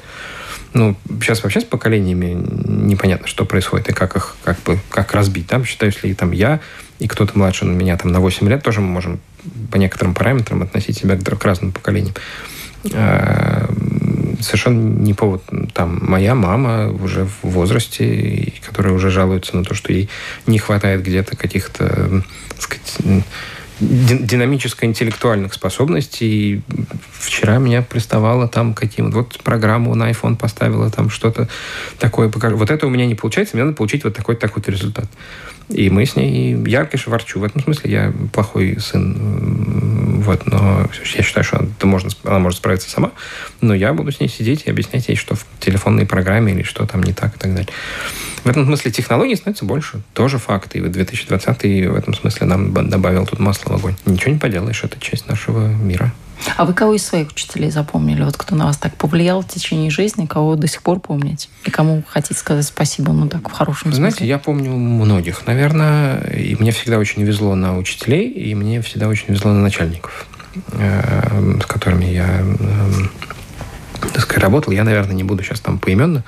Ну, 0.73 0.95
сейчас 1.21 1.43
вообще 1.43 1.61
с 1.61 1.63
поколениями 1.63 2.35
непонятно, 2.67 3.27
что 3.27 3.45
происходит 3.45 3.89
и 3.89 3.93
как 3.93 4.15
их 4.15 4.35
как 4.43 4.61
бы 4.63 4.79
как 4.89 5.13
разбить. 5.13 5.47
Там, 5.47 5.63
считаю, 5.63 5.91
если 5.93 6.11
там 6.13 6.31
я 6.31 6.59
и 6.99 7.07
кто-то 7.07 7.37
младше 7.37 7.65
меня 7.65 7.97
там 7.97 8.11
на 8.11 8.19
8 8.19 8.49
лет, 8.49 8.63
тоже 8.63 8.81
мы 8.81 8.87
можем 8.87 9.19
по 9.71 9.77
некоторым 9.77 10.13
параметрам 10.13 10.61
относить 10.63 10.97
себя 10.97 11.15
к, 11.15 11.23
к 11.23 11.45
разным 11.45 11.71
поколениям. 11.71 12.13
Совершенно 14.45 14.79
не 14.79 15.15
повод. 15.15 15.41
Там 15.73 15.97
моя 16.01 16.35
мама 16.35 16.91
уже 16.91 17.25
в 17.25 17.49
возрасте, 17.49 18.53
которая 18.63 18.93
уже 18.93 19.09
жалуется 19.09 19.57
на 19.57 19.63
то, 19.63 19.73
что 19.73 19.91
ей 19.91 20.07
не 20.45 20.59
хватает 20.59 21.01
где-то 21.01 21.35
каких-то, 21.35 22.21
так 22.49 22.61
сказать, 22.61 23.23
динамическо-интеллектуальных 23.79 25.53
способностей. 25.53 26.61
Вчера 27.11 27.57
меня 27.57 27.81
приставала 27.81 28.47
там 28.47 28.73
каким 28.73 29.11
вот 29.11 29.39
программу 29.43 29.93
на 29.95 30.09
iPhone 30.11 30.37
поставила, 30.37 30.89
там 30.89 31.09
что-то 31.09 31.49
такое 31.99 32.29
покажу. 32.29 32.57
Вот 32.57 32.71
это 32.71 32.87
у 32.87 32.89
меня 32.89 33.05
не 33.05 33.15
получается, 33.15 33.55
мне 33.55 33.65
надо 33.65 33.75
получить 33.75 34.03
вот 34.03 34.15
такой 34.15 34.35
такой 34.35 34.63
результат. 34.67 35.05
И 35.69 35.89
мы 35.89 36.05
с 36.05 36.15
ней, 36.15 36.55
я, 36.67 36.85
конечно, 36.85 37.11
ворчу. 37.11 37.39
В 37.39 37.43
этом 37.43 37.63
смысле 37.63 37.91
я 37.91 38.13
плохой 38.31 38.77
сын. 38.79 40.21
Вот, 40.21 40.45
но 40.45 40.87
я 41.15 41.23
считаю, 41.23 41.43
что 41.43 41.57
она, 41.57 41.67
можно, 41.83 42.09
она 42.23 42.39
может 42.39 42.59
справиться 42.59 42.89
сама. 42.89 43.11
Но 43.61 43.73
я 43.73 43.93
буду 43.93 44.11
с 44.11 44.19
ней 44.19 44.27
сидеть 44.27 44.63
и 44.65 44.69
объяснять 44.69 45.07
ей, 45.07 45.15
что 45.15 45.35
в 45.35 45.45
телефонной 45.59 46.05
программе 46.05 46.53
или 46.53 46.61
что 46.61 46.85
там 46.85 47.01
не 47.01 47.13
так 47.13 47.35
и 47.35 47.39
так 47.39 47.53
далее. 47.53 47.71
В 48.43 48.47
этом 48.47 48.65
смысле 48.65 48.91
технологий 48.91 49.35
становится 49.35 49.65
больше. 49.65 50.01
Тоже 50.13 50.37
факт. 50.37 50.75
И 50.75 50.81
2020 50.81 51.63
в 51.89 51.95
этом 51.95 52.13
смысле 52.13 52.45
нам 52.45 52.71
добавил 52.89 53.25
тут 53.25 53.39
масло 53.39 53.64
в 53.69 53.75
огонь. 53.75 53.95
Ничего 54.05 54.31
не 54.31 54.39
поделаешь, 54.39 54.83
это 54.83 54.99
часть 54.99 55.27
нашего 55.27 55.67
мира. 55.67 56.13
А 56.57 56.65
вы 56.65 56.73
кого 56.73 56.93
из 56.93 57.05
своих 57.05 57.29
учителей 57.29 57.71
запомнили? 57.71 58.23
Вот 58.23 58.37
кто 58.37 58.55
на 58.55 58.65
вас 58.65 58.77
так 58.77 58.95
повлиял 58.95 59.41
в 59.41 59.47
течение 59.47 59.89
жизни, 59.89 60.25
кого 60.25 60.55
до 60.55 60.67
сих 60.67 60.83
пор 60.83 60.99
помните? 60.99 61.47
И 61.63 61.71
кому 61.71 62.03
хотите 62.07 62.35
сказать 62.35 62.65
спасибо, 62.65 63.13
ну 63.13 63.27
так, 63.27 63.47
в 63.49 63.51
хорошем 63.51 63.93
смысле? 63.93 63.97
Знаете, 63.97 64.27
я 64.27 64.37
помню 64.37 64.71
многих, 64.71 65.47
наверное. 65.47 66.21
И 66.31 66.55
мне 66.55 66.71
всегда 66.71 66.97
очень 66.97 67.23
везло 67.23 67.55
на 67.55 67.77
учителей, 67.77 68.29
и 68.29 68.53
мне 68.53 68.81
всегда 68.81 69.07
очень 69.07 69.25
везло 69.29 69.51
на 69.51 69.61
начальников, 69.61 70.27
э, 70.73 71.59
с 71.61 71.65
которыми 71.65 72.05
я 72.05 72.27
эм, 72.27 73.11
так 74.01 74.21
сказать, 74.21 74.43
работал. 74.43 74.73
Я, 74.73 74.83
наверное, 74.83 75.15
не 75.15 75.23
буду 75.23 75.43
сейчас 75.43 75.61
там 75.61 75.79
поименно 75.79 76.23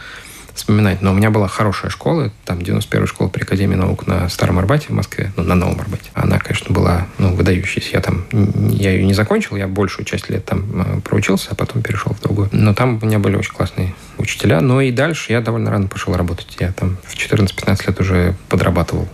вспоминать. 0.57 1.01
Но 1.01 1.11
у 1.11 1.13
меня 1.13 1.29
была 1.29 1.47
хорошая 1.47 1.89
школа, 1.89 2.31
там 2.45 2.59
91-я 2.59 3.07
школа 3.07 3.29
при 3.29 3.43
Академии 3.43 3.75
наук 3.75 4.07
на 4.07 4.27
Старом 4.29 4.59
Арбате 4.59 4.87
в 4.89 4.91
Москве, 4.91 5.31
ну, 5.35 5.43
на 5.43 5.55
Новом 5.55 5.79
Арбате. 5.79 6.09
Она, 6.13 6.39
конечно, 6.39 6.73
была 6.73 7.07
ну, 7.17 7.33
выдающаяся. 7.33 7.89
Я 7.93 8.01
там, 8.01 8.25
я 8.31 8.91
ее 8.91 9.05
не 9.05 9.13
закончил, 9.13 9.55
я 9.55 9.67
большую 9.67 10.05
часть 10.05 10.29
лет 10.29 10.45
там 10.45 10.65
э, 10.73 10.99
проучился, 11.01 11.49
а 11.51 11.55
потом 11.55 11.81
перешел 11.81 12.13
в 12.13 12.21
другую. 12.21 12.49
Но 12.51 12.73
там 12.73 12.99
у 13.01 13.05
меня 13.05 13.19
были 13.19 13.35
очень 13.35 13.53
классные 13.53 13.93
учителя. 14.17 14.61
Но 14.61 14.81
и 14.81 14.91
дальше 14.91 15.31
я 15.31 15.41
довольно 15.41 15.71
рано 15.71 15.87
пошел 15.87 16.15
работать. 16.15 16.57
Я 16.59 16.71
там 16.71 16.97
в 17.03 17.15
14-15 17.15 17.87
лет 17.87 17.99
уже 17.99 18.35
подрабатывал 18.49 19.07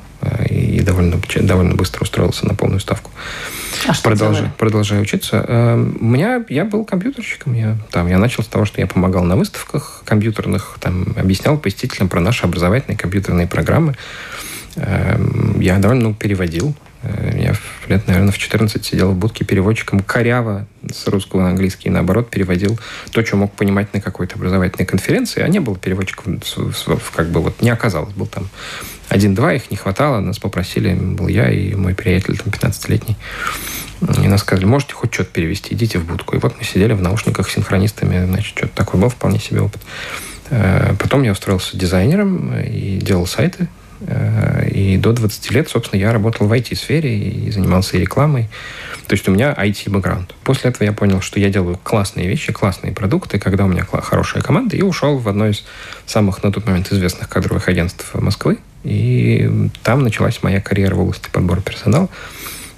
и 0.49 0.81
довольно, 0.81 1.19
довольно 1.41 1.75
быстро 1.75 2.03
устроился 2.03 2.47
на 2.47 2.53
полную 2.53 2.79
ставку. 2.79 3.11
А 3.87 3.93
что 3.93 4.09
продолжаю, 4.09 4.51
продолжаю 4.57 5.01
учиться. 5.01 5.43
Эм, 5.47 5.97
у 5.99 6.05
меня 6.05 6.43
я 6.49 6.65
был 6.65 6.85
компьютерщиком. 6.85 7.53
Я, 7.53 7.77
там, 7.91 8.07
я 8.07 8.17
начал 8.17 8.43
с 8.43 8.47
того, 8.47 8.65
что 8.65 8.79
я 8.79 8.87
помогал 8.87 9.23
на 9.23 9.35
выставках 9.35 10.03
компьютерных, 10.05 10.77
там, 10.79 11.13
объяснял 11.17 11.57
посетителям 11.57 12.07
про 12.07 12.21
наши 12.21 12.45
образовательные 12.45 12.97
компьютерные 12.97 13.47
программы. 13.47 13.95
Эм, 14.75 15.59
я 15.59 15.77
довольно 15.79 16.09
ну, 16.09 16.13
переводил. 16.13 16.75
Лет, 17.87 18.07
наверное, 18.07 18.31
в 18.31 18.37
14 18.37 18.85
сидел 18.85 19.11
в 19.11 19.15
будке 19.15 19.45
переводчиком 19.45 19.99
коряво 20.01 20.67
с 20.91 21.07
русского 21.07 21.41
на 21.41 21.49
английский, 21.49 21.89
и 21.89 21.91
наоборот, 21.91 22.29
переводил 22.29 22.79
то, 23.11 23.25
что 23.25 23.35
мог 23.37 23.53
понимать 23.53 23.93
на 23.93 24.01
какой-то 24.01 24.35
образовательной 24.35 24.85
конференции, 24.85 25.41
а 25.41 25.47
не 25.47 25.59
было 25.59 25.77
переводчиков, 25.77 26.25
как 27.15 27.29
бы 27.29 27.41
вот 27.41 27.61
не 27.61 27.69
оказалось. 27.69 28.13
Был 28.13 28.27
там 28.27 28.49
один-два, 29.09 29.53
их 29.53 29.69
не 29.71 29.77
хватало, 29.77 30.19
нас 30.19 30.39
попросили, 30.39 30.93
был 30.93 31.27
я 31.27 31.51
и 31.51 31.75
мой 31.75 31.93
приятель, 31.93 32.37
там, 32.37 32.51
15-летний, 32.51 33.17
и 34.23 34.27
нас 34.27 34.41
сказали, 34.41 34.65
можете 34.65 34.93
хоть 34.93 35.13
что-то 35.13 35.31
перевести, 35.31 35.73
идите 35.73 35.99
в 35.99 36.05
будку. 36.05 36.35
И 36.35 36.39
вот 36.39 36.55
мы 36.57 36.63
сидели 36.65 36.93
в 36.93 37.01
наушниках 37.01 37.49
с 37.49 37.53
синхронистами, 37.53 38.25
значит, 38.25 38.57
что-то 38.57 38.75
такое 38.75 38.99
был 39.01 39.09
вполне 39.09 39.39
себе 39.39 39.61
опыт. 39.61 39.81
Э, 40.49 40.93
потом 40.99 41.23
я 41.23 41.31
устроился 41.31 41.77
дизайнером 41.77 42.53
и 42.55 42.97
делал 42.97 43.27
сайты. 43.27 43.67
Э, 44.07 44.67
и 44.69 44.97
до 44.97 45.13
20 45.13 45.51
лет, 45.51 45.69
собственно, 45.69 45.99
я 45.99 46.11
работал 46.11 46.47
в 46.47 46.53
IT-сфере 46.53 47.17
и 47.17 47.51
занимался 47.51 47.97
рекламой. 47.97 48.49
То 49.07 49.13
есть 49.13 49.27
у 49.27 49.31
меня 49.31 49.53
IT-бэкграунд. 49.53 50.33
После 50.43 50.69
этого 50.69 50.83
я 50.83 50.93
понял, 50.93 51.21
что 51.21 51.39
я 51.39 51.49
делаю 51.49 51.79
классные 51.81 52.27
вещи, 52.27 52.51
классные 52.51 52.93
продукты, 52.93 53.39
когда 53.39 53.65
у 53.65 53.67
меня 53.67 53.85
хорошая 53.85 54.41
команда, 54.41 54.75
и 54.75 54.81
ушел 54.81 55.17
в 55.17 55.27
одно 55.27 55.47
из 55.47 55.65
самых 56.05 56.43
на 56.43 56.51
тот 56.51 56.65
момент 56.65 56.91
известных 56.91 57.29
кадровых 57.29 57.67
агентств 57.67 58.13
Москвы. 58.15 58.59
И 58.83 59.69
там 59.83 60.03
началась 60.03 60.43
моя 60.43 60.61
карьера 60.61 60.95
в 60.95 61.01
области 61.01 61.29
подбора 61.31 61.61
персонала. 61.61 62.09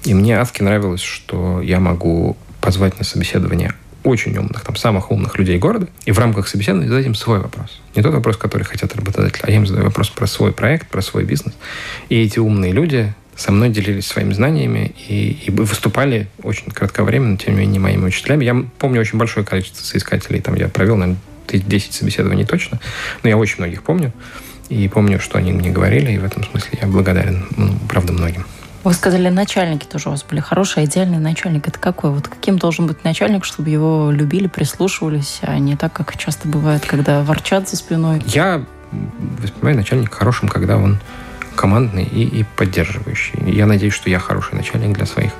И 0.03 0.13
мне 0.13 0.37
адски 0.37 0.61
нравилось, 0.61 1.01
что 1.01 1.61
я 1.61 1.79
могу 1.79 2.37
позвать 2.61 2.97
на 2.99 3.05
собеседование 3.05 3.73
очень 4.05 4.37
умных, 4.37 4.61
там, 4.61 4.75
самых 4.75 5.11
умных 5.11 5.37
людей 5.37 5.57
города, 5.57 5.87
и 6.05 6.11
в 6.11 6.19
рамках 6.19 6.47
собеседования 6.47 6.87
задать 6.87 7.05
им 7.05 7.15
свой 7.15 7.39
вопрос. 7.39 7.81
Не 7.95 8.03
тот 8.03 8.13
вопрос, 8.13 8.37
который 8.37 8.63
хотят 8.63 8.95
работодатели, 8.95 9.41
а 9.43 9.49
я 9.49 9.57
им 9.57 9.67
задаю 9.67 9.85
вопрос 9.85 10.09
про 10.09 10.27
свой 10.27 10.51
проект, 10.51 10.87
про 10.87 11.01
свой 11.01 11.23
бизнес. 11.23 11.53
И 12.09 12.21
эти 12.21 12.39
умные 12.39 12.71
люди 12.71 13.13
со 13.35 13.51
мной 13.51 13.69
делились 13.69 14.07
своими 14.07 14.33
знаниями 14.33 14.93
и, 15.07 15.37
и 15.45 15.51
выступали 15.51 16.27
очень 16.41 16.71
кратковременно, 16.71 17.37
тем 17.37 17.55
не 17.55 17.61
менее, 17.61 17.81
моими 17.81 18.05
учителями. 18.05 18.45
Я 18.45 18.65
помню 18.77 19.01
очень 19.01 19.17
большое 19.17 19.45
количество 19.45 19.83
соискателей. 19.83 20.39
Там 20.39 20.55
я 20.55 20.69
провел, 20.69 20.95
наверное, 20.95 21.19
10 21.51 21.93
собеседований 21.93 22.45
точно, 22.45 22.79
но 23.23 23.29
я 23.29 23.37
очень 23.37 23.57
многих 23.57 23.83
помню. 23.83 24.13
И 24.69 24.87
помню, 24.87 25.19
что 25.19 25.37
они 25.37 25.51
мне 25.51 25.69
говорили, 25.69 26.13
и 26.13 26.17
в 26.17 26.23
этом 26.23 26.43
смысле 26.43 26.79
я 26.81 26.87
благодарен, 26.87 27.45
ну, 27.55 27.77
правда, 27.87 28.13
многим. 28.13 28.45
Вы 28.85 28.93
сказали, 28.93 29.29
начальники 29.29 29.83
тоже 29.83 30.09
у 30.09 30.11
вас 30.11 30.23
были 30.23 30.39
хорошие, 30.39 30.85
идеальный 30.85 31.17
начальник. 31.17 31.67
Это 31.67 31.79
какой? 31.79 32.11
Вот 32.11 32.27
каким 32.27 32.59
должен 32.59 32.85
быть 32.85 33.03
начальник, 33.03 33.43
чтобы 33.43 33.71
его 33.71 34.11
любили, 34.11 34.45
прислушивались, 34.45 35.39
а 35.41 35.57
не 35.57 35.75
так, 35.75 35.91
как 35.91 36.15
часто 36.19 36.47
бывает, 36.47 36.85
когда 36.85 37.23
ворчат 37.23 37.67
за 37.67 37.77
спиной? 37.77 38.21
Я 38.27 38.63
воспринимаю 39.41 39.77
начальника 39.77 40.15
хорошим, 40.15 40.49
когда 40.49 40.77
он 40.77 40.99
командный 41.55 42.03
и, 42.03 42.25
и 42.41 42.45
поддерживающий. 42.55 43.51
Я 43.51 43.65
надеюсь, 43.65 43.95
что 43.95 44.07
я 44.11 44.19
хороший 44.19 44.53
начальник 44.53 44.95
для 44.95 45.07
своих 45.07 45.31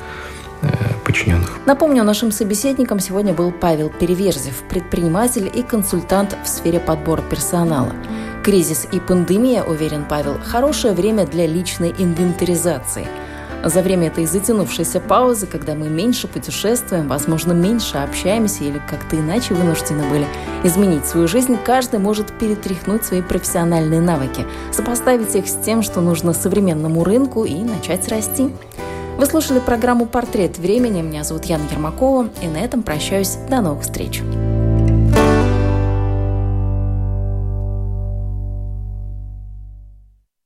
э, 0.63 0.67
подчиненных. 1.03 1.59
Напомню, 1.67 2.03
нашим 2.03 2.31
собеседником 2.31 2.99
сегодня 2.99 3.33
был 3.33 3.51
Павел 3.51 3.89
Переверзев, 3.91 4.63
предприниматель 4.67 5.51
и 5.53 5.61
консультант 5.61 6.35
в 6.43 6.47
сфере 6.47 6.79
подбора 6.79 7.21
персонала. 7.21 7.93
Кризис 8.43 8.87
и 8.91 8.99
пандемия, 8.99 9.61
уверен 9.61 10.03
Павел, 10.09 10.39
хорошее 10.43 10.95
время 10.95 11.27
для 11.27 11.45
личной 11.45 11.93
инвентаризации– 11.95 13.07
за 13.69 13.81
время 13.81 14.07
этой 14.07 14.25
затянувшейся 14.25 14.99
паузы, 14.99 15.47
когда 15.47 15.73
мы 15.73 15.89
меньше 15.89 16.27
путешествуем, 16.27 17.07
возможно, 17.07 17.51
меньше 17.51 17.97
общаемся 17.97 18.63
или 18.63 18.81
как-то 18.89 19.17
иначе 19.17 19.53
вынуждены 19.53 20.07
были 20.09 20.27
изменить 20.63 21.05
свою 21.05 21.27
жизнь, 21.27 21.57
каждый 21.65 21.99
может 21.99 22.31
перетряхнуть 22.37 23.03
свои 23.05 23.21
профессиональные 23.21 24.01
навыки, 24.01 24.45
сопоставить 24.71 25.35
их 25.35 25.47
с 25.47 25.55
тем, 25.55 25.81
что 25.81 26.01
нужно 26.01 26.33
современному 26.33 27.03
рынку 27.03 27.43
и 27.43 27.55
начать 27.63 28.07
расти. 28.07 28.53
Вы 29.17 29.25
слушали 29.25 29.59
программу 29.59 30.05
«Портрет 30.05 30.57
времени». 30.57 31.01
Меня 31.01 31.23
зовут 31.23 31.45
Яна 31.45 31.63
Ермакова, 31.71 32.29
и 32.41 32.47
на 32.47 32.57
этом 32.57 32.83
прощаюсь. 32.83 33.37
До 33.49 33.61
новых 33.61 33.83
встреч. 33.83 34.21